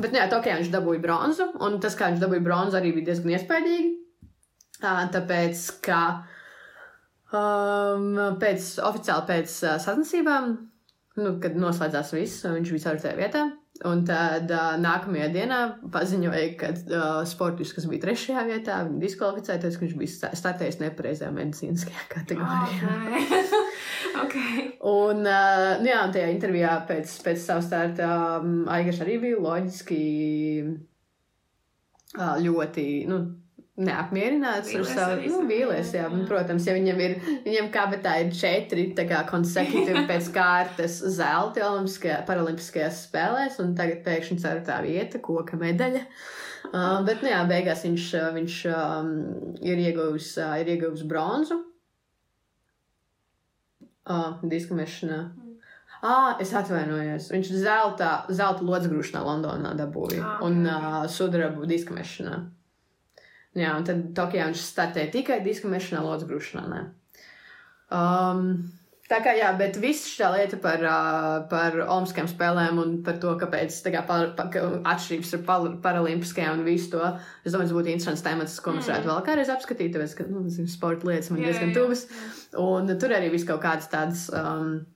Bet, 0.00 0.12
nu 0.14 0.20
jā, 0.20 0.26
Tokijā 0.32 0.56
viņš 0.60 0.70
dabūja 0.72 1.02
bronzu, 1.04 1.46
un 1.60 1.76
tas, 1.82 1.96
kā 1.98 2.08
viņš 2.12 2.22
dabūja 2.22 2.44
bronzu, 2.46 2.78
arī 2.78 2.92
bija 2.96 3.10
diezgan 3.10 3.34
iespaidīgi. 3.36 3.90
Ā, 4.80 4.94
Tāpēc, 5.12 5.64
ka 5.84 6.00
um, 7.36 8.14
pēc, 8.40 8.68
oficiāli 8.88 9.26
pēc 9.28 9.56
uh, 9.66 9.74
sacensībām, 9.82 10.54
nu, 11.20 11.34
kad 11.42 11.58
noslēdzās 11.60 12.14
viss, 12.16 12.44
viņš 12.48 12.72
bija 12.76 12.84
ceturtajā 12.86 13.18
vietā. 13.18 13.42
Un 13.88 14.02
tad 14.04 14.50
uh, 14.52 14.74
nākamajā 14.76 15.30
dienā 15.32 15.58
paziņoja, 15.94 16.48
ka 16.60 16.68
uh, 16.76 17.04
sportists, 17.24 17.72
kas 17.72 17.86
bija 17.88 18.02
trešajā 18.02 18.42
vietā, 18.44 18.82
viņa 18.84 19.00
diskvalificēja, 19.00 19.62
tāpēc, 19.62 19.78
ka 19.78 19.84
viņš 19.86 19.94
bija 20.02 20.12
sta- 20.12 20.30
startējis 20.36 20.80
nepareizajā 20.82 21.30
medicīniskajā 21.32 22.02
kategorijā. 22.14 22.90
Ok. 23.00 23.64
ok. 24.26 24.36
Un, 24.90 25.24
uh, 25.24 25.80
nu 25.80 25.88
jā, 25.88 26.02
un 26.04 26.12
tajā 26.12 26.28
intervijā 26.34 26.74
pēc, 26.90 27.14
pēc 27.24 27.40
savu 27.46 27.64
starta 27.64 28.10
um, 28.42 28.66
Aigars 28.68 29.00
arī 29.06 29.16
bija 29.22 29.40
loģiski 29.46 30.02
uh, 32.18 32.36
ļoti 32.44 32.86
nu, 33.08 33.22
neapmierināts 33.80 34.70
ar 34.70 34.82
Vīlies 34.82 34.92
savu 34.96 35.14
arī 35.16 35.30
nu, 35.30 35.40
vīlies. 35.48 35.92
Jā, 35.96 36.04
jā. 36.06 36.20
protams, 36.28 36.66
ja 36.68 36.74
viņam 36.76 37.00
ir, 37.04 37.16
viņam 37.46 37.70
kabatā 37.74 38.16
ir 38.22 38.30
četri 38.36 38.86
consecutive 39.30 40.04
pēc 40.10 40.30
kārtas 40.36 41.00
zelti 41.16 41.64
olimpiskajā, 41.64 42.20
paralimpiskajās 42.28 43.06
spēlēs, 43.08 43.58
un 43.64 43.74
tagad 43.78 44.04
pēkšņi 44.06 44.38
ceturtā 44.42 44.80
vieta, 44.86 45.22
koka 45.24 45.58
medaļa. 45.60 46.04
Uh, 46.70 47.00
bet, 47.06 47.24
nu 47.24 47.32
jā, 47.32 47.40
beigās 47.48 47.82
viņš, 47.86 48.06
viņš 48.36 48.60
um, 48.70 49.12
ir 49.64 49.80
ieguvis, 49.88 50.34
uh, 50.38 50.54
ir 50.60 50.74
ieguvis 50.76 51.06
bronzu. 51.08 51.62
Uh, 54.10 54.40
diskmešanā. 54.50 55.22
Ah, 56.00 56.38
es 56.40 56.52
atvainojos. 56.56 57.28
Viņš 57.32 57.50
zelta, 57.60 58.12
zelta 58.32 58.64
lodzgrūšanā 58.64 59.20
Londonā 59.24 59.74
dabūja 59.76 60.22
Ah, 60.24 60.38
un 60.46 60.64
uh, 60.64 61.02
sudrabu 61.12 61.68
diskmešanā. 61.68 62.38
Jā, 63.58 63.72
un 63.74 63.86
tad 63.86 64.02
Tokijā 64.14 64.46
viņš 64.46 64.60
startēja 64.62 65.10
tikai 65.10 65.40
diskmešanā, 65.42 66.04
lodzgrūšanā. 66.06 66.66
Nē. 66.70 66.82
Um, 67.90 68.44
tā 69.10 69.18
kā 69.24 69.32
jā, 69.34 69.48
bet 69.58 69.74
viss 69.82 70.06
šī 70.06 70.28
lieta 70.36 70.58
par, 70.62 70.84
uh, 70.86 71.48
par 71.50 71.74
Olimpiskajām 71.82 72.28
spēlēm 72.30 72.78
un 72.78 72.92
par 73.06 73.18
to, 73.22 73.32
kāpēc 73.40 73.74
tā 73.82 73.90
kā, 73.96 74.04
par, 74.06 74.28
par, 74.38 74.54
atšķirības 74.92 75.32
par, 75.48 75.66
paralimpiskajām 75.82 76.60
un 76.60 76.68
visu 76.68 76.92
to, 76.94 77.10
es 77.42 77.50
domāju, 77.50 77.72
tas 77.72 77.76
būtu 77.80 77.90
interesants 77.90 78.22
temats, 78.22 78.60
ko 78.62 78.76
mums 78.76 78.86
Mm. 78.86 78.92
varētu 78.92 79.10
vēl 79.10 79.26
kādreiz 79.26 79.50
apskatīt, 79.56 79.90
tāpēc, 79.96 80.14
ka, 80.20 80.28
nu, 80.30 80.44
zinu, 80.46 80.70
sporta 80.70 81.10
lietas 81.10 81.32
man 81.34 81.42
Jā, 81.42 81.50
diezgan 81.50 81.74
jā, 81.74 81.80
tuvas. 81.80 82.06
Un 82.54 82.94
tur 83.02 83.16
arī 83.18 83.32
viss 83.34 83.48
kaut 83.50 83.64
kādas 83.66 83.90
tādas, 83.90 84.28
um, 84.30 84.86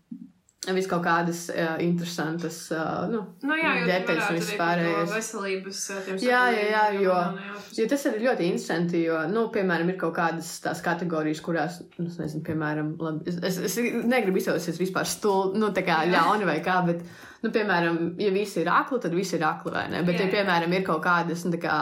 viss 0.73 0.89
kaut 0.89 1.03
kādas 1.05 1.43
uh, 1.53 1.75
interesantas, 1.85 2.57
uh, 2.73 3.05
nu, 3.11 3.21
Nu, 3.45 3.57
detaļas 3.85 4.31
un 4.31 4.33
tu 4.33 4.39
viss 4.39 4.55
varētu 4.55 4.55
arī 4.55 4.57
par 4.57 4.79
to 4.79 4.87
pārējais. 4.89 5.13
veselības 5.19 5.83
uh, 5.91 6.09
Jā, 6.25 6.41
jā, 6.57 6.65
jā, 6.71 6.85
jo- 7.03 7.53
Jo 7.79 7.87
tas 7.91 8.05
ir 8.07 8.17
ļoti 8.23 8.47
interesanti, 8.49 9.03
jo, 9.05 9.19
nu, 9.29 9.49
piemēram, 9.53 9.89
ir 9.91 9.97
kaut 9.99 10.15
kādas 10.17 10.55
tās 10.65 10.81
kategorijas, 10.85 11.41
kurās, 11.45 11.81
nu, 11.99 12.07
es 12.07 12.17
nezinu, 12.23 12.43
piemēram, 12.47 12.95
labi, 13.03 13.29
es, 13.29 13.37
es, 13.43 13.59
es 13.59 13.77
negribu 14.07 14.39
izsaucies 14.39 14.79
vispār 14.81 15.05
stulbi, 15.11 15.59
nu, 15.59 15.73
tā 15.75 15.83
kā 15.85 16.05
ļauni 16.09 16.47
vai 16.49 16.61
kā, 16.65 16.81
bet, 16.87 17.03
nu, 17.45 17.53
piemēram, 17.53 17.99
ja 18.21 18.33
visi 18.35 18.63
ir 18.63 18.71
akli, 18.73 18.99
tad 19.05 19.15
visi 19.17 19.37
ir 19.37 19.45
akli? 19.47 19.73
Bet, 19.75 20.17
Jā, 20.17 20.27
ja, 20.27 20.31
piemēram, 20.33 20.73
ir 20.75 20.85
kaut 20.87 21.03
kādas, 21.05 21.45
nu, 21.49 21.61
kā 21.61 21.77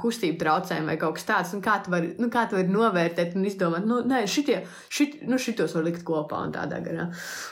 kustību 0.00 0.40
traucējumi 0.40 0.92
vai 0.92 0.98
kaut 1.00 1.18
kas 1.18 1.28
tāds, 1.28 1.54
nu, 1.56 1.62
kā 1.64 1.76
tu 1.84 1.92
vari, 1.92 2.14
nu, 2.22 2.30
vari 2.32 2.72
novērtēt 2.72 3.36
un 3.38 3.48
izdomāt, 3.48 3.86
nu, 3.88 4.00
nē, 4.08 4.24
šitie, 4.30 4.62
šit, 4.92 5.20
nu, 5.28 5.40
šitos 5.42 5.76
var 5.76 5.84
likt 5.88 6.06
kopā 6.08 6.40
un 6.46 6.54
tādā 6.56 6.80
garā. 6.84 7.10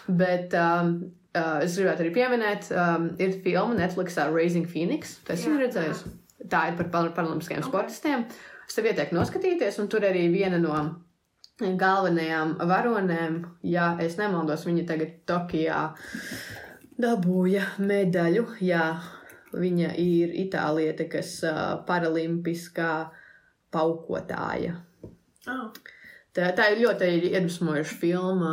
Bet, 0.08 0.56
um, 0.56 0.94
uh, 1.34 1.58
es 1.66 1.76
gribētu 1.76 2.06
arī 2.06 2.14
pieminēt, 2.16 2.72
um, 2.72 3.10
ir 3.20 3.36
filma 3.44 3.76
Netflixā 3.78 4.30
Raising 4.32 4.68
Phoenix, 4.70 5.18
tas 5.28 5.42
esmu 5.42 5.60
redzējis. 5.60 6.06
Tā 6.50 6.70
ir 6.70 6.80
par 6.80 6.88
par 6.88 7.12
paralimpiskajiem 7.18 7.66
Ok. 7.66 7.68
sportistiem. 7.68 8.24
Es 8.64 8.76
tev 8.78 8.86
ieteiktu 8.88 9.16
noskatīties, 9.18 9.76
un 9.82 9.88
tur 9.92 10.06
arī 10.08 10.24
viena 10.32 10.56
no 10.62 10.76
galvenajām 11.60 12.54
varonēm, 12.64 13.40
ja 13.68 13.92
es 14.00 14.16
nemaldos, 14.16 14.64
viņa 14.64 14.86
tagad 14.88 15.16
Tokijā 15.28 15.82
dabūja 17.02 17.64
medaļu. 17.78 18.44
Jā, 18.64 18.84
viņa 19.54 19.94
ir 19.98 20.34
itāliete, 20.46 21.08
kas 21.10 21.36
uh, 21.48 21.80
paralimpiskā 21.88 22.92
paukotāja. 23.74 24.76
Ah, 25.48 25.70
Tā, 26.30 26.52
tā 26.54 26.68
ir 26.70 26.84
ļoti 26.84 27.06
iedvesmojoša 27.32 27.96
filma. 27.98 28.50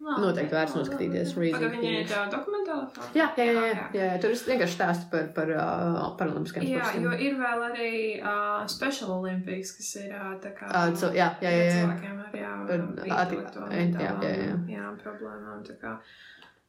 labi. 0.00 0.22
Noteikti 0.24 0.54
vērts 0.56 0.72
noskatīties 0.74 1.34
viņai 1.36 1.60
ir 1.68 1.74
Phoenix. 1.76 2.08
tā 2.10 2.22
dokumentāla 2.32 2.86
filma? 2.90 3.10
Jā, 3.14 3.26
jā, 3.36 3.44
jā, 3.52 3.62
jā, 3.68 3.84
jā, 4.08 4.16
tur 4.22 4.32
es 4.34 4.42
vienkārši 4.48 4.74
stāstu 4.78 5.10
par, 5.12 5.28
par 5.36 5.52
uh, 5.54 6.08
paralimpiskajiem 6.18 6.70
Jā, 6.72 6.80
sportistiem. 6.88 7.04
jo 7.04 7.12
ir 7.28 7.36
vēl 7.38 7.62
arī 7.68 7.90
uh, 8.24 8.64
Special 8.74 9.12
Olympics, 9.20 9.74
kas 9.76 9.90
ir 10.00 10.16
uh, 10.16 10.32
tā 10.42 10.50
kā. 10.56 10.66
Ā, 10.72 10.82
cil- 10.98 11.14
jā, 11.20 11.28
jā, 11.44 11.52
jā, 11.52 11.62
jā. 11.68 11.76
Cilvēkiem 11.76 12.18
ar 12.24 12.40
jā, 12.40 12.50
Ar- 12.56 12.72
jā, 12.72 13.20
jā, 13.44 13.52
jā. 13.52 13.68
mentālām, 13.76 14.66
jā, 14.74 14.88
problēmām. 15.04 15.62
Tā 15.68 15.76
kā. 15.84 15.94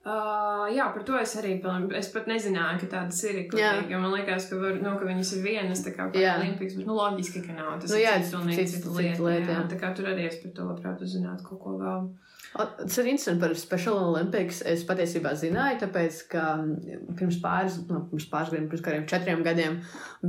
Uh, 0.01 0.65
jā, 0.73 0.87
par 0.95 1.03
to 1.05 1.13
es 1.19 1.35
arī 1.37 1.59
piln- 1.61 1.91
es 1.93 2.07
pat 2.09 2.25
nezināju, 2.25 2.79
ka 2.81 2.87
tādas 2.89 3.19
ir. 3.29 3.43
Jo 3.91 3.99
man 4.01 4.11
liekas, 4.15 4.47
ka, 4.49 4.57
var, 4.57 4.79
nu, 4.81 4.95
ka 4.97 5.05
viņas 5.05 5.33
ir 5.37 5.43
vienas, 5.45 5.83
tā 5.85 5.93
kā 5.93 6.07
Jā. 6.17 6.39
Olimpiks, 6.41 6.73
bet 6.79 6.87
nu, 6.89 6.95
loģiski, 6.97 7.43
ka 7.45 7.53
nav. 7.53 7.75
Tas 7.83 7.91
Nu, 7.93 7.99
jā, 8.01 8.15
ir 8.17 8.25
pilnīgi 8.31 8.65
cita 8.65 8.79
cita 8.81 8.95
lieta. 8.97 9.21
lieta, 9.27 9.51
jā. 9.51 9.59
jā. 9.59 9.67
Tā 9.69 9.77
kā 9.83 9.91
tur 9.95 10.09
arī 10.09 10.25
es 10.25 10.39
par 10.41 10.51
to 10.57 10.65
labprāt 10.71 11.03
uzzinātu 11.05 11.45
kaut 11.45 11.61
ko 11.61 11.77
vēl. 11.77 12.09
Tas 12.51 12.97
ir 12.99 13.07
interesanti 13.07 13.39
par 13.39 13.53
Special 13.55 13.95
Olympics. 14.09 14.57
Es 14.67 14.81
patiesībā 14.83 15.31
zināju, 15.39 15.77
tāpēc, 15.85 16.17
ka 16.33 16.41
mm, 16.59 17.13
pirms 17.19 17.37
pāris, 17.39 17.77
nu, 17.87 18.01
pirms 18.11 18.25
pāris 18.31 18.51
gadiem, 18.51 18.67
pirms 18.73 18.83
kādiem 18.83 19.05
četriem 19.07 19.43
gadiem 19.45 19.77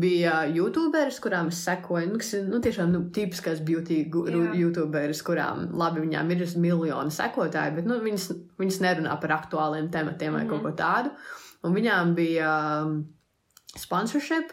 bija 0.04 0.36
YouTuberis, 0.54 1.18
kurām 1.24 1.50
es 1.50 1.64
sekoju. 1.66 2.12
Nu, 2.12 2.20
kas 2.22 2.30
ir 2.38 2.46
nu, 2.46 2.62
tiešām 2.62 2.94
nu, 2.94 3.02
tipiskās 3.16 3.64
beauty. 3.66 4.04
YouTuberis, 4.60 5.24
kurām 5.26 5.66
labi 5.74 6.04
viņām 6.06 6.30
ir 6.36 6.46
miljoni 6.62 7.10
sekotāji, 7.10 7.74
bet 7.80 7.90
nu, 7.90 7.98
viņas, 8.06 8.28
viņas 8.62 8.82
nerunā 8.86 9.18
par 9.20 9.38
aktuāliem 9.40 9.90
tematiem 9.90 10.38
vai 10.38 10.44
Mhm. 10.44 10.50
kaut 10.54 10.62
ko 10.62 10.76
tādu. 10.78 11.10
Un 11.66 11.74
viņām 11.74 12.14
bija 12.14 12.52
sponsorship. 13.76 14.52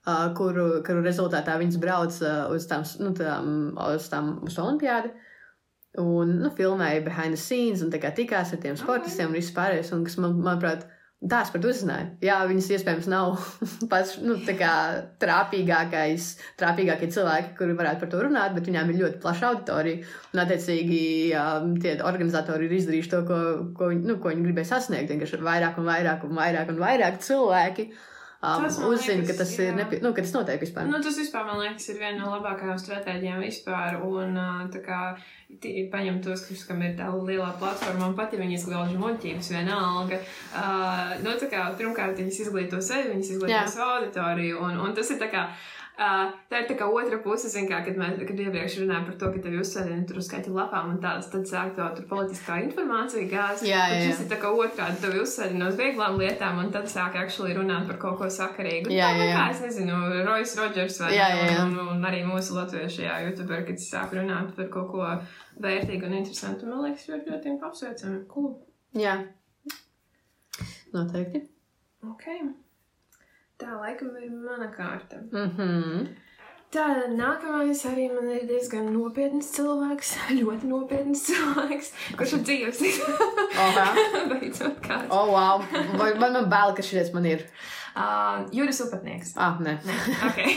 Uh, 0.00 0.30
kuru, 0.32 0.80
kuru 0.80 1.02
rezultātā 1.04 1.58
viņas 1.60 1.76
brauca 1.76 2.28
uz 2.54 2.64
tām, 2.66 2.86
nu, 3.04 3.10
tām, 3.12 3.74
uz 3.76 4.06
tām 4.08 4.38
uz 4.48 4.54
olimpiādu. 4.56 5.10
Un, 5.98 6.36
nu, 6.38 6.52
filmēja 6.54 7.02
behind 7.02 7.34
the 7.34 7.40
scenes, 7.40 7.82
un 7.82 7.90
tikās 7.90 8.52
ar 8.54 8.62
tiem 8.62 8.76
sportistiem 8.78 9.32
un 9.32 9.34
viss 9.34 9.54
pārējais, 9.56 9.90
un 9.96 10.04
kas 10.06 10.14
man, 10.22 10.36
manuprāt, 10.38 10.84
tās 11.20 11.50
par 11.52 11.60
to 11.60 11.68
uzzināja. 11.72 12.06
Jā, 12.24 12.36
viņas 12.48 12.68
iespējams 12.76 13.08
nav 13.10 13.40
pats, 13.92 14.14
nu, 14.22 14.36
trāpīgākais, 15.20 16.28
trāpīgākie 16.60 17.10
cilvēki, 17.12 17.52
kuri 17.58 17.74
varētu 17.80 18.04
par 18.04 18.12
to 18.12 18.22
runāt, 18.22 18.54
bet 18.54 18.70
viņām 18.70 18.92
ir 18.92 19.00
ļoti 19.02 19.20
plaša 19.24 19.50
auditorija, 19.50 20.06
un, 20.30 20.44
attiecīgi, 20.44 21.02
um, 21.40 21.74
tie 21.82 21.96
organizatori 22.06 22.70
ir 22.70 22.78
izdarījuši 22.78 23.12
to, 23.16 23.24
ko, 23.28 23.40
ko, 23.76 23.90
viņi, 23.90 24.06
nu, 24.08 24.20
ko 24.22 24.30
viņi 24.30 24.46
gribēja 24.46 24.76
sasniegt, 24.76 25.10
vienkārši 25.10 25.42
vairāk 25.44 25.82
un 25.82 25.90
vairāk 25.90 26.24
un 26.28 26.38
vairāk 26.38 26.72
un 26.72 26.80
vairāk 26.86 27.20
cilvēki. 27.26 27.90
Um, 28.40 28.64
uzzina, 28.88 29.20
ka 29.28 29.34
tas 29.36 29.50
ir, 29.58 29.66
jā. 29.66 29.72
nepie... 29.76 29.98
nu, 30.00 30.14
ka 30.16 30.22
tas 30.24 30.30
notiek 30.32 30.62
vispār. 30.62 30.86
Nu, 30.88 30.96
tas 31.04 31.18
vispār, 31.20 31.42
man 31.44 31.58
liekas, 31.60 31.90
ir 31.92 31.98
viena 32.00 32.22
no 32.22 32.30
labākajām 32.32 32.78
stratēģijām 32.80 33.42
vispār. 33.44 33.98
Un, 34.00 34.38
ā, 34.40 34.46
tā 34.72 34.80
kā, 34.80 35.00
paņem 35.92 36.22
tos, 36.24 36.46
kas, 36.48 36.62
kam 36.64 36.80
ir 36.86 36.94
tā 36.96 37.10
lielā 37.12 37.50
platforma, 37.60 38.08
un 38.08 38.16
pat 38.16 38.32
ja 38.32 38.40
viņi 38.40 38.56
izglāž 38.56 38.94
muļķības 38.96 39.50
vienalga. 39.58 40.22
Uh, 40.54 41.12
nu, 41.20 41.36
tā 41.42 41.50
kā, 41.52 41.66
pirmkārt, 41.76 42.16
viņas 42.22 42.40
izglīto 42.46 42.80
sevi, 42.80 43.12
viņas 43.12 43.34
izglīto 43.36 43.60
savu 43.74 43.98
auditoriju, 43.98 44.64
un, 44.70 44.80
un 44.86 44.96
tas 44.96 45.12
ir 45.12 45.20
tā 45.20 45.28
kā. 45.34 45.44
Uh, 46.00 46.30
tā 46.48 46.62
ir 46.62 46.68
tā 46.70 46.74
kā 46.80 46.86
otra 46.88 47.18
puse, 47.20 47.50
kā, 47.68 47.82
kad 47.84 47.98
mēs 48.00 48.14
kad 48.24 48.38
iepriekš 48.40 48.78
runājām 48.80 49.02
par 49.04 49.16
to, 49.20 49.28
ka 49.34 49.42
tev 49.44 49.56
uzsēdina 49.60 50.06
tur 50.08 50.20
uz 50.22 50.30
skaļu 50.30 50.54
lapām 50.54 50.94
un 50.94 51.00
tāds, 51.02 51.26
tad 51.28 51.42
sāk 51.50 51.74
to 51.76 51.88
tur 51.98 52.06
politiskā 52.08 52.56
informācija 52.64 53.26
gāzt. 53.28 53.66
Jā, 53.68 53.82
jā, 53.92 53.98
jā. 54.06 54.14
ir 54.14 54.30
tā 54.30 54.38
kā 54.40 54.48
otrādi, 54.48 54.96
tev 55.02 55.18
uzsēdina 55.20 55.68
uz 55.68 55.76
vieglām 55.76 56.16
lietām 56.22 56.62
un 56.62 56.70
tad 56.72 56.88
sāk 56.88 57.18
actually 57.20 57.52
runāt 57.58 57.84
par 57.90 57.98
kaut 58.00 58.16
ko 58.22 58.30
sakarīgu. 58.32 58.88
Jā, 58.96 59.10
tā 59.12 59.18
jā, 59.20 59.26
jā. 59.28 59.34
kā, 59.36 59.44
es 59.52 59.60
nezinu, 59.66 59.98
Rojas 60.24 60.56
Rodžers 60.62 60.96
vai 61.02 61.12
Jā, 61.18 61.28
jā, 61.36 61.44
jā. 61.50 61.66
Un, 61.66 61.76
un 61.98 62.08
arī 62.08 62.22
mūsu 62.30 62.56
latviešu 62.56 63.04
jā, 63.04 63.20
youtuberi, 63.26 63.68
kad 63.68 63.84
sāk 63.84 64.16
runāt 64.16 64.56
par 64.56 64.72
kaut 64.72 64.88
ko 64.94 65.12
vērtīgu 65.60 66.08
un 66.08 66.16
interesantu, 66.22 66.70
man 66.72 66.86
liekas, 66.86 67.10
ļoti, 67.12 67.34
ļoti 67.34 67.54
apsveicami. 67.68 68.24
Cool. 68.32 68.54
Jā. 68.96 69.18
Noteikti. 70.96 71.44
Ok. 72.08 72.26
Tā 73.60 73.76
laikam 73.76 74.14
ir 74.16 74.30
mana 74.32 74.70
kārta. 74.72 75.20
Mhm. 75.32 76.08
Tā 76.70 76.84
nākamais 77.10 77.80
arī 77.90 78.04
man 78.14 78.28
ir 78.30 78.44
diezgan 78.46 78.92
nopietns 78.94 79.48
cilvēks, 79.56 80.12
ļoti 80.38 80.68
nopietns 80.70 81.24
cilvēks, 81.26 81.88
kurš 82.16 82.36
ir 82.38 82.44
dzīves. 82.46 82.80
Beidzot, 84.30 84.78
kāds. 84.84 85.10
Oh, 85.10 85.32
wow. 85.34 85.58
Vai 85.98 86.12
man, 86.14 86.32
man 86.38 86.48
bail, 86.52 86.72
ka 86.78 86.82
šis 86.86 87.10
man 87.12 87.26
ir. 87.26 87.42
Uh, 87.90 88.46
Juris 88.54 88.78
Upatnieks. 88.84 89.32
Ah, 89.34 89.58
nē. 89.58 89.72
Nē, 89.82 89.94
okay. 90.28 90.52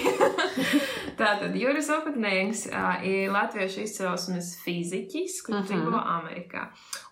Tātad 1.18 1.56
Juris 1.58 1.90
Upatnieks 1.90 2.68
uh, 2.70 3.02
ir 3.10 3.32
latviešu 3.34 3.82
izcelsmes 3.88 4.54
fiziķis, 4.62 5.40
kurš 5.48 5.64
Mhm. 5.64 5.70
dzīvo 5.72 6.02
Amerikā. 6.14 6.68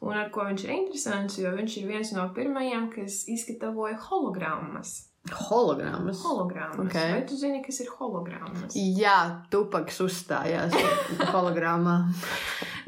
Un 0.05 0.13
ar 0.21 0.29
ko 0.29 0.45
viņš 0.45 0.67
ir 0.67 0.75
interesants, 0.77 1.39
jo 1.41 1.49
viņš 1.57 1.77
ir 1.81 1.87
viens 1.89 2.13
no 2.13 2.29
pirmajiem, 2.37 2.91
kas 2.93 3.23
izgatavoja 3.33 3.97
hologrammas. 3.97 5.07
Hologrammas. 5.29 6.23
Hologrammas. 6.25 6.79
Ok. 6.79 6.95
Vai 6.95 7.25
tu 7.29 7.35
zini, 7.37 7.61
kas 7.61 7.77
ir 7.83 7.91
hologrammas? 7.93 8.73
Jā, 8.73 9.43
tupaks 9.53 9.99
uzstājās 10.01 10.73
hologrammā. 11.35 11.97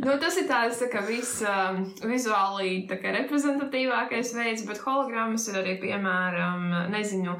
Nu, 0.02 0.16
tas 0.20 0.40
ir 0.42 0.48
tāds 0.50 0.82
tā 0.82 0.90
kā 0.92 1.04
vis, 1.06 1.36
um, 1.46 1.84
vizuāli 2.10 2.88
kā 2.90 3.14
reprezentatīvākais 3.14 4.34
veids, 4.34 4.66
bet 4.66 4.82
hologrammas 4.82 5.46
ir 5.52 5.62
arī, 5.62 5.78
piemēram, 5.84 6.90
nezinu, 6.92 7.38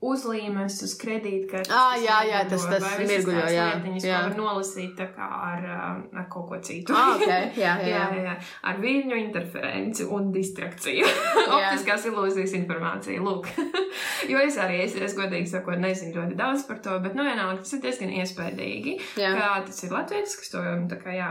uzlīmes 0.00 0.78
uz 0.86 0.94
kredītkartes. 1.00 1.68
Kas 1.68 2.00
jā, 2.00 2.16
jā, 2.28 2.38
tas- 2.48 2.64
tas 2.70 2.84
mirguļo, 2.98 3.42
jā, 3.52 3.66
lietiņas, 3.74 4.06
jā. 4.08 4.20
var 4.24 4.36
nolasīt 4.38 4.94
tā 4.96 5.06
kā 5.12 5.26
ar, 5.28 5.66
um, 5.74 5.98
ar 6.16 6.26
kaut 6.32 6.46
ko 6.48 6.60
citu. 6.64 6.94
Ah, 6.96 7.12
ok. 7.16 7.26
Jā, 7.30 7.42
jā, 7.60 7.74
Jā, 7.84 8.04
jā. 8.16 8.22
jā. 8.30 8.34
Ar 8.70 8.80
viļņu 8.80 9.18
interferenci 9.20 10.06
un 10.08 10.30
distrakciju. 10.32 11.04
Optiskās 11.58 12.06
ilūzijas 12.08 12.56
informācija. 12.62 13.20
Lūk. 13.20 13.50
jo 14.32 14.40
es 14.40 14.56
arī, 14.62 14.80
es, 14.86 14.96
es 14.96 15.16
godīgi 15.18 15.52
sakot, 15.52 15.76
nezinu 15.82 16.16
ļoti 16.16 16.38
daudz 16.40 16.64
par 16.70 16.80
to, 16.84 16.96
bet, 17.04 17.14
nu, 17.18 17.26
vienalga, 17.28 17.60
tas 17.60 17.76
ir 17.76 17.84
diezgan 17.84 18.16
iespaidīgi. 18.22 18.96
jā. 19.20 19.34
Kā 19.36 19.52
tas 19.68 19.84
ir 19.84 19.92
Latvijas, 19.92 20.36
kas 20.40 20.54
to 20.56 20.64
tā 20.90 21.00
kā, 21.04 21.12
jā. 21.18 21.30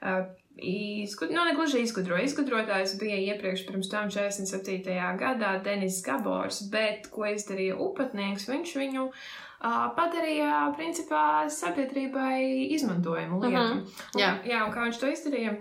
Uh, 0.00 0.24
Izgud, 0.60 1.30
nu, 1.32 1.44
ne 1.44 1.54
gluži 1.56 1.80
izgudroja. 1.82 2.24
Izgudrotājs 2.28 2.96
bija 3.00 3.16
iepriekš, 3.32 3.66
pirms 3.68 3.88
tam 3.88 4.10
47. 4.12 4.84
gadā 5.20 5.54
Denis 5.64 6.02
Gabors, 6.04 6.62
bet 6.72 7.08
ko 7.14 7.24
izdarīja 7.30 7.78
upatnieks, 7.80 8.44
viņš 8.50 8.74
viņu 8.76 9.06
uh, 9.08 9.88
padarīja, 9.96 10.74
principā, 10.76 11.24
sabiedrībai 11.48 12.68
izmantojumu 12.76 13.40
lietu. 13.40 13.56
Mhm, 13.56 13.82
Un- 14.14 14.20
jā. 14.20 14.30
jā, 14.44 14.62
un 14.66 14.72
kā 14.76 14.86
viņš 14.88 15.00
to 15.00 15.10
izdarīja? 15.14 15.56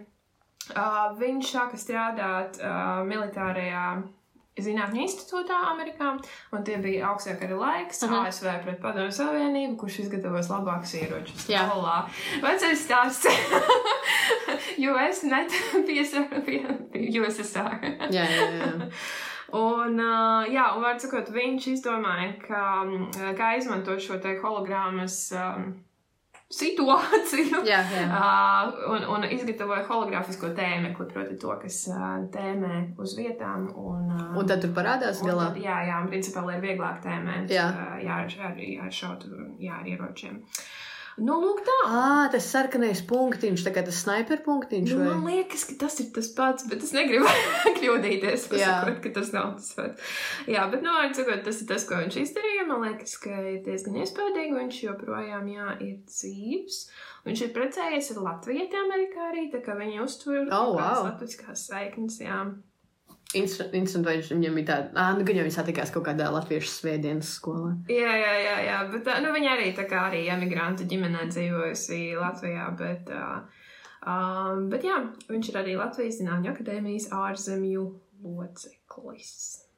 Uh, 0.70 1.16
viņš 1.18 1.50
sāka 1.56 1.78
strādāt 1.82 2.60
uh, 2.62 3.00
militārajā 3.08 3.86
Zinātņu 4.60 5.00
institūtā 5.06 5.56
Amerikā, 5.72 6.10
un 6.52 6.64
tie 6.68 6.76
bija 6.84 7.12
augstākā 7.14 7.46
arī 7.48 7.56
laiks 7.62 8.02
Mhm. 8.04 8.16
ASV 8.28 8.48
pret 8.66 8.82
Padomu 8.82 9.12
Savienību, 9.16 9.78
kurš 9.80 10.00
izgatavos 10.04 10.50
labākus 10.52 10.96
ieročus. 11.00 11.46
Jā. 11.48 11.62
Olā. 11.72 12.02
Vecais 12.44 12.82
stāsts. 12.84 13.28
US 14.90 15.24
net 15.24 15.52
USSR. 17.20 17.80
Jā, 18.12 18.26
jā, 18.26 18.48
jā. 18.60 18.72
Un, 19.56 19.96
uh, 19.98 20.44
jā, 20.46 20.68
un 20.78 20.84
var 20.84 21.00
sakot, 21.02 21.32
viņš 21.34 21.70
izdomāja, 21.72 22.34
ka, 22.44 22.84
kā 23.40 23.56
izmantot 23.58 23.98
šo 24.04 24.20
te 24.22 24.36
hologrammas 24.44 25.32
um, 25.34 25.72
situāciju. 26.54 27.62
jā, 27.68 27.80
jā. 27.94 28.06
Uh, 28.10 28.74
un, 28.94 29.06
un 29.16 29.26
izgatavoja 29.30 29.84
hologrāfisko 29.90 30.50
tēmekli, 30.58 31.08
proti, 31.14 31.38
to, 31.42 31.54
kas 31.62 31.78
uh, 31.94 32.08
tēmē 32.34 32.82
uz 33.00 33.16
vietām. 33.20 33.70
Un, 33.78 34.10
uh, 34.16 34.38
Un 34.40 34.50
tad 34.50 34.64
tur 34.66 34.74
parādās 34.76 35.22
galā. 35.26 35.52
tad, 35.54 35.62
jā, 35.64 35.78
jā, 35.90 36.02
un 36.04 36.10
principā, 36.12 36.44
lai 36.48 36.58
ir 36.60 36.66
vieglāk 36.66 37.02
tēmēt, 37.06 37.54
Jā. 37.54 37.68
uh, 37.70 37.98
jā, 38.04 38.22
ar, 38.26 38.38
ar, 38.50 38.62
ar 38.88 38.94
šautu, 39.02 39.32
jā, 39.62 39.78
ar 39.82 39.90
ieročiem. 39.94 40.42
Nu, 41.20 41.36
lūk, 41.44 41.62
tā. 41.68 41.76
Ah, 41.90 42.26
tas 42.34 42.48
sarkanais 42.52 43.02
punktiņš, 43.10 43.66
kā 43.76 43.84
tas 43.86 44.00
sniper 44.06 44.42
punktiņš. 44.46 44.94
Nu, 44.94 45.00
vai? 45.02 45.10
man 45.12 45.26
liekas, 45.28 45.66
ka 45.70 45.76
tas 45.86 46.00
ir 46.04 46.10
tas 46.16 46.30
pats, 46.38 46.68
bet 46.72 46.86
es 46.86 46.94
negribu 46.96 47.28
kļūdīties. 47.80 48.48
Jā. 48.56 48.80
Pasakot, 48.80 49.02
ka 49.04 49.14
tas 49.20 49.34
nav 49.36 49.52
tas 49.60 49.70
pats. 49.78 50.16
Jā, 50.50 50.66
bet, 50.72 50.86
nu, 50.86 50.96
var 50.96 51.12
sakot, 51.18 51.44
tas 51.46 51.62
ir 51.64 51.70
tas, 51.74 51.86
ko 51.90 52.00
viņš 52.02 52.20
izdarīja. 52.24 52.66
Man 52.70 52.88
liekas, 52.88 53.18
ka 53.24 53.36
ir 53.54 53.60
diezgan 53.68 54.00
iespaidīgi. 54.04 54.56
Viņš 54.60 54.82
joprojām, 54.88 55.52
jā, 55.54 55.70
ir 55.86 56.00
dzīves. 56.08 56.82
Viņš 57.28 57.46
ir 57.46 57.54
precējies 57.56 58.14
ar 58.16 58.24
Latviju, 58.30 58.70
Amerikā 58.80 59.30
arī, 59.30 59.50
tā 59.54 59.60
kā 59.66 59.76
viņi 59.78 60.02
uztver 60.06 60.48
Oh, 60.56 60.74
wow. 60.78 61.04
latviskās 61.10 61.68
saiknes, 61.70 62.22
jā. 62.24 62.42
Interesanti, 63.38 64.02
vai 64.08 64.16
viņam 64.26 64.56
bija 64.58 64.68
tāda, 64.72 64.90
ah, 64.98 65.12
nu, 65.14 65.26
viņi 65.28 65.52
satikās 65.54 65.92
kaut 65.94 66.08
kādā 66.08 66.32
latviešu 66.34 66.72
svētdienas 66.72 67.30
skolā. 67.38 67.76
Jā, 67.92 68.16
jā, 68.18 68.32
jā, 68.42 68.56
jā, 68.66 68.80
bet 68.90 69.10
nu, 69.22 69.34
viņa 69.36 69.52
arī 69.54 69.68
tā 69.78 69.86
kā 69.90 70.08
arī 70.08 70.24
emigrantu 70.34 70.88
ģimenē 70.90 71.28
dzīvojusi 71.30 72.02
Latvijā, 72.18 72.66
bet, 72.80 73.14
uh, 73.14 73.70
um, 74.02 74.66
bet 74.74 74.90
jā, 74.90 74.98
viņš 75.30 75.54
ir 75.54 75.62
arī 75.62 75.78
Latvijas 75.78 76.18
Zinātņu 76.24 76.56
akadēmijas 76.56 77.12
ārzemju 77.20 77.86
loceklis. 78.26 79.69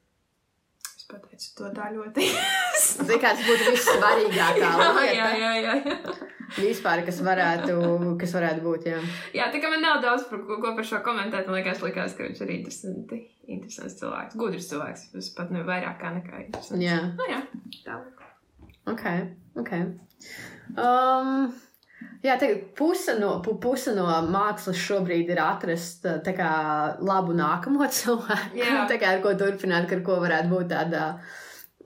Es 1.12 1.18
pateicu 1.20 1.48
to 1.58 1.68
tā 1.76 1.88
ļoti. 1.92 2.24
Zini, 2.82 3.16
kāds 3.20 3.42
būtu 3.44 3.72
vissvarīgākā 3.74 4.68
lieta? 4.68 5.02
jā, 5.12 5.26
jā, 5.36 5.50
jā, 5.60 5.74
jā. 5.84 6.12
Vispār, 6.56 7.02
kas 7.04 7.18
varētu, 7.24 7.74
kas 8.20 8.32
varētu 8.36 8.62
būt, 8.64 8.86
jā. 8.88 9.00
Jā, 9.36 9.50
tā 9.52 9.60
kā 9.60 9.68
man 9.72 9.84
nav 9.84 10.00
daudz 10.04 10.24
par 10.30 10.40
ko, 10.48 10.56
ko 10.62 10.72
par 10.78 10.86
šo 10.88 11.02
komentēt, 11.04 11.48
man 11.48 11.58
liekas, 11.58 11.82
likās, 11.84 12.14
ka 12.16 12.24
viņš 12.24 12.40
ir 12.46 12.52
interesanti, 12.56 13.18
interesants 13.44 13.98
cilvēks, 14.00 14.38
gudrs 14.40 14.68
cilvēks, 14.72 15.04
tas 15.12 15.28
pat 15.36 15.52
ne 15.52 15.64
vairāk 15.68 16.00
kā 16.00 16.14
nekā 16.16 16.42
interesants. 16.46 16.80
Jā, 16.84 16.98
Nu 17.20 17.28
jā, 17.28 17.42
tā. 17.84 17.98
ok, 18.92 19.04
ok. 19.60 19.72
Um, 20.80 21.52
jā, 22.22 22.36
tagad 22.38 22.64
puse 22.78 23.16
no, 23.18 23.34
pu- 23.44 23.58
puse 23.62 23.94
no 23.96 24.06
mākslas 24.30 24.78
šobrīd 24.78 25.30
ir 25.34 25.40
atrast 25.42 26.06
tā 26.26 26.34
kā 26.36 26.50
labu 27.02 27.34
nākamo 27.38 27.88
cilvēku. 27.98 28.58
Kā 28.92 29.14
ar 29.16 29.22
ko 29.24 29.34
turpināt, 29.38 29.90
ar 29.92 30.04
ko 30.06 30.18
varētu 30.22 30.52
būt 30.52 30.70
tāda, 30.72 31.06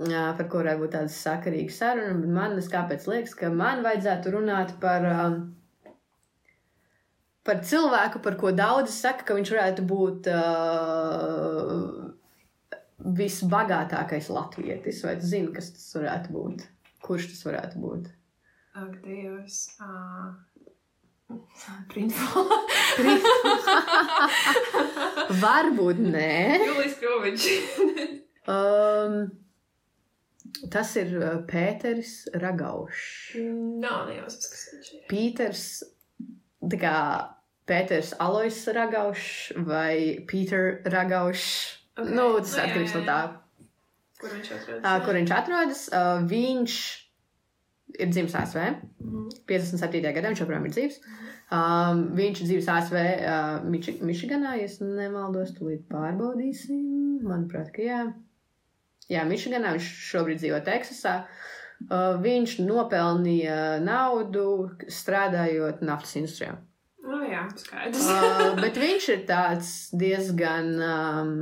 jā, 0.04 0.24
par 0.38 0.50
ko 0.52 0.62
varētu 0.62 0.84
būt 0.84 0.96
tāda 0.98 1.12
sakarīga 1.16 1.76
saruna. 1.76 2.16
Man, 2.38 2.58
liekas, 2.60 3.36
ka 3.38 3.52
man 3.52 3.84
vajadzētu 3.86 4.34
runāt 4.36 4.76
par, 4.82 5.08
par 7.46 7.62
cilvēku, 7.70 8.22
par 8.24 8.36
ko 8.40 8.52
daudzi 8.52 8.92
saka, 8.96 9.24
ka 9.28 9.38
viņš 9.38 9.54
varētu 9.56 9.86
būt 9.88 10.30
uh, 10.34 12.06
visbagātākais 13.16 14.30
latvietis. 14.32 15.02
Vai 15.06 15.16
tu 15.20 15.28
zini, 15.32 15.52
kas 15.54 15.72
tas 15.74 15.90
varētu 15.98 16.36
būt? 16.36 16.68
Kurš 17.06 17.30
tas 17.32 17.44
varētu 17.46 17.82
būt? 17.82 18.08
Ak, 18.76 18.92
Dievs. 19.04 19.56
Uh, 19.80 20.36
Printful. 21.90 22.46
Varbūt 25.42 25.98
nē. 26.02 26.58
Julijs 26.62 26.94
Krovičs. 27.00 27.46
Um, 28.46 29.14
tas 30.72 30.92
ir 31.00 31.08
uh, 31.18 31.40
Pēters 31.48 32.12
Ragaušs. 32.36 33.34
Nav 33.82 34.06
nejausmas, 34.10 34.46
kas 34.52 34.62
viņš 34.74 34.86
ir. 34.92 35.00
Pīters, 35.10 35.62
tā 36.70 36.76
kā 36.84 36.94
Pēters 37.66 38.10
Alois 38.22 38.60
Ragaušs 38.76 39.56
vai 39.66 39.94
Pīter 40.30 40.64
Ragaušs. 40.92 41.48
Ok. 41.96 42.12
Nu, 42.12 42.28
tas 42.38 42.52
Nu, 42.54 42.60
jā, 42.60 42.64
atkarīgs 42.68 42.94
no 42.98 43.02
tā, 43.08 43.18
Kur 44.20 44.30
viņš 44.32 44.48
atrodas? 44.60 44.84
uh, 44.86 44.98
kur 45.04 45.12
viņš 45.18 45.32
atrodas. 45.40 45.80
Uh, 45.90 45.96
viņš 46.30 46.72
ir 47.98 48.10
dzimis 48.12 48.36
ASV. 48.38 48.60
Mhm. 49.02 49.24
57. 49.48 50.12
gadā 50.16 50.30
viņš 50.32 50.42
joprojām 50.44 50.68
ir 50.68 50.74
dzīves. 50.76 51.00
Um, 51.46 52.00
viņš 52.18 52.40
ir 52.42 52.48
dzīves 52.50 52.68
ASV, 52.74 52.96
uh, 52.98 53.66
Miči 53.70 53.98
Mičiganā, 54.02 54.56
ja 54.58 54.66
es 54.66 54.80
nemaldos, 54.82 55.52
tūlīt 55.54 55.84
pārbaudīsim. 55.90 57.20
Manuprāt, 57.26 57.70
ka 57.74 57.84
jā. 57.84 58.00
Jā, 59.06 59.22
Mičiganā 59.28 59.76
viņš 59.76 59.90
šobrīd 60.08 60.42
dzīvo 60.42 60.58
Teksasā. 60.66 61.20
Uh, 61.86 62.16
viņš 62.24 62.56
nopelnīja 62.64 63.76
naudu 63.84 64.72
strādājot 64.90 65.84
naftas 65.86 66.16
industrijā. 66.18 66.56
Nu, 67.06 67.20
jā, 67.22 67.36
jā, 67.36 67.44
skaidrs. 67.62 68.08
uh, 68.10 68.56
bet 68.64 68.80
viņš 68.80 69.08
ir 69.14 69.22
tāds 69.28 69.70
diezgan 69.94 70.72
um, 70.82 71.32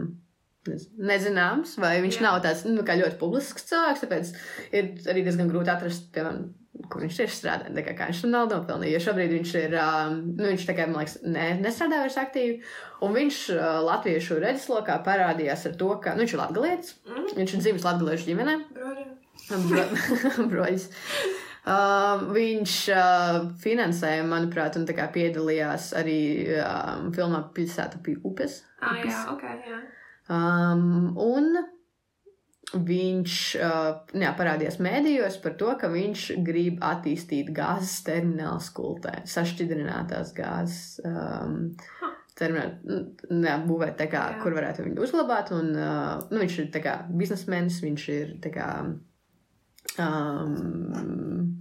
nezināms, 1.10 1.76
vai 1.82 1.96
viņš 2.04 2.18
Jā. 2.18 2.26
nav 2.26 2.42
tāds 2.44 2.64
nu, 2.68 2.82
ļoti 2.82 3.18
publisks 3.20 3.66
cilvēks. 3.70 4.04
Tāpēc 4.04 4.34
ir 4.72 4.92
arī 5.12 5.24
diezgan 5.26 5.50
grūti 5.50 5.72
atrast, 5.72 6.08
piemēram, 6.14 6.46
kur 6.90 7.04
viņš 7.04 7.18
tieši 7.20 7.38
strādā. 7.38 7.70
Tā 7.74 7.84
kā, 7.86 7.94
kā 7.98 8.08
viņš 8.10 8.22
tur 8.24 8.32
naudu 8.32 8.58
nopelnīja. 8.58 8.96
Jo 8.96 9.02
šobrīd 9.06 9.34
viņš 9.36 9.54
ir, 9.60 9.76
um, 9.80 10.16
nu, 10.34 10.48
viņš 10.50 10.66
kā, 10.70 10.88
man 10.88 11.02
liekas, 11.02 11.18
ne, 11.26 11.46
nestrādā 11.62 12.02
vairs 12.02 12.18
aktīvi. 12.20 12.58
Un 13.06 13.14
viņš 13.16 13.40
uh, 13.54 13.62
latviešu 13.86 14.40
redzeslokā 14.42 14.98
parādījās 15.06 15.68
ar 15.70 15.78
to, 15.80 15.92
ka 16.02 16.16
nu, 16.16 16.24
viņš 16.24 16.36
ir 16.36 16.42
latgalietis. 16.42 16.96
Mm. 17.08 17.30
Viņš 17.38 17.56
ir 17.56 17.64
dzimis 17.66 17.86
latgaliešu 17.86 18.30
ģimenē. 18.32 18.58
Broļi. 18.74 19.08
Bro- 19.68 20.46
Broļs. 20.52 20.88
Uh, 21.64 22.20
viņš 22.34 22.72
uh, 22.92 23.36
finansēja, 23.62 24.24
manuprāt, 24.28 24.76
un 24.76 24.84
tā 24.84 24.92
kā 24.96 25.06
piedalījās 25.14 25.94
arī 25.96 26.18
um, 26.58 27.08
filmā 27.16 27.40
Pilsēta 27.56 28.02
pie 28.04 28.18
upes. 28.20 28.58
Ah, 28.84 28.98
jā, 29.00 29.22
ok, 29.32 29.46
jā. 29.64 29.78
Um, 30.32 31.12
un 31.20 31.50
viņš 32.74 33.38
uh, 33.60 33.90
jā, 34.16 34.32
parādījās 34.38 34.80
mēdījos 34.82 35.38
par 35.44 35.54
to, 35.60 35.70
ka 35.80 35.90
viņš 35.92 36.26
grib 36.46 36.80
attīstīt 36.84 37.52
gāzes 37.54 38.00
terminālu 38.06 38.62
skultē, 38.64 39.20
sašķidrinātās 39.30 40.34
gāzes. 40.36 41.00
Um, 41.06 41.74
Termināt, 42.34 42.80
jā, 43.30 43.52
būvēt 43.62 43.92
tā 44.00 44.08
kā, 44.10 44.24
Jā. 44.32 44.38
kur 44.42 44.56
varētu 44.56 44.82
viņu 44.82 45.04
uzglabāt. 45.04 45.52
Un, 45.54 45.68
uh, 45.78 46.24
nu, 46.32 46.40
viņš 46.40 46.56
ir 46.64 46.70
tā 46.74 46.80
kā 46.82 46.94
biznesmenis, 47.06 47.76
viņš 47.84 48.06
ir 48.10 48.32
tā 48.42 48.50
kā 48.56 48.66
um, 50.02 50.56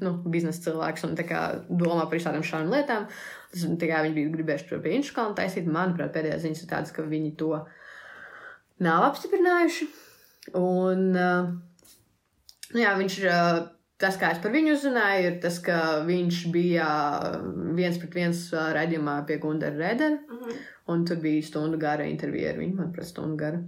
nu, 0.01 0.14
biznesa 0.34 0.66
cilvēks 0.66 1.05
un 1.05 1.14
kā 1.20 1.43
domā 1.70 2.07
par 2.07 2.18
visādām 2.18 2.45
šādām 2.47 2.74
lietām. 2.74 3.05
Tas, 3.53 3.68
kā 3.84 4.01
viņi 4.05 4.18
bija 4.18 4.34
gribējuši 4.34 4.70
to 4.72 4.82
pie 4.82 4.97
Inškalna 4.97 5.38
taisīt, 5.38 5.70
manuprāt, 5.70 6.14
pēdējās 6.16 6.45
ziņas 6.47 6.64
ir 6.66 6.72
tādas, 6.74 6.95
ka 6.95 7.05
viņi 7.05 7.36
to 7.38 7.53
nav 8.84 9.07
apstiprinājuši. 9.11 9.88
Un, 10.59 11.05
uh, 11.15 11.53
nu 12.73 12.81
jā, 12.84 12.91
viņš, 12.99 13.15
uh, 13.29 13.61
tas, 14.03 14.17
kā 14.19 14.34
es 14.36 14.41
par 14.43 14.51
viņu 14.51 14.73
uzzināju, 14.75 15.29
ir 15.29 15.39
tas, 15.43 15.61
ka 15.63 15.79
viņš 16.07 16.41
bija 16.51 16.89
viens 17.77 17.97
pret 18.01 18.17
viens 18.19 18.43
raidījumā 18.51 19.21
pie 19.29 19.39
Gundara 19.43 19.77
Redera, 19.79 20.19
Mhm. 20.27 20.61
un 20.91 21.05
tur 21.07 21.17
bija 21.23 21.45
stundu 21.47 21.79
gara 21.79 22.03
intervija 22.09 22.51
ar 22.51 22.59
viņu, 22.59 22.75
manuprāt, 22.81 23.07
stundu 23.13 23.38
gara. 23.39 23.63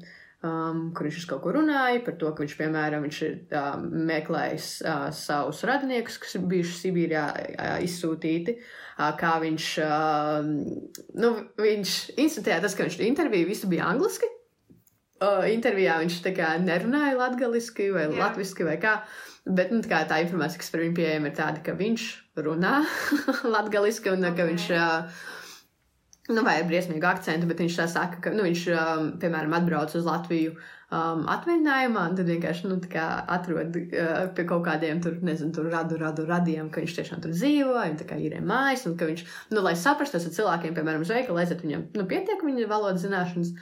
Um, 0.45 0.91
kur 0.93 1.07
viņš 1.07 1.23
kaut 1.25 1.41
ko 1.41 1.53
runāja 1.55 2.03
par 2.05 2.17
to, 2.21 2.29
ka 2.35 2.43
viņš, 2.43 2.53
piemēram, 2.59 3.05
viņš 3.07 3.19
ir 3.25 3.31
uh, 3.57 3.79
meklējis 3.81 4.67
uh, 4.85 5.07
savus 5.15 5.63
radiniekus, 5.65 6.19
kas 6.21 6.35
ir 6.37 6.43
bijuši 6.51 6.75
Sibīrijā 6.83 7.23
uh, 7.33 7.79
izsūtīti, 7.81 8.53
uh, 8.99 9.07
kā 9.17 9.31
viņš, 9.41 9.69
uh, 9.81 10.45
nu, 11.17 11.31
viņš 11.57 11.95
institējā 12.21 12.59
tas, 12.61 12.75
ka 12.77 12.85
viņš 12.85 12.99
interviju 13.07 13.47
visu 13.49 13.71
bija 13.71 13.87
angliski. 13.89 14.29
Uh, 15.23 15.45
intervijā 15.47 15.95
viņš 16.01 16.17
tā 16.25 16.33
kā 16.35 16.49
nerunāja 16.59 17.15
latgaliski 17.15 17.87
vai 17.95 18.09
Jā. 18.09 18.17
latviski 18.19 18.67
vai 18.67 18.75
kā. 18.81 18.97
Bet 19.45 19.71
nu, 19.71 19.79
tā, 19.85 20.01
tā 20.09 20.19
informācija, 20.25 20.59
kas 20.59 20.73
par 20.73 20.81
viņu 20.83 20.97
pieejama, 20.97 21.31
ir 21.31 21.37
tāda, 21.37 21.61
ka 21.63 21.77
viņš 21.77 22.09
runā 22.43 22.75
latgaliski 23.55 24.11
un 24.11 24.27
okay. 24.27 24.37
ka 24.41 24.51
viņš. 24.51 24.69
Uh, 24.75 25.33
Nu, 26.25 26.41
vai 26.41 26.55
ar 26.57 26.63
briesmīgu 26.65 27.05
akcentu, 27.05 27.45
bet 27.45 27.59
viņš 27.61 27.75
tā 27.77 27.83
saka, 27.85 28.17
ka 28.17 28.31
nu, 28.33 28.41
viņš, 28.47 28.61
um, 28.73 29.09
piemēram, 29.21 29.51
atbrauc 29.53 29.91
uz 29.93 30.07
Latviju 30.07 30.55
um, 30.55 31.19
atvaļinājumā, 31.29 32.05
un 32.09 32.15
tad 32.17 32.31
vienkārši 32.31 32.71
nu, 32.71 32.79
tā 32.81 32.89
kā 32.95 33.03
atrod 33.35 33.77
uh, 33.77 34.23
pie 34.33 34.45
kaut 34.49 34.63
kādiem 34.65 35.03
tur, 35.05 35.19
nezinu, 35.21 35.53
tur 35.53 35.69
radu, 35.69 35.99
radu 36.01 36.25
radiem, 36.25 36.71
ka 36.73 36.81
viņš 36.81 36.95
tiešām 36.97 37.21
tur 37.21 37.35
dzīvo, 37.35 37.75
un 37.77 37.99
tā 37.99 38.09
kā 38.09 38.17
ir 38.17 38.39
mājas, 38.41 38.87
un 38.89 38.97
ka 38.97 39.05
viņš, 39.11 39.21
nu, 39.53 39.61
lai 39.67 39.75
saprastu 39.77 40.17
ar 40.17 40.25
cilvēkiem, 40.39 40.73
piemēram, 40.73 41.05
uz 41.05 41.13
veikalu, 41.13 41.43
aiziet 41.43 41.61
viņam, 41.61 41.85
nu, 41.93 42.07
pietiek 42.09 42.41
viņa 42.41 42.71
valodas 42.73 43.05
zināšanas. 43.05 43.53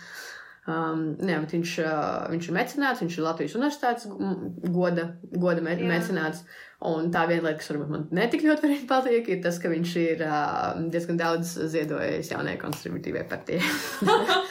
Um, 0.65 1.17
jā, 1.19 1.41
viņš, 1.43 1.71
uh, 1.83 2.27
viņš 2.31 2.45
ir 2.47 2.53
mecenāts, 2.55 3.01
viņš 3.03 3.17
ir 3.17 3.23
Latvijas 3.25 3.55
universitātes 3.59 4.05
gu- 4.07 4.71
goda, 4.71 5.09
goda 5.35 5.61
me 5.61 5.73
mecenāts. 5.75 6.45
Un 6.83 7.11
tā 7.13 7.21
viena 7.29 7.45
lieta, 7.45 7.59
kas 7.61 7.69
varbūt 7.71 7.91
man 7.93 8.01
netik 8.11 8.41
ļoti 8.43 8.73
patīk, 8.89 9.29
ir 9.31 9.39
tas, 9.45 9.59
ka 9.63 9.71
viņš 9.71 9.93
ir 10.01 10.23
uh, 10.27 10.73
diezgan 10.91 11.19
daudz 11.21 11.53
ziedojis 11.71 12.33
jaunajai 12.33 12.59
konservatīvai 12.59 13.23
partijai. 13.29 13.63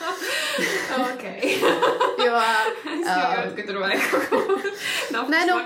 ok. 1.11 1.27
jo, 2.25 2.39
Es 3.03 3.07
saprotu, 3.09 3.55
ka 3.57 3.67
tur 3.69 3.79
vajag 3.83 4.03
kaut 4.11 4.27
ko. 4.31 4.59
Nav 5.15 5.31
Nē, 5.33 5.43
nu-. 5.49 5.61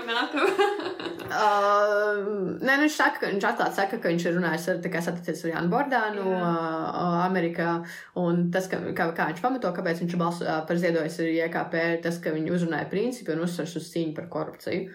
Uh, 1.27 2.21
nē, 2.63 2.77
nu 2.77 2.85
viņš 2.85 2.95
saka, 2.95 3.21
ka 3.21 3.31
viņš 3.31 3.47
atklāti 3.49 3.79
saka, 3.79 3.99
ka 4.03 4.11
viņš 4.11 4.27
ir 4.29 4.37
runājis 4.37 4.69
ar, 4.71 4.79
tā 4.83 4.91
kā 4.91 5.01
saticies 5.03 5.43
ar 5.45 5.53
Jānu 5.53 5.71
Bordānu 5.71 6.23
Jā. 6.23 6.37
uh, 6.45 7.17
Amerikā, 7.25 7.73
un 8.19 8.47
tas, 8.53 8.69
ka, 8.71 8.79
kā, 8.97 9.09
kā 9.17 9.27
viņš 9.31 9.43
pamato, 9.43 9.71
kāpēc 9.75 10.03
viņš 10.03 10.15
balso 10.19 10.47
uh, 10.47 10.61
par 10.67 10.79
ziedojis 10.79 11.19
ar 11.23 11.29
JKP, 11.35 11.83
ir 11.97 12.01
tas, 12.05 12.19
ka 12.23 12.35
viņi 12.35 12.55
uzrunāja 12.55 12.89
principi 12.91 13.35
un 13.35 13.43
uzsvars 13.47 13.75
uz 13.79 13.91
cīņu 13.93 14.15
par 14.17 14.31
korupciju. 14.31 14.87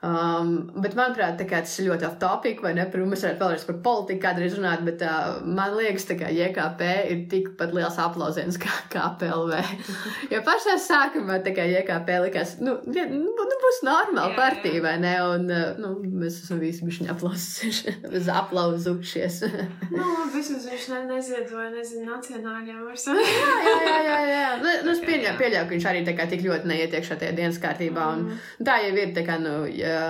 Um, 0.00 0.70
bet, 0.80 0.94
manuprāt, 0.96 1.42
kā 1.44 1.58
tas 1.60 1.74
ir 1.76 1.90
ļoti 1.90 2.06
off-topic, 2.08 2.62
vai 2.64 2.70
ne? 2.72 2.86
Protams, 2.88 3.10
mēs 3.12 3.24
varētu 3.26 3.42
vēlreiz 3.44 3.64
par 3.68 3.76
politiku 3.84 4.22
kādreiz 4.22 4.54
runāt, 4.56 4.80
bet 4.86 5.02
uh, 5.04 5.42
man 5.44 5.74
liekas, 5.76 6.06
ka 6.16 6.30
JKP 6.32 6.88
ir 7.12 7.18
tikpat 7.28 7.74
liels 7.76 7.98
aplausiens 8.00 8.56
kā 8.60 8.72
KPLV. 8.94 9.58
jo 10.32 10.40
pašā 10.46 10.78
sākumā 10.80 11.42
kā 11.44 11.66
JKP 11.68 12.16
likās, 12.24 12.54
nu, 12.64 12.78
ja, 12.96 13.04
nu, 13.12 13.34
nu 13.36 13.58
būs 13.60 13.82
normāla 13.84 14.30
Jā, 14.32 14.38
partija, 14.38 14.80
vai 14.86 14.94
ne? 15.02 15.12
Un, 15.34 15.44
uh, 15.52 15.76
nu, 15.76 15.92
mēs 16.22 16.40
esam 16.46 16.62
visi 16.64 16.88
bišķiņi 16.88 17.12
aplausušies, 17.16 18.32
aplausušies. 18.40 19.42
Nu, 19.90 20.04
vismaz 20.30 20.64
viņš 20.70 20.84
ne, 20.92 20.98
neziedoja, 21.10 21.66
nezinu, 21.74 22.04
nacionāļiem 22.06 22.84
ar 22.88 22.98
savu. 23.00 23.20
jā, 23.20 23.78
jā, 23.84 23.96
jā, 24.06 24.18
jā. 24.30 24.50
Nu, 24.62 24.70
nu, 24.86 24.92
es 24.94 25.00
pieļauju, 25.02 25.26
jā. 25.26 25.32
pieļauju, 25.40 25.66
ka 25.66 25.74
viņš 25.74 25.86
arī 25.90 26.02
kā 26.16 26.26
tik 26.30 26.44
ļoti 26.46 26.70
neietiek 26.70 27.08
šajā 27.08 27.32
dienas 27.36 27.58
kārtībā. 27.60 28.06
Un, 28.14 28.30
Mm. 28.30 28.38
Tā 28.66 28.76
jau 28.84 28.92
ir 28.98 29.12
tā 29.16 29.24
kā, 29.26 29.36
nu, 29.42 29.54
jā, 29.90 30.08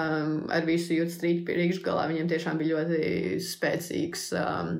ar 0.56 0.68
visu 0.68 0.94
jūtas 0.96 1.18
strīdu 1.18 1.44
pie 1.48 1.58
rīkšgalā. 1.58 2.06
Viņam 2.12 2.30
tiešām 2.30 2.60
bija 2.60 2.78
ļoti 2.78 3.40
spēcīgs, 3.44 4.30
um, 4.40 4.72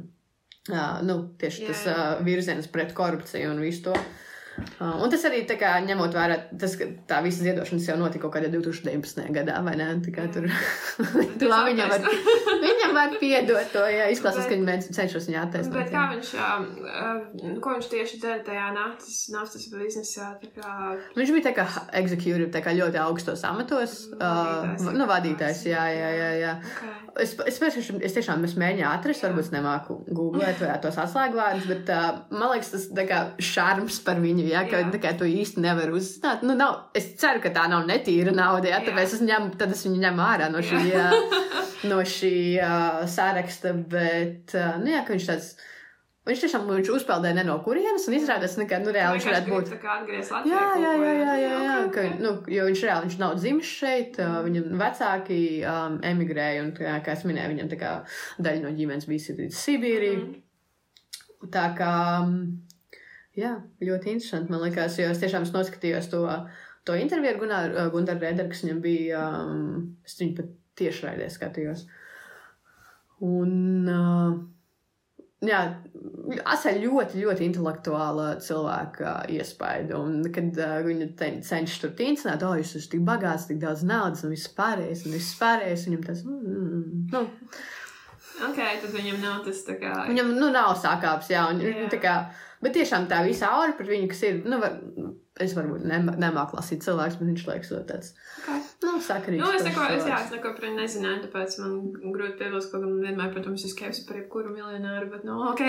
uh, 0.71 0.97
nu, 1.07 1.21
tieši 1.41 1.65
Jā, 1.65 1.71
tas 1.73 1.87
jā. 1.89 1.95
uh, 1.97 2.25
virziens 2.27 2.71
pret 2.71 2.95
korupciju 2.97 3.55
un 3.55 3.65
visu 3.65 3.89
to. 3.89 3.97
Uh, 3.97 4.30
un 4.81 5.13
tas 5.13 5.25
arī 5.29 5.43
tā 5.49 5.57
kā 5.61 5.73
ņemot 5.85 6.15
vērā, 6.17 6.37
tas, 6.61 6.77
ka 6.79 6.89
tā 7.11 7.21
visa 7.25 7.45
ziedošanas 7.45 7.89
jau 7.91 7.97
notika 8.01 8.27
kaut 8.27 8.37
kādā 8.37 8.51
2019. 8.53 9.31
gadā, 9.35 9.59
vai 9.67 9.77
ne? 9.81 9.89
Tā 10.05 10.15
kā 10.15 10.27
tur 10.33 10.47
tu 11.41 11.51
labi 11.51 11.75
viņam 11.75 11.93
var, 11.93 12.07
viņam 12.67 12.97
var 12.97 13.17
piedot 13.21 13.73
to, 13.75 13.85
ja 13.91 14.09
izklausās, 14.13 14.49
ka 14.51 14.59
mēģina 14.61 14.97
cenšas 14.97 15.29
viņu 15.31 15.41
attaisnot. 15.43 15.79
Bet 15.79 15.93
kā 15.95 16.07
viņš, 16.15 16.33
uh, 16.39 17.59
ko 17.65 17.77
viņš 17.77 17.91
tieši 17.95 18.21
dara 18.23 18.41
tajā 18.47 18.69
naftas, 18.77 19.21
naftas 19.35 19.69
biznesā? 19.73 20.33
Tā 20.43 20.53
kā, 20.57 20.77
Viņš 21.17 21.35
bija 21.35 21.49
tā 21.49 21.55
kā 21.57 21.67
executive, 22.01 22.51
tā 22.55 22.63
kā 22.65 22.75
ļoti 22.77 23.01
augstos 23.03 23.43
amatos. 23.49 23.97
Vadītājs. 24.15 24.87
Uh, 24.87 24.97
nu, 24.97 25.07
vadītājs, 25.11 25.63
jā, 25.69 25.85
jā, 25.95 26.11
jā. 26.17 26.31
jā. 26.41 26.55
okay. 26.73 26.95
Es, 27.25 27.35
es, 27.47 27.61
es, 27.67 27.91
es 28.11 28.17
tiešām 28.17 28.45
es 28.47 28.57
mēģināju 28.61 28.89
atrast, 28.91 29.25
varbūt 29.27 29.51
nemāku 29.55 29.99
googlēt 30.09 30.63
vai 30.63 30.77
tos 30.83 30.99
atslēgvārdus, 31.03 31.67
bet 31.71 31.91
uh, 31.93 32.23
man 32.33 32.55
liekas, 32.55 32.73
tas 32.75 32.87
tā 32.97 33.07
kā 33.09 33.21
šarms 33.43 34.01
par 34.07 34.21
viņu, 34.23 34.47
ja, 34.51 34.65
ka 34.69 34.83
Jā. 34.83 35.01
kā 35.03 35.15
to 35.19 35.29
īsti 35.29 35.63
nevar 35.65 35.93
uzzināt. 35.95 36.45
Nu, 36.47 36.57
nav, 36.59 36.91
es 36.97 37.11
ceru, 37.21 37.43
ka 37.45 37.53
tā 37.55 37.67
nav 37.71 37.87
netīra 37.89 38.35
nauda, 38.35 38.71
ja, 38.73 38.79
Jā. 38.81 38.91
tāpēc 38.91 39.17
es 39.17 39.25
tad 39.59 39.75
es 39.75 39.85
viņu 39.87 40.01
ņemu 40.05 40.25
ārā 40.27 40.51
no 40.53 40.63
šī, 40.65 40.85
Jā. 40.91 41.09
no 41.91 42.01
šī 42.07 42.37
uh, 42.61 43.03
saraksta, 43.11 43.75
bet, 43.75 44.57
uh, 44.57 44.81
nu 44.83 44.93
jā, 44.93 45.05
viņš 45.09 45.29
tāds, 45.31 45.53
viņš 46.29 46.45
tiešām 46.45 46.69
viņš 46.69 46.91
uzpeldēja 46.99 47.39
ne 47.41 47.47
no 47.49 47.57
kurienes, 47.65 48.05
un 48.11 48.19
izrādās, 48.19 48.59
nu, 48.61 48.67
ka, 48.71 48.83
nu, 48.83 48.93
reāli 48.95 49.19
viņš 49.19 49.31
varētu 49.31 49.55
būt. 49.55 49.73
Jā, 50.51 50.67
jā, 50.83 50.93
jā, 51.01 51.15
jā, 51.23 51.39
jā, 51.45 51.55
jā. 51.65 51.79
Ok, 51.87 51.97
Ka, 51.97 52.07
nu, 52.21 52.35
jo 52.51 52.69
viņš 52.69 52.85
reāli 52.87 53.09
viņš 53.09 53.19
nav 53.23 53.39
dzimis 53.41 53.73
šeit, 53.81 54.21
viņam 54.21 54.77
vecāki 54.85 55.41
um, 55.65 55.99
emigrēja, 56.13 56.67
un, 56.67 56.71
kā, 56.77 57.01
kā 57.07 57.17
es 57.17 57.27
minēju, 57.29 57.55
viņam 57.57 57.73
tā 57.73 57.81
kā 57.81 57.97
daļa 58.39 58.65
no 58.67 58.77
ģimenes 58.77 59.11
bija 59.11 59.41
uz 59.49 59.61
Sibīriju. 59.65 60.23
Mhm. 60.29 60.47
Tā 61.49 61.71
kā, 61.73 61.95
mm, 62.21 62.70
jā, 63.39 63.55
ļoti 63.83 64.15
interesanti, 64.15 64.53
man 64.53 64.65
liekas, 64.65 64.99
jo 65.01 65.11
es 65.13 65.23
tiešām 65.23 65.47
noskatījos 65.55 66.11
to, 66.13 66.23
to 66.89 66.97
interviju 66.99 67.35
ar 67.35 67.41
Gunāru, 67.43 67.77
uh, 67.77 67.91
Gunāru 67.95 68.25
Rederu, 68.25 68.51
kas 68.53 68.65
viņam 68.65 68.85
bija, 68.85 69.25
um, 69.47 69.91
es 70.07 70.17
viņu 70.21 70.39
pat 70.41 70.55
tiešraidē 70.81 71.29
skatījos. 71.31 71.85
Un, 73.27 73.53
uh, 73.91 74.39
jā, 75.45 75.61
atstāja 76.45 76.81
ļoti, 76.83 77.21
ļoti 77.25 77.47
intelektuāla 77.51 78.31
cilvēka 78.45 79.17
iespaidu. 79.37 79.99
Un, 80.01 80.23
kad 80.35 80.57
uh, 80.57 80.79
viņa 80.87 81.11
cenšas 81.47 81.83
tur 81.83 81.93
tīncināt, 81.99 82.47
oh, 82.47 82.57
jūs 82.61 82.77
esat 82.79 82.97
tik 82.97 83.05
bagāts, 83.09 83.49
tik 83.51 83.61
daudz 83.63 83.85
naudas 83.87 84.25
un 84.25 84.35
viss 84.35 84.51
pārējais, 84.57 85.05
un 85.07 85.19
viss 85.19 85.37
pārējais, 85.41 85.87
viņam 85.89 86.09
tas, 86.09 86.25
mm, 86.27 86.65
mm, 86.65 87.07
nu, 87.15 87.27
Ok, 88.41 88.57
tad 88.57 88.93
viņam 88.95 89.19
nav 89.21 89.43
tas 89.45 89.59
tā 89.67 89.75
kā. 89.81 89.91
viņam, 90.09 90.31
nu, 90.39 90.49
nav 90.55 90.73
sākāps, 90.81 91.29
jā, 91.33 91.43
un, 91.53 91.61
jā. 91.61 91.89
tā 91.93 91.99
kā, 92.01 92.15
bet 92.63 92.75
tiešām 92.77 93.09
tā 93.11 93.23
visa 93.27 93.49
aura 93.57 93.73
par 93.79 93.89
viņu, 93.89 94.09
kas 94.13 94.23
ir, 94.29 94.41
nu, 94.45 94.59
var, 94.63 94.75
es 95.41 95.55
varbūt 95.57 95.87
nemāku 96.21 96.59
lasīt 96.59 96.83
cilvēks, 96.85 97.17
bet 97.21 97.31
viņš 97.31 97.45
liekas 97.49 97.71
ļoti 97.73 97.89
tāds, 97.93 98.11
Okay. 98.43 98.61
nu, 98.85 98.93
sakarīgs. 99.07 99.41
Nu, 99.45 99.53
es 99.57 99.65
neko, 99.65 99.87
es, 99.97 100.07
jā, 100.11 100.19
es 100.27 100.35
neko 100.35 100.53
par 100.57 100.67
viņu 100.69 100.81
nezināju, 100.83 101.23
tāpēc 101.27 101.57
man 101.63 101.79
grūti 102.17 102.37
piebilst, 102.43 102.71
ka 102.73 102.83
man 102.83 102.99
vienmēr, 103.07 103.33
protams, 103.35 103.65
ir 103.65 103.73
skepsis 103.73 104.07
par 104.09 104.21
jebkuru 104.21 104.53
miljonāru, 104.57 105.09
bet, 105.15 105.25
nu, 105.29 105.39
ok. 105.51 105.65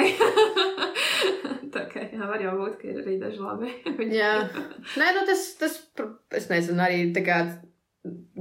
tā 1.75 1.85
kā, 1.91 2.03
jā, 2.11 2.27
var 2.27 2.41
jau 2.43 2.53
būt, 2.59 2.77
ka 2.81 2.87
ir 2.91 3.01
arī 3.03 3.17
daži 3.21 3.39
labi. 3.41 3.71
Jā, 4.21 4.31
nē, 4.99 5.11
nu 5.15 5.25
tas, 5.29 5.43
tas, 5.61 5.77
es 6.35 6.49
nezinu, 6.51 6.81
arī 6.83 7.03
tā 7.15 7.23
kā 7.25 7.37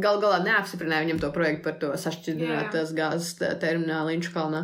gal 0.00 0.18
galā 0.22 0.40
neapstiprināja 0.46 1.04
viņam 1.04 1.20
to 1.22 1.30
projektu 1.34 1.66
par 1.68 1.76
to 1.82 1.90
sašķidrinātās 2.00 2.94
gāzes 2.96 3.34
te- 3.38 3.52
terminālu 3.62 4.14
Inčukalnā. 4.16 4.62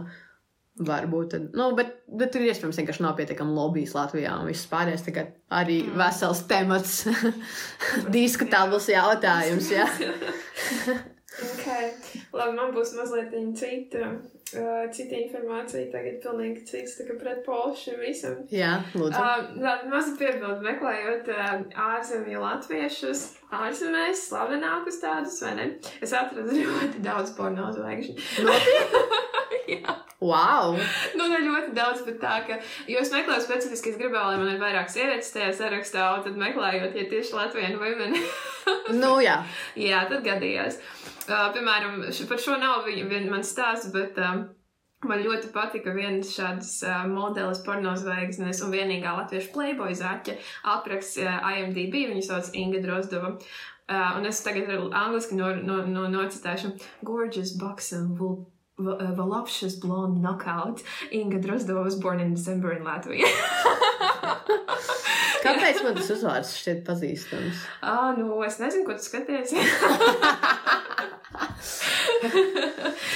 Varbūt, 0.76 1.30
tad, 1.32 1.44
nu, 1.56 1.70
bet, 1.78 1.94
bet 2.20 2.34
tur 2.34 2.42
iespējams 2.44 2.76
vienkārši 2.82 3.00
nav 3.06 3.14
pietiekami 3.16 3.54
lobbyis 3.56 3.94
Latvijā 3.96 4.34
un 4.36 4.50
viss 4.50 4.66
pārējais. 4.68 5.06
Tagad 5.06 5.30
arī 5.56 5.78
Mm. 5.86 5.94
vesels 6.02 6.42
temats, 6.50 6.98
diskutabls 8.18 8.88
jautājums. 8.92 9.70
Jā. 9.72 9.86
Okay. 11.36 11.90
Labi, 12.32 12.54
man 12.56 12.70
būs 12.72 12.94
mazliet 12.96 13.34
cita, 13.60 14.06
uh, 14.56 14.86
cita 14.88 15.18
informācija. 15.18 15.82
Tagad 15.92 16.14
pilnīgi 16.22 16.62
cits 16.70 16.94
tā 16.96 17.04
kā 17.10 17.16
pret 17.20 17.42
polšu 17.44 17.90
šim 17.90 17.98
visam. 18.00 18.38
jā, 18.48 18.70
lūdzu. 18.96 19.20
Uh, 19.20 19.50
Labi, 19.60 19.90
mazliet 19.92 20.16
piebildu, 20.22 20.64
meklējot 20.64 21.28
uh, 21.34 21.50
ārzemju 21.90 22.40
latviešus, 22.40 23.26
ārzemēs, 23.52 24.24
slavenākus 24.30 24.96
tādus, 25.04 25.36
vai 25.44 25.52
ne? 25.60 25.68
Es 26.00 26.16
atradu 26.16 26.56
ļoti 26.56 27.04
daudz 27.04 27.36
porno 27.36 27.68
zvaigžņu. 27.76 28.16
Jā. 29.76 29.98
Wow! 30.20 30.78
Nu, 31.18 31.26
ne 31.28 31.42
ļoti 31.44 31.74
daudz, 31.76 32.00
bet 32.06 32.16
tā, 32.22 32.38
ka, 32.46 32.56
jo 32.88 33.00
es 33.02 33.10
meklēju 33.12 33.42
specifiski, 33.44 33.92
es 33.92 33.98
gribēju, 34.00 34.30
lai 34.30 34.38
man 34.40 34.52
ir 34.54 34.62
vairāk 34.62 34.88
sievietes 34.88 35.28
tajā 35.34 35.50
sarakstā, 35.58 36.06
un 36.16 36.24
tad 36.24 36.38
meklējot, 36.40 36.96
ja 36.96 37.04
tieši 37.10 37.36
Latvijas 37.36 37.76
women, 37.82 38.16
Nu, 38.96 39.16
jā. 39.22 39.36
jā, 39.78 40.00
tad 40.10 40.24
gadījās. 40.26 40.80
Uh, 41.26 41.50
piemēram, 41.54 42.00
par 42.30 42.40
šo 42.42 42.56
nav 42.62 42.86
viņa, 42.88 43.04
vien 43.12 43.28
man 43.30 43.44
stāsts, 43.46 43.92
bet 43.94 44.16
um, 44.22 44.46
man 45.06 45.22
ļoti 45.22 45.52
patika 45.54 45.92
viens 45.94 46.32
šāds 46.32 46.72
uh, 46.86 47.04
modelis 47.10 47.60
pornozvaigznes 47.66 48.64
un 48.64 48.72
vienīgā 48.74 49.12
latviešu 49.20 49.52
playboy 49.54 49.94
zaķa 50.00 50.38
apraksts 50.78 51.20
uh, 51.22 51.40
IMDb, 51.52 52.06
viņu 52.14 52.24
sauc 52.26 52.50
Inga 52.56 52.80
Drozdova. 52.88 53.36
Uh, 53.86 54.16
un 54.18 54.26
es 54.26 54.40
tagad 54.42 54.72
ar 54.72 54.88
angliski 55.04 55.36
no, 55.38 55.52
no, 55.62 55.82
no, 55.86 56.08
nocitēšu 56.10 56.72
Gorgeous 57.06 57.52
v- 57.60 58.32
uh, 58.32 58.55
Voluptuous 58.78 59.74
blonde 59.76 60.20
knockout. 60.20 60.82
Inga 61.10 61.38
Drozdova 61.38 61.84
was 61.84 61.96
born 61.96 62.20
in 62.20 62.34
December 62.34 62.72
in 62.72 62.84
Latvia. 62.84 63.24
Kāpēc 65.46 65.82
man 65.84 65.94
tas 65.96 66.10
uzvārds 66.10 66.56
šķiet 66.60 66.82
pazīstams? 66.86 67.62
Ah, 67.86 68.12
nu, 68.18 68.42
es 68.44 68.58
nezinu, 68.60 68.84
ko 68.86 68.92
tu 68.98 69.04
skaties. 69.06 69.54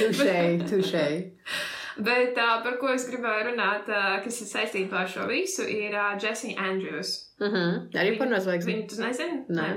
Tušēji, 0.01 0.61
tušēji. 0.71 1.19
Bet 2.01 2.39
uh, 2.41 2.61
par 2.65 2.79
ko 2.81 2.93
es 2.95 3.05
gribēju 3.11 3.51
runāt, 3.51 3.91
uh, 3.93 4.17
kas 4.25 4.41
ir 4.41 4.49
saistībā 4.49 5.03
ar 5.03 5.11
šo 5.11 5.27
visu, 5.29 5.67
ir 5.69 5.93
uh, 5.93 6.15
Jessie 6.21 6.57
Andrews. 6.57 7.30
Uh 7.41 7.49
-huh. 7.49 7.91
Arī 8.01 8.19
par 8.19 8.29
nozvaigzni. 8.29 8.73
Viņu 8.73 8.89
tu 8.89 9.03
nezini? 9.03 9.45
Nē. 9.49 9.69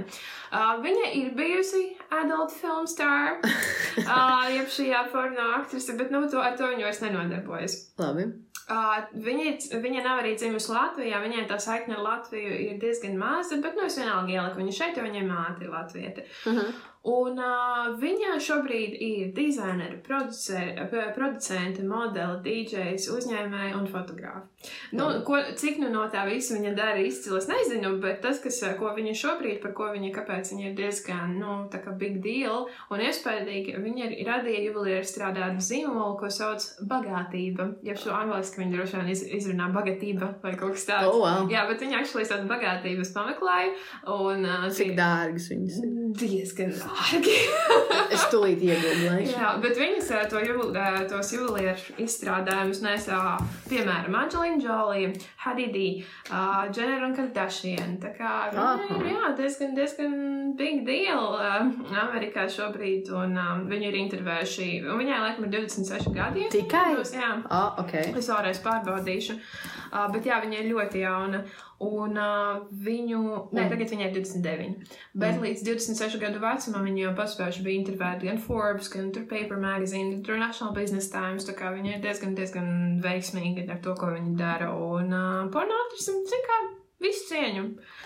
Uh, 0.52 0.84
viņa 0.84 1.12
ir 1.14 1.34
bijusi 1.36 1.84
adult 2.10 2.52
film 2.52 2.88
star, 2.88 3.40
uh, 3.98 4.56
jeb 4.56 4.68
šajā 4.68 5.12
porno 5.12 5.42
aktrise, 5.58 5.94
bet 5.98 6.12
nu, 6.12 6.30
to, 6.30 6.42
ar 6.42 6.58
to 6.58 6.68
viņa 6.68 6.84
vairs 6.84 7.02
nenodarbojas. 7.02 7.78
Labi. 7.98 8.24
Uh, 8.70 9.04
viņa, 9.26 9.80
viņa 9.84 10.04
nav 10.04 10.20
arī 10.20 10.36
dzimusi 10.36 10.72
Latvijā, 10.72 11.24
viņai 11.24 11.48
tā 11.48 11.60
saikne 11.60 11.96
ar 11.96 12.02
Latviju 12.02 12.54
ir 12.68 12.80
diezgan 12.80 13.18
maza, 13.18 13.58
bet 13.64 13.76
nu 13.76 13.86
es 13.86 13.98
vienalga 13.98 14.32
ieliku 14.32 14.60
viņu 14.60 14.72
šeit, 14.72 14.98
jo 14.98 15.04
viņai 15.04 15.24
māte 15.28 15.64
ir 15.64 15.70
latvieta. 15.70 16.22
Uh 16.46 16.54
-huh. 16.54 16.74
Un 17.04 17.36
uh, 17.36 17.90
viņa 18.00 18.38
šobrīd 18.40 18.94
ir 19.04 19.32
dizainere, 19.36 19.98
producente, 20.08 21.84
modele, 21.84 22.38
DJs, 22.46 23.10
uzņēmēja 23.12 23.74
un 23.76 23.90
fotogrāfa. 23.92 24.46
Nu, 24.96 25.10
ko, 25.28 25.36
cik 25.60 25.82
nu 25.82 25.90
no 25.92 26.06
tā 26.14 26.24
visa 26.30 26.56
viņa 26.56 26.72
dara 26.78 27.02
izcili, 27.04 27.42
es 27.42 27.50
nezinu, 27.50 27.98
bet 28.00 28.22
tas, 28.24 28.40
kas, 28.40 28.62
ko 28.80 28.94
viņa 28.96 29.18
šobrīd, 29.20 29.60
par 29.60 29.74
ko 29.76 29.90
viņa, 29.92 30.14
kāpēc 30.16 30.54
viņa 30.54 30.66
ir 30.70 30.78
diezgan, 30.78 31.34
nu, 31.42 31.58
tā 31.74 31.82
kā 31.84 31.92
big 31.92 32.22
deal 32.24 32.70
un 32.88 33.04
iespējīgi, 33.04 33.76
viņa 33.84 34.08
ir 34.08 34.24
radīja 34.30 34.64
juvelieru 34.70 35.04
strādāt 35.10 35.60
zīmolu, 35.60 36.16
ko 36.22 36.32
sauc 36.32 36.70
bagātība. 36.88 37.68
Ja 37.84 37.98
šo 38.00 38.16
angliski 38.16 38.64
viņa 38.64 38.78
droši 38.78 39.02
vien 39.02 39.12
iz, 39.12 39.26
izrunā 39.42 39.68
bagātība 39.76 40.38
vai 40.40 40.56
kaut 40.56 40.78
kas 40.78 40.88
tāds. 40.88 41.12
Oh, 41.12 41.20
wow. 41.26 41.52
Jā, 41.52 41.68
bet 41.68 41.84
viņa 41.84 42.00
actually 42.00 42.32
tādu 42.32 42.48
bagātības 42.48 43.12
pameklēja. 43.12 43.76
Un, 44.16 44.48
uh, 44.48 44.72
Cik 44.72 44.96
dārgas 44.96 45.52
viņas 45.52 45.84
ir? 45.84 46.03
Diezgan 46.20 46.74
dārgi. 46.82 47.36
Es 48.14 48.26
tūlīt 48.32 48.62
iegūlēšu. 48.64 49.34
Jā, 49.34 49.54
bet 49.64 49.78
viņas 49.80 50.10
ā, 50.14 50.22
to 50.30 50.42
juvel, 50.44 50.72
ā, 50.78 51.04
tos 51.10 51.32
juvelieru 51.34 51.98
izstrādājumus 52.04 52.82
nesā, 52.86 53.20
piemēram, 53.70 54.18
Angelina 54.20 54.62
Jolie, 54.62 55.12
Hadidi, 55.44 55.88
uh, 56.30 56.70
Jenner 56.74 57.08
un 57.08 57.16
Kardashian. 57.18 57.98
Tā 58.04 58.14
kā 58.18 58.34
viņa 58.54 59.00
ir 59.00 59.10
jā, 59.12 59.34
diezgan, 59.40 59.74
diezgan 59.78 60.16
big 60.60 60.84
deal 60.88 61.38
uh, 61.38 61.68
Amerikā 62.04 62.46
šobrīd, 62.52 63.10
un 63.14 63.38
um, 63.40 63.66
viņi 63.72 63.90
ir 63.90 64.00
intervējuši, 64.06 64.70
un 64.86 65.02
viņai 65.02 65.22
laikam 65.28 65.48
ir 65.48 65.56
26 65.58 66.14
gadi. 66.14 66.50
Tikai? 66.54 66.94
nemaldos, 66.94 67.14
Jā. 67.14 67.32
Ah, 67.50 67.74
ok. 67.82 67.94
Es 68.20 68.30
vēlreiz 68.30 68.62
pārbaudīšu. 68.64 69.40
Uh, 69.40 69.83
bet 70.14 70.26
jā, 70.26 70.40
viņa 70.44 70.60
ir 70.60 70.70
ļoti 70.72 71.04
jauna. 71.04 71.44
Un 71.84 72.16
uh, 72.16 72.62
viņu, 72.86 73.20
nē, 73.52 73.66
tagad 73.72 73.90
viņai 73.92 74.06
ir 74.08 74.14
29. 74.16 74.86
Bet 75.14 75.36
Mm. 75.36 75.42
līdz 75.44 75.64
26 75.68 76.20
gadu 76.22 76.40
vecumam 76.40 76.86
viņa 76.88 77.02
jau 77.04 77.14
paspējuši 77.18 77.66
bija 77.66 77.82
intervētāti 77.82 78.30
gan 78.30 78.40
Forbes, 78.40 78.88
gan 78.94 79.12
tur 79.12 79.26
Paper 79.28 79.60
Magazine, 79.60 80.14
International 80.16 80.74
Business 80.74 81.12
Times. 81.12 81.44
Tā 81.50 81.58
kā 81.58 81.74
viņa 81.76 81.98
ir 81.98 82.06
diezgan, 82.06 82.36
diezgan 82.38 83.02
veiksmīga 83.04 83.68
ar 83.76 83.82
to, 83.84 83.98
ko 84.00 84.14
viņa 84.16 84.38
dara. 84.40 84.72
Un 84.72 85.12
uh, 85.12 85.52
pornogrāfija, 85.52 86.08
zin 86.32 86.48
kā, 86.48 86.62
visu 87.04 87.28
cieņu. 87.30 87.64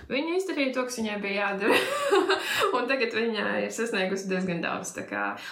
Viņa 0.10 0.36
izdarīja 0.38 0.74
to, 0.76 0.84
kas 0.88 1.00
viņai 1.00 1.18
bija 1.24 1.48
jādara. 1.48 1.78
un 2.78 2.90
tagad 2.90 3.16
viņa 3.16 3.46
ir 3.64 3.72
sasniegusi 3.74 4.30
diezgan 4.32 4.62
daudz. 4.64 4.94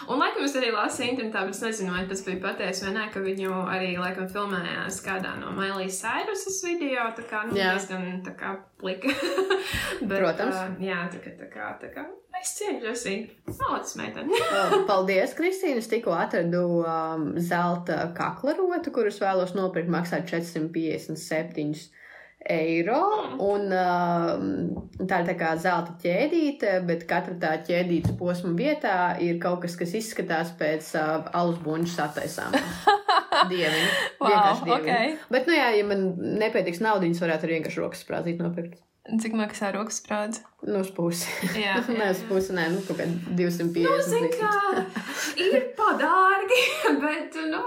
Un 0.09 0.21
laikam 0.21 0.45
es 0.45 0.55
arī 0.57 0.71
lasīju 0.73 1.13
internetā, 1.13 1.45
bet 1.45 1.57
es 1.57 1.63
nezinu, 1.63 1.93
vai 1.95 2.05
tas 2.09 2.23
bija 2.25 2.41
patiesi 2.43 2.87
vai 2.87 2.93
nē, 2.97 3.07
ka 3.13 3.23
viņu 3.23 3.61
arī 3.71 3.95
laikam 4.01 4.29
filmējās 4.31 5.01
kādā 5.05 5.35
no 5.41 5.53
Mailijas 5.55 6.01
Sairusas 6.03 6.61
video. 6.65 7.07
Tā 7.15 7.25
kā, 7.29 7.45
nu, 7.49 7.57
Jā. 7.57 7.75
diezgan 7.75 8.21
tā 8.25 8.35
kā 8.39 8.55
plika. 8.81 9.13
bet, 10.09 10.19
Protams. 10.19 10.55
Uh, 10.55 10.85
jā, 10.85 11.01
tā 11.13 11.21
kā, 11.23 11.35
tā 11.39 11.49
kā, 11.51 11.73
tā 11.81 11.91
kā. 11.93 12.05
Es 12.41 12.51
cienu, 12.57 12.81
Jessie. 12.83 13.29
Malācis 13.47 13.95
meitene. 13.97 14.39
Paldies, 14.89 15.33
Kristīne. 15.37 15.79
Es 15.81 15.87
tikko 15.89 16.13
atradu 16.17 16.65
um, 16.81 17.29
zelta 17.41 18.09
kaklarotu, 18.17 18.91
kurus 18.95 19.21
vēlos 19.23 19.55
nopirkt. 19.57 19.89
Maksā 19.91 20.19
457 20.27 21.87
eiro. 22.45 23.01
Un, 23.41 23.67
um, 23.73 25.05
tā 25.05 25.21
ir 25.21 25.29
tā 25.29 25.35
kā 25.39 25.53
zelta 25.61 25.95
ķēdīte, 26.01 26.77
bet 26.87 27.05
katra 27.09 27.37
tā 27.41 27.53
ķēdītes 27.67 28.15
posma 28.19 28.53
vietā 28.57 28.97
ir 29.23 29.39
kaut 29.43 29.63
kas, 29.65 29.77
kas 29.79 29.95
izskatās 29.97 30.53
pēc 30.59 30.91
uh, 30.99 31.29
alus 31.35 31.59
buļbuļs 31.65 31.95
sataisām. 31.99 32.55
Dievini. 33.51 33.91
Vienkārši 34.21 34.67
dievini. 34.69 35.15
Bet, 35.31 35.47
nu 35.49 35.55
jā, 35.57 35.69
ja 35.75 35.85
man 35.87 36.09
nepietiks 36.39 36.81
naudas, 36.83 37.21
varētu 37.21 37.47
arī 37.47 37.59
vienkārši 37.59 37.83
rokas 37.83 38.03
sprādzīt 38.05 38.41
nopirkt. 38.41 38.79
Cik 39.05 39.35
maksā 39.37 39.69
rokas 39.75 39.99
sprādze? 40.01 40.41
Nu, 40.65 40.79
uz 40.81 40.89
pusi. 40.95 41.29
Jā, 41.59 41.77
Nē, 41.99 42.07
uz 42.15 42.23
pusi, 42.25 42.55
nē, 42.57 42.71
nu, 42.73 42.81
kaut 42.87 42.97
kā 42.97 43.05
250. 43.37 43.83
Nu, 43.85 43.99
zin 44.07 44.25
kā, 44.33 44.53
ir 45.43 45.67
padārgi, 45.77 46.61
bet, 47.03 47.37
nu, 47.51 47.61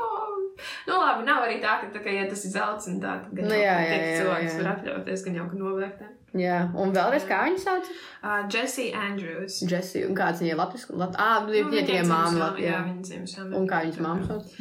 nu, 0.88 0.98
labi, 0.98 1.26
nav 1.28 1.46
arī 1.46 1.58
tā, 1.62 1.78
ka, 1.82 1.90
tā, 1.94 2.02
ka 2.04 2.14
ja 2.14 2.28
tas 2.30 2.44
ir 2.44 2.54
zelts 2.54 2.90
un 2.90 3.00
tā, 3.02 3.18
tad 3.24 3.42
Nu, 3.42 3.54
jā, 3.54 3.74
jā, 3.86 3.98
jā, 3.98 4.14
cilvēks 4.22 4.52
jā. 4.52 4.60
var 4.60 4.70
atļauties, 4.74 5.26
gan 5.26 5.40
jau, 5.40 5.48
ka 5.50 5.60
novērtē. 5.62 6.12
Jā, 6.36 6.58
un 6.76 6.90
vēlreiz 6.92 7.24
kā 7.24 7.38
viņa 7.46 7.60
sauc? 7.62 7.86
Uh, 8.20 8.42
Jessie 8.52 8.90
Andrews. 8.92 9.62
Jessie, 9.64 10.04
un 10.04 10.16
kāds 10.18 10.42
viņai 10.42 10.58
Latvijas? 10.60 10.84
Lat... 10.92 11.16
Ah, 11.16 11.38
nu, 11.46 11.54
Nu, 11.54 11.70
viņa 11.72 11.86
tikai 11.88 12.04
māma 12.04 12.42
Latvijā. 12.42 12.74
Jā, 12.74 12.82
viņa 12.84 13.06
dzimšanas. 13.08 13.56
Un 13.56 13.68
kā 13.70 13.80
viņas 13.86 14.02
māma 14.04 14.28
sauc? 14.28 14.58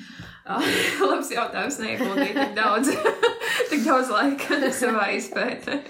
Labs 1.10 1.32
jautājums, 1.34 1.80
neieguldīju 1.84 2.36
tik 2.38 2.54
daudz, 2.56 2.92
tik 3.72 3.84
daudz 3.84 4.12
laika 4.16 4.60
savā 4.82 5.10
izpētē. 5.18 5.82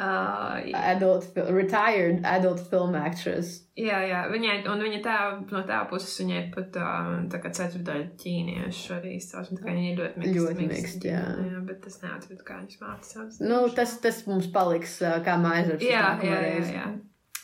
Uh, 0.00 0.54
jā. 0.64 0.80
Adult, 0.94 1.26
retired 1.36 2.22
adult 2.24 2.62
film 2.70 2.94
actress. 2.96 3.66
Jā, 3.76 3.98
jā, 4.08 4.20
viņai, 4.32 4.54
un 4.72 4.80
viņa 4.80 5.00
tā, 5.04 5.16
no 5.50 5.60
tā 5.68 5.82
puses 5.90 6.14
viņai 6.22 6.38
pat 6.54 6.78
uh, 6.80 7.10
tā 7.28 7.40
kā 7.42 7.50
ceturdaļa 7.58 8.06
ķīniešu 8.22 8.94
arī 8.96 9.12
izcelsme, 9.18 9.58
tā 9.58 9.66
kā 9.66 9.74
viņa 9.76 9.90
ir 9.90 9.98
ļoti 10.00 10.22
mixed. 10.22 10.38
Ļoti 10.38 10.68
ģimene, 11.04 11.04
jā. 11.04 11.24
jā. 11.50 11.62
Bet 11.68 11.82
tas 11.84 11.98
neatrod, 12.00 12.40
kā 12.48 12.62
mātes 12.80 13.12
sauc. 13.12 13.40
Nu, 13.44 13.58
tas, 13.76 13.92
tas 14.00 14.22
mums 14.30 14.48
paliks 14.54 14.94
uh, 15.04 15.18
kā 15.26 15.34
mājasdarbs. 15.42 15.84
Jā, 15.84 16.00
uz 16.00 16.08
nākamo 16.08 16.30
jā, 16.30 16.38
jā, 16.38 16.46
reizi. 16.46 16.78
jā. 16.78 16.86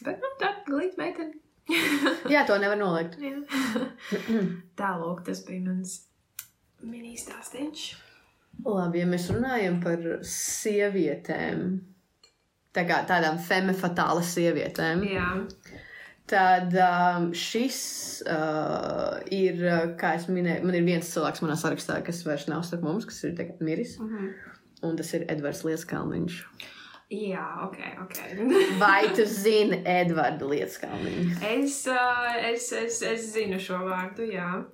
Bet, 0.06 0.24
nu, 0.24 0.30
tā 0.40 0.52
glīt 0.70 0.96
meitene. 1.00 1.42
jā, 2.34 2.46
to 2.48 2.56
nevar 2.62 2.80
nolikt. 2.80 3.18
Jā. 3.20 3.36
Tālūk, 4.80 5.26
tas 5.28 5.42
bija 5.44 5.66
mans 5.66 5.98
mini 6.86 7.18
stāstīņš. 7.20 7.84
Labi, 8.64 9.02
ja 9.02 9.10
mēs 9.10 9.28
runājam 9.34 9.76
par 9.84 10.00
sievietēm, 10.24 11.66
tā 12.76 12.84
kā 12.88 13.00
tādām 13.08 13.40
femme 13.42 13.74
fatāla 13.76 14.22
sievietēm, 14.24 15.04
Jā, 15.08 15.30
Tad 16.26 16.72
um, 16.74 17.28
šis 17.38 17.76
uh, 18.26 19.20
ir, 19.30 19.60
uh, 19.62 19.82
kā 19.98 20.16
es 20.18 20.24
minēju, 20.26 20.64
man 20.66 20.74
ir 20.74 20.86
viens 20.86 21.10
cilvēks 21.12 21.42
manā 21.44 21.54
sarakstā, 21.60 22.00
kas 22.06 22.24
vairs 22.26 22.48
nav 22.50 22.64
starp 22.66 22.82
mums, 22.82 23.06
kas 23.06 23.20
ir 23.28 23.36
tagad 23.38 23.62
miris. 23.62 23.94
Mm 24.00 24.08
-hmm. 24.10 24.32
Un 24.82 24.96
tas 24.96 25.14
ir 25.14 25.24
Edvards 25.30 25.62
Lieskalniņš. 25.64 26.40
Jā, 27.14 27.46
ok, 27.62 27.78
ok. 28.02 28.16
Vai 28.82 29.14
tu 29.14 29.22
zini 29.24 29.82
Edvardu 29.86 30.48
Lieskalniņu? 30.50 31.36
es, 31.46 31.86
uh, 31.86 32.34
es, 32.50 32.72
es, 32.72 33.02
es 33.02 33.32
zinu 33.32 33.58
šo 33.62 33.78
vārdu, 33.86 34.26
jā. 34.26 34.64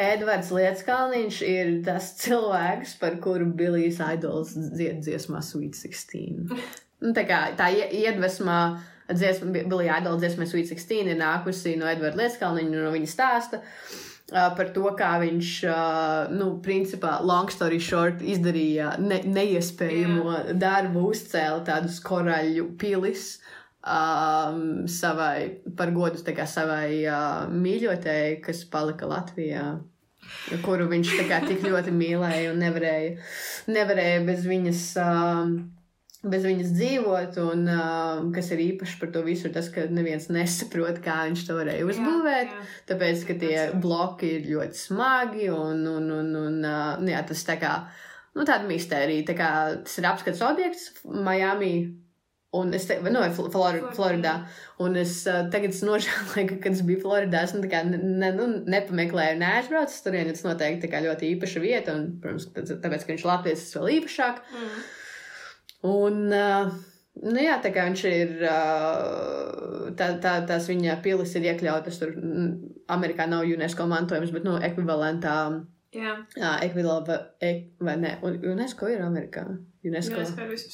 Edvards 0.00 0.50
Lieskalniņš 0.54 1.40
ir 1.46 1.72
tas 1.86 2.12
cilvēks, 2.22 2.96
par 3.00 3.18
kuru 3.22 3.46
Billijs 3.56 4.00
Aidols 4.04 4.54
dzied 4.56 5.02
dziesmā 5.06 5.42
Sweet 5.44 5.76
16. 5.78 6.46
Nu, 7.00 7.14
tā 7.16 7.22
kā 7.24 7.36
tā 7.56 7.70
ie- 7.72 7.86
iedvesmā 8.02 8.56
dziesma, 9.08 9.54
Billijā 9.54 9.94
Aidola 10.02 10.18
dziesmā 10.20 10.44
Sweet 10.50 10.68
16 10.68 11.08
ir 11.14 11.16
nākusi 11.16 11.72
no 11.80 11.86
Edvarda 11.88 12.20
Lieskalniņa, 12.20 12.82
no 12.84 12.90
viņa 12.92 13.08
stāsta. 13.08 13.62
uh, 13.62 14.50
Par 14.58 14.68
to, 14.76 14.84
kā 14.98 15.14
viņš, 15.22 15.52
uh, 15.64 16.34
nu, 16.36 16.50
principā, 16.60 17.14
long 17.24 17.48
story 17.50 17.80
short, 17.80 18.20
izdarīja 18.20 18.98
ne, 19.00 19.22
neiespējamo 19.24 20.36
darbu, 20.60 21.06
uzcēla 21.14 21.64
tādus 21.70 21.96
koraļu 22.04 22.68
pilis 22.78 23.38
um, 23.84 24.88
savai, 24.88 25.62
par 25.76 25.94
godu 25.96 26.20
savai 26.46 27.00
uh, 27.04 27.48
mīļotēji, 27.52 28.40
kas 28.44 28.64
palika 28.70 29.08
Latvijā 29.10 29.70
kuru 30.64 30.88
viņš 30.90 31.12
tik 31.48 31.66
ļoti 31.66 31.92
mīlēja 31.94 32.52
un 32.52 32.62
nevarēja, 32.62 33.12
nevarēja 33.70 34.24
bez 34.28 34.48
viņas. 34.48 34.88
Um, 35.04 35.60
Bez 36.20 36.42
viņas 36.44 36.74
dzīvot, 36.76 37.36
un 37.40 37.62
uh, 37.72 38.18
kas 38.34 38.50
ir 38.52 38.60
īpaši 38.60 38.98
par 39.00 39.08
to 39.14 39.22
visu, 39.24 39.46
ir 39.48 39.54
tas, 39.54 39.70
ka 39.72 39.86
neviens 39.88 40.26
nesaprot, 40.28 40.98
kā 41.00 41.14
viņš 41.30 41.44
to 41.48 41.54
varēja 41.56 41.86
uzbūvēt. 41.88 42.50
Jā, 42.50 42.58
jā. 42.58 42.66
Tāpēc, 42.90 43.22
ka 43.24 43.36
tie 43.40 43.54
bloki 43.80 44.34
ir 44.36 44.50
ļoti 44.50 44.76
smagi, 44.82 45.46
un, 45.48 45.80
un, 45.88 46.10
un, 46.18 46.28
un 46.42 46.58
uh, 46.60 47.00
nu 47.00 47.08
jā, 47.14 47.22
tas 47.24 47.40
tā 47.48 47.56
kā, 47.62 47.72
nu, 48.36 48.44
tāda 48.44 48.68
mistērija. 48.68 49.30
Tā 49.30 49.38
kā 49.38 49.48
tas 49.80 49.96
ir 49.96 50.10
apskats 50.10 50.44
objekts 50.44 50.90
Miami. 51.08 51.72
Un 52.58 52.72
es 52.74 52.82
te, 52.88 52.96
vai, 52.98 53.12
nu, 53.14 53.20
Fl- 53.30 53.46
Flor 53.54 53.76
Floridā. 53.78 53.90
Floridā. 53.94 54.32
Un 54.82 54.96
es 54.98 55.12
uh, 55.30 55.44
tagad 55.52 55.70
es 55.70 55.84
nožēloju, 55.86 56.46
ka, 56.48 56.56
kad 56.64 56.72
es 56.74 56.80
biju 56.86 56.98
Floridā, 57.04 57.44
es 57.46 57.54
nu, 57.54 57.62
ne, 57.62 58.30
nu, 58.34 58.48
nepameklēju, 58.74 59.38
neaizbraucu 59.38 60.00
tur. 60.02 60.16
Tas 60.32 60.42
noteikti 60.48 60.90
kā 60.90 61.02
ļoti 61.04 61.30
īpaša 61.36 61.62
vieta, 61.62 61.94
un, 61.94 62.08
protams, 62.22 62.48
tā- 62.56 62.80
tāpēc, 62.82 63.06
ka 63.06 63.12
viņš 63.14 63.24
ir 63.26 63.30
Latvijas, 63.30 63.66
tas 63.68 63.78
vēl 63.78 63.92
īpašāk. 64.00 64.42
Mm. 64.50 64.80
Un, 65.94 66.18
uh, 66.34 66.74
nu 67.30 67.46
jā, 67.46 67.54
tā 67.62 67.70
kā 67.74 67.86
viņš 67.86 68.02
ir, 68.10 68.34
tā, 69.96 70.10
tā, 70.22 70.34
tās 70.50 70.66
viņa 70.70 70.98
pilis 71.04 71.34
ir 71.38 71.46
iekļautas 71.52 71.98
tur, 72.02 72.14
Amerikā 72.90 73.26
nav 73.30 73.46
UNESCO 73.46 73.86
mantojums, 73.90 74.32
bet, 74.34 74.46
nu, 74.48 74.58
ekvivalentā, 74.58 75.36
Jā, 75.90 76.12
jā, 76.38 76.50
ekvivalentā, 76.62 77.16
ek, 77.42 77.64
vai 77.82 77.96
ne, 77.98 78.12
un 78.22 78.36
UNESCO 78.52 78.86
ir 78.92 79.00
Amerikā. 79.02 79.42
UNESCO. 79.88 80.20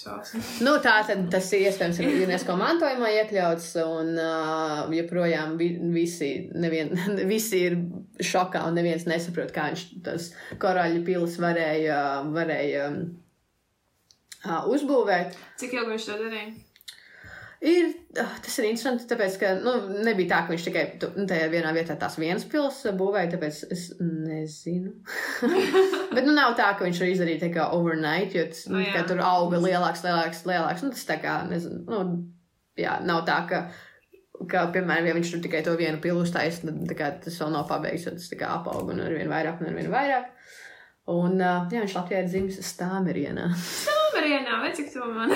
valsts. 0.07 0.62
Nu, 0.66 0.72
tā 0.82 0.96
tad 1.07 1.28
tas 1.30 1.50
iespējams 1.54 2.00
ir 2.02 2.24
UNESCO 2.24 2.57
mantojumā 2.59 3.12
iekļauts, 3.20 3.68
un 3.84 4.16
uh, 4.18 4.94
joprojām 4.96 5.54
vi, 5.61 5.70
visi, 5.94 6.30
nevien, 6.59 6.90
visi 7.32 7.62
ir 7.68 7.78
šokā, 8.18 8.64
un 8.66 8.78
neviens 8.80 9.07
nesaprot, 9.07 9.54
kā 9.54 9.70
viņš 9.70 9.86
tas 10.07 10.32
koraļu 10.62 11.04
pilis 11.07 11.38
varēja, 11.42 12.00
varēja 12.34 12.88
uh, 12.96 14.70
uzbūvēt. 14.74 15.38
Cik 15.62 15.78
ilgi 15.78 15.94
viņš 15.94 16.11
to 16.11 16.22
darīja? 16.24 16.65
Ir, 17.66 17.86
ah, 18.22 18.34
tas 18.44 18.54
ir 18.60 18.68
interesanti, 18.68 19.08
tāpēc, 19.10 19.36
ka 19.40 19.48
nu, 19.58 19.72
nebija 20.06 20.28
tā, 20.30 20.38
ka 20.44 20.52
viņš 20.52 20.66
tikai 20.68 20.82
nu, 21.16 21.24
tajā 21.26 21.48
vienā 21.50 21.72
vietā 21.74 21.96
tās 21.98 22.14
vienas 22.20 22.44
pilsētas 22.46 22.94
būvēja, 23.00 23.32
tāpēc 23.32 23.58
es 23.74 23.88
nezinu. 23.98 24.92
Bet 26.14 26.28
nu, 26.28 26.36
nav 26.36 26.54
tā, 26.58 26.68
ka 26.76 26.86
viņš 26.86 27.00
to 27.02 27.08
izdarīja 27.10 27.42
tā 27.42 27.50
kā 27.56 27.66
overnight, 27.74 28.36
jo 28.38 28.44
tas, 28.52 28.62
Nu, 28.70 28.78
nu, 28.78 28.84
jā. 28.86 29.02
tur 29.08 29.24
auga 29.24 29.58
lielāks, 29.64 30.04
lielāks, 30.06 30.44
lielāks. 30.46 30.86
Nu, 30.86 30.92
tas 30.94 31.08
tā 31.08 31.18
kā, 31.22 31.40
nezinu, 31.50 31.82
nu, 31.90 32.04
jā, 32.78 33.00
nav 33.08 33.24
tā, 33.26 33.40
ka, 33.50 33.64
ka, 34.46 34.68
piemēram, 34.76 35.10
ja 35.10 35.18
viņš 35.18 35.34
tur 35.34 35.44
tikai 35.48 35.64
to 35.66 35.74
vienu 35.80 35.98
pilu 36.04 36.22
uztaisa, 36.22 36.70
tad 36.70 36.96
kā, 36.98 37.10
tas 37.26 37.42
vēl 37.42 37.54
nav 37.56 37.66
pabeigts, 37.72 38.06
jo 38.06 38.14
tas 38.14 38.30
tā 38.30 38.38
kā 38.44 38.52
apauga 38.60 38.94
un 38.94 39.02
ar 39.08 39.18
vien 39.18 39.32
vairāk 39.32 39.58
un 39.58 39.72
ar 39.72 39.78
vien 39.80 39.90
vairāk. 39.90 40.30
Un, 41.10 41.38
uh, 41.40 41.66
jā, 41.70 41.82
viņš 41.82 41.98
Latvijā 41.98 42.22
ir 42.22 42.30
dzimis 42.30 42.62
Stāmerienā. 42.74 43.50
Marienā, 44.16 44.58
vai 44.62 44.72
cik 44.76 44.88
to 44.94 45.06
man? 45.12 45.32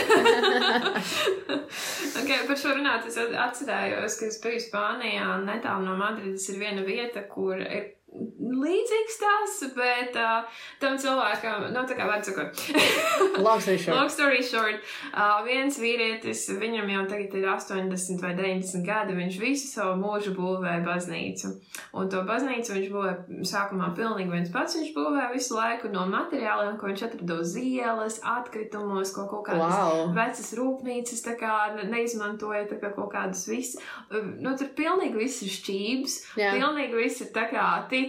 okay, 2.21 2.39
par 2.49 2.57
šo 2.59 2.75
runāt, 2.79 3.07
es 3.11 3.19
atcerējos, 3.21 4.17
ka 4.19 4.29
es 4.31 4.41
biju 4.43 4.61
Spānijā 4.65 5.27
un 5.37 5.47
netālu 5.49 5.87
no 5.87 5.97
Madrides 6.01 6.49
ir 6.53 6.61
viena 6.63 6.83
vieta, 6.87 7.27
kur 7.29 7.61
ir 7.61 7.85
līdzīgs 8.11 9.15
stāsts, 9.17 9.67
bet 9.77 10.17
uh, 10.19 10.43
tam 10.83 10.97
cilvēkam, 11.01 11.69
nu, 11.75 11.83
tā 11.89 11.95
kā 11.99 12.07
var 12.09 12.23
sakot, 12.27 12.59
Long 13.47 13.61
story 13.63 13.79
short. 13.79 13.97
long 13.97 14.11
story 14.11 14.41
short, 14.43 14.81
uh, 15.15 15.39
viens 15.47 15.79
vīrietis, 15.81 16.43
viņam 16.61 16.91
jau 16.91 17.05
tagad 17.13 17.37
ir 17.39 17.47
80 17.53 18.25
vai 18.25 18.33
90 18.39 18.85
gadi, 18.87 19.15
viņš 19.19 19.39
visu 19.43 19.71
savu 19.71 19.95
mūžu 20.03 20.35
būvēja 20.37 20.83
baznīcu. 20.87 21.53
Un 22.01 22.11
to 22.13 22.23
baznīcu 22.29 22.75
viņš 22.77 22.91
būvēja 22.97 23.47
sākumā 23.53 23.93
pilnīgi 23.99 24.35
viens 24.35 24.51
pats, 24.55 24.77
viņš 24.81 24.91
būvēja 24.97 25.31
visu 25.35 25.55
laiku 25.59 25.93
no 25.95 26.07
materiāliem, 26.11 26.77
ko 26.81 26.91
viņš 26.91 27.07
atrada 27.09 27.39
uz 27.45 27.55
ielas, 27.61 28.19
atkritumos, 28.27 29.15
ko 29.17 29.29
kaut 29.31 29.47
kādas 29.51 29.71
Wow. 29.71 30.11
vecas 30.17 30.51
rūpnīcas 30.59 31.23
tā 31.25 31.37
kā 31.39 31.55
ne- 31.77 31.87
neizmantoja 31.93 32.67
tā 32.71 32.81
kā 32.83 32.91
kaut 32.97 33.13
kādas 33.15 33.47
visas. 33.49 33.79
Nu, 34.11 34.57
tur 34.59 34.71
pilnīgi 34.77 35.15
viss 35.21 35.43
ir 35.47 35.53
šķības. 35.55 36.17
Jā. 36.41 36.53
Pilnīgi 36.59 36.97
viss 36.99 37.21
ir 37.23 37.31
tā 37.35 37.47
kā 37.53 37.67
tik 37.91 38.00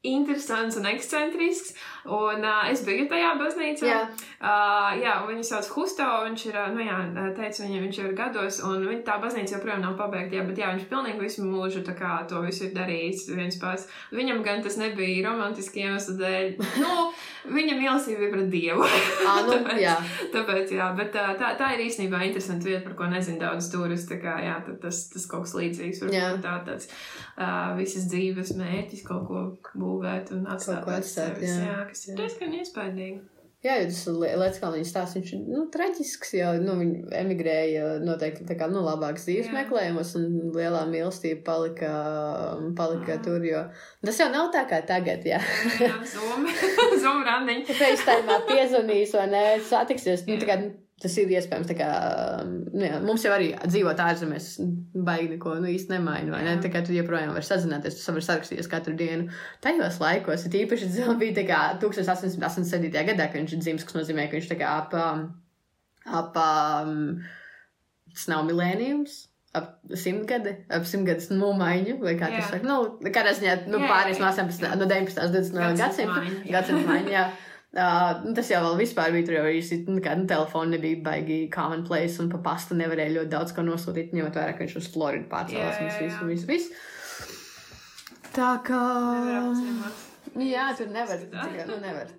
interesants 0.00 0.76
un 0.76 0.84
ekscentrisks. 0.84 1.74
Un 2.08 2.44
uh, 2.46 2.62
es 2.70 2.80
biju 2.86 3.08
tajā 3.10 3.34
baznīcā. 3.40 3.86
Jā. 3.90 4.00
Uh, 4.40 4.90
jā, 5.02 5.16
viņu 5.28 5.44
sauc 5.44 5.68
Husto, 5.74 6.06
viņš 6.24 6.44
ir, 6.48 6.58
nu 6.74 6.84
jā, 6.86 6.96
teica, 7.36 7.64
viņam 7.66 7.84
viņš 7.86 7.98
ir 8.04 8.14
gados, 8.16 8.60
un 8.64 8.86
viņa 8.88 9.02
tā 9.04 9.18
baznīca 9.20 9.58
joprojām 9.58 9.82
nav 9.84 9.98
pabeigta, 9.98 10.38
jā, 10.38 10.44
bet 10.48 10.60
jā, 10.62 10.70
viņš 10.74 10.86
pilnīgi 10.90 11.20
visu 11.20 11.44
mūžu 11.44 11.82
tā 11.86 11.92
kā 11.98 12.14
to 12.30 12.40
visu 12.46 12.68
ir 12.68 12.72
darījis 12.76 13.26
viens 13.36 13.58
pats. 13.60 13.88
Viņam 14.16 14.40
gan 14.46 14.62
tas 14.64 14.78
nebija 14.80 15.26
romantiski 15.28 15.84
iemeslu 15.84 16.16
dēļ. 16.20 16.56
Nu, 16.80 17.10
viņa 17.52 17.76
mīlestība 17.76 18.24
bija 18.24 18.32
pret 18.34 18.50
Dievu. 18.52 18.88
Ā, 18.88 19.36
nu, 19.44 19.52
Tāpēc- 19.60 19.82
jā. 19.84 19.96
Tāpēc, 20.32 20.72
jā, 20.78 20.88
bet 20.96 21.12
tā, 21.14 21.26
tā, 21.40 21.52
tā 21.60 21.72
ir 21.76 21.84
īstenībā 21.88 22.22
interesanta 22.26 22.68
vieta, 22.70 22.84
par 22.88 22.96
ko 22.98 23.10
nezinu 23.12 23.40
daudz 23.44 23.68
turistu. 23.72 24.14
Tā 24.14 24.20
kā, 24.24 24.38
jā, 24.44 24.56
tas, 24.82 25.04
tas 25.12 25.26
kaut 25.30 25.44
kas 25.46 25.54
līdzīgs. 25.58 26.00
Varbūt 26.04 26.42
tā 26.44 26.56
tāds 26.66 26.88
uh, 26.90 27.76
visas 27.78 28.08
dzīves 28.10 28.54
mērķis 28.58 29.04
kaut 29.06 29.28
ko 29.28 29.44
būvēt 29.78 30.32
un 30.36 30.46
atstāt. 30.50 30.82
ko 30.84 30.94
pēc 30.94 31.04
atstāt, 31.04 31.40
jā. 31.44 31.56
jā, 31.68 31.78
kas 31.90 32.08
ir 32.08 32.18
diezgan 32.18 32.56
iespaidīgi. 32.62 33.20
Jā, 33.60 33.74
tas 33.84 34.06
Lietuvānijas 34.08 34.88
stāsts 34.88 35.18
viņš 35.18 35.30
ir 35.36 35.40
nu, 35.44 35.66
traģisks. 35.68 36.30
Jau 36.38 36.54
nu, 36.62 36.78
viņi 36.80 37.00
emigrēja 37.18 37.90
noteikti 38.00 38.46
tā 38.48 38.54
kā 38.56 38.70
nu, 38.72 38.80
labākas 38.86 39.26
dzīves 39.28 39.50
Jā. 39.50 39.56
meklējumos, 39.58 40.14
un 40.16 40.54
lielā 40.54 40.86
mīlestība 40.88 41.42
palika, 41.44 41.90
palika 42.78 43.18
Jā. 43.18 43.20
tur. 43.26 43.44
Jo 43.44 43.66
tas 44.00 44.20
jau 44.22 44.30
nav 44.32 44.48
tā 44.54 44.64
kā 44.70 44.80
tagad. 44.88 45.28
Jā, 45.28 45.42
zumi, 46.08 46.54
zumi 47.02 47.26
randiņi. 47.28 47.66
FaceTime 47.82 48.38
piezvanīs 48.48 49.12
vai 49.18 49.26
nē, 49.34 49.44
satiksies. 49.68 50.24
Nu, 50.30 50.40
kā, 50.48 50.56
tas 51.04 51.20
ir 51.20 51.36
iespējams. 51.36 51.76
Kā, 51.76 51.90
nu, 52.48 52.69
jā, 52.86 52.98
mums 53.04 53.24
jau 53.24 53.32
arī 53.34 53.50
dzīvot 53.62 54.00
ārzemēs, 54.04 54.46
baigi 55.06 55.30
neko 55.34 55.56
nu, 55.62 55.68
īsti 55.72 55.94
nemaina. 55.94 56.40
Ne? 56.44 56.56
Tā 56.62 56.70
kā 56.72 56.82
tu 56.86 56.94
joprojām 56.94 57.34
vari 57.34 57.46
sazināties, 57.46 57.98
tu 58.00 58.14
vari 58.14 58.26
sarakstīties 58.26 58.70
katru 58.70 58.94
dienu. 58.98 59.30
Tajos 59.64 60.00
laikos, 60.02 60.46
ir 60.48 60.58
īpaši 60.64 60.90
dzīvo 60.92 61.16
bija 61.20 61.36
tā 61.40 61.46
kā 61.48 61.60
1887. 61.82 62.90
gadā, 62.94 63.26
kad 63.30 63.40
viņš 63.40 63.56
ir 63.56 63.64
dzimis, 63.64 63.86
kas 63.88 63.98
nozīmē, 63.98 64.28
ka 64.28 64.38
viņš 64.38 64.50
tā 64.52 64.60
kā 64.60 64.76
ap, 64.82 64.94
um, 64.96 65.26
ap 66.20 66.38
um, 66.40 66.94
tas 68.14 68.30
nav 68.32 68.46
milēnijums. 68.48 69.26
Ap 69.58 69.80
simtgadi, 69.98 70.52
ap 70.70 70.84
simtgadus 70.86 71.26
nomaiņu, 71.34 71.96
vai 72.04 72.12
kā 72.14 72.28
tas 72.30 72.52
saka. 72.52 72.62
Nu, 72.62 72.76
kādā 73.10 73.32
ziņā, 73.34 73.56
nu, 73.66 73.80
Jā, 73.82 73.96
jā, 74.06 74.12
jā. 74.12 74.20
no 74.20 74.28
18, 74.28 74.66
no 74.78 74.86
19, 74.86 75.24
20 75.32 75.56
no 75.56 75.70
Gadsimta 75.80 76.20
maiņa. 76.20 76.42
Gadsimta 76.54 76.86
maiņa, 76.86 77.10
jā. 77.16 77.24
Uh, 77.70 78.16
nu, 78.24 78.32
tas 78.34 78.48
jau 78.50 78.58
vēl 78.64 78.80
vispār 78.80 79.12
bija 79.14 79.28
tur 79.28 79.36
jau 79.36 79.50
īsti, 79.54 79.84
nu, 79.86 80.00
kā, 80.02 80.16
nu, 80.18 80.24
telefoni 80.30 80.74
nebija 80.74 80.98
baigi 81.06 81.36
commonplace, 81.54 82.16
un 82.18 82.26
pa 82.32 82.40
pastu 82.42 82.74
nevarēja 82.74 83.14
ļoti 83.14 83.30
daudz 83.30 83.54
ko 83.54 83.62
nosūtīt, 83.62 84.10
ņemot 84.16 84.34
vērā, 84.40 84.56
ka 84.56 84.64
viņš 84.64 84.74
uz 84.80 84.88
Floridu 84.90 85.30
pārcēlās, 85.30 85.78
Jā, 85.78 85.84
un 85.84 85.86
viss, 85.86 86.16
jā. 86.16 86.26
viss, 86.32 86.48
viss. 86.50 86.66
Tā 88.34 88.50
kā... 88.66 88.82
Nevar. 89.60 89.94
Jā, 90.42 90.66
tur 90.78 90.90
nevar, 90.90 91.22
Tā. 91.30 91.46
tikai, 91.46 91.64
nu, 91.70 91.78
nevar. 91.86 92.10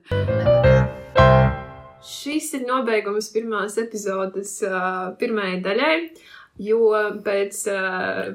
Šis 2.01 2.47
ir 2.57 2.63
nobeigums 2.65 3.27
pirmās 3.35 3.75
epizodes 3.79 4.55
uh, 4.65 5.11
pirmajai 5.19 5.59
daļai. 5.67 5.95
Jo 6.59 6.91
pēc, 7.23 7.55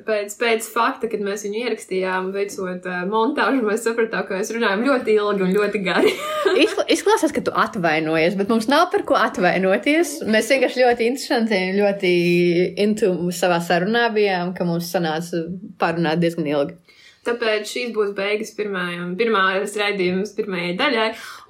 pēc, 0.06 0.32
pēc 0.40 0.68
fakta, 0.72 1.08
kad 1.12 1.20
mēs 1.22 1.44
viņu 1.44 1.60
ierakstījām, 1.60 2.30
veicot 2.34 2.88
montāžu, 3.10 3.60
mēs 3.66 3.84
sapratām, 3.84 4.24
ka 4.26 4.38
mēs 4.38 4.50
runājam 4.56 4.86
ļoti 4.88 5.14
ilgi 5.14 5.44
un 5.44 5.52
ļoti 5.54 5.82
gari. 5.84 6.14
Izklausās, 6.96 7.34
ka 7.36 7.44
tu 7.44 7.52
atvainojies, 7.52 8.38
bet 8.40 8.50
mums 8.50 8.70
nav 8.72 8.88
par 8.94 9.04
ko 9.06 9.18
atvainoties. 9.20 10.16
Mēs 10.26 10.50
vienkārši 10.50 10.82
ļoti 10.82 11.10
interesanti 11.12 11.60
un 11.68 11.78
ļoti 11.82 12.14
intu 12.86 13.12
savā 13.36 13.60
sarunā 13.62 14.08
bijām, 14.16 14.56
ka 14.56 14.66
mums 14.66 14.90
sanāca 14.96 15.44
parunāt 15.78 16.24
diezgan 16.24 16.50
ilgi. 16.50 16.80
Tāpēc 17.26 17.70
šīs 17.72 17.92
būs 17.96 18.14
beigas 18.16 18.52
pirmajam, 18.56 19.14
pirmās 19.18 19.76
raidījums 19.80 20.34
pirmajai 20.38 20.74
daļai, 20.78 21.06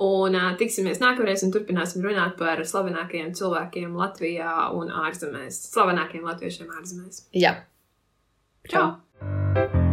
un 0.07 0.39
uh, 0.39 0.51
tiksimies 0.61 1.03
nākamreiz 1.03 1.45
un 1.47 1.55
turpināsim 1.55 2.05
runāt 2.07 2.37
par 2.41 2.65
slavenākajiem 2.65 3.33
cilvēkiem 3.37 3.97
Latvijā 4.01 4.59
un 4.77 4.93
ārzemēs. 5.05 5.63
Slavenākajiem 5.73 6.29
latviešiem 6.33 6.77
ārzemēs. 6.81 7.27
Jā. 7.37 7.59
Čau! 8.67 8.95
Čau. 9.21 9.86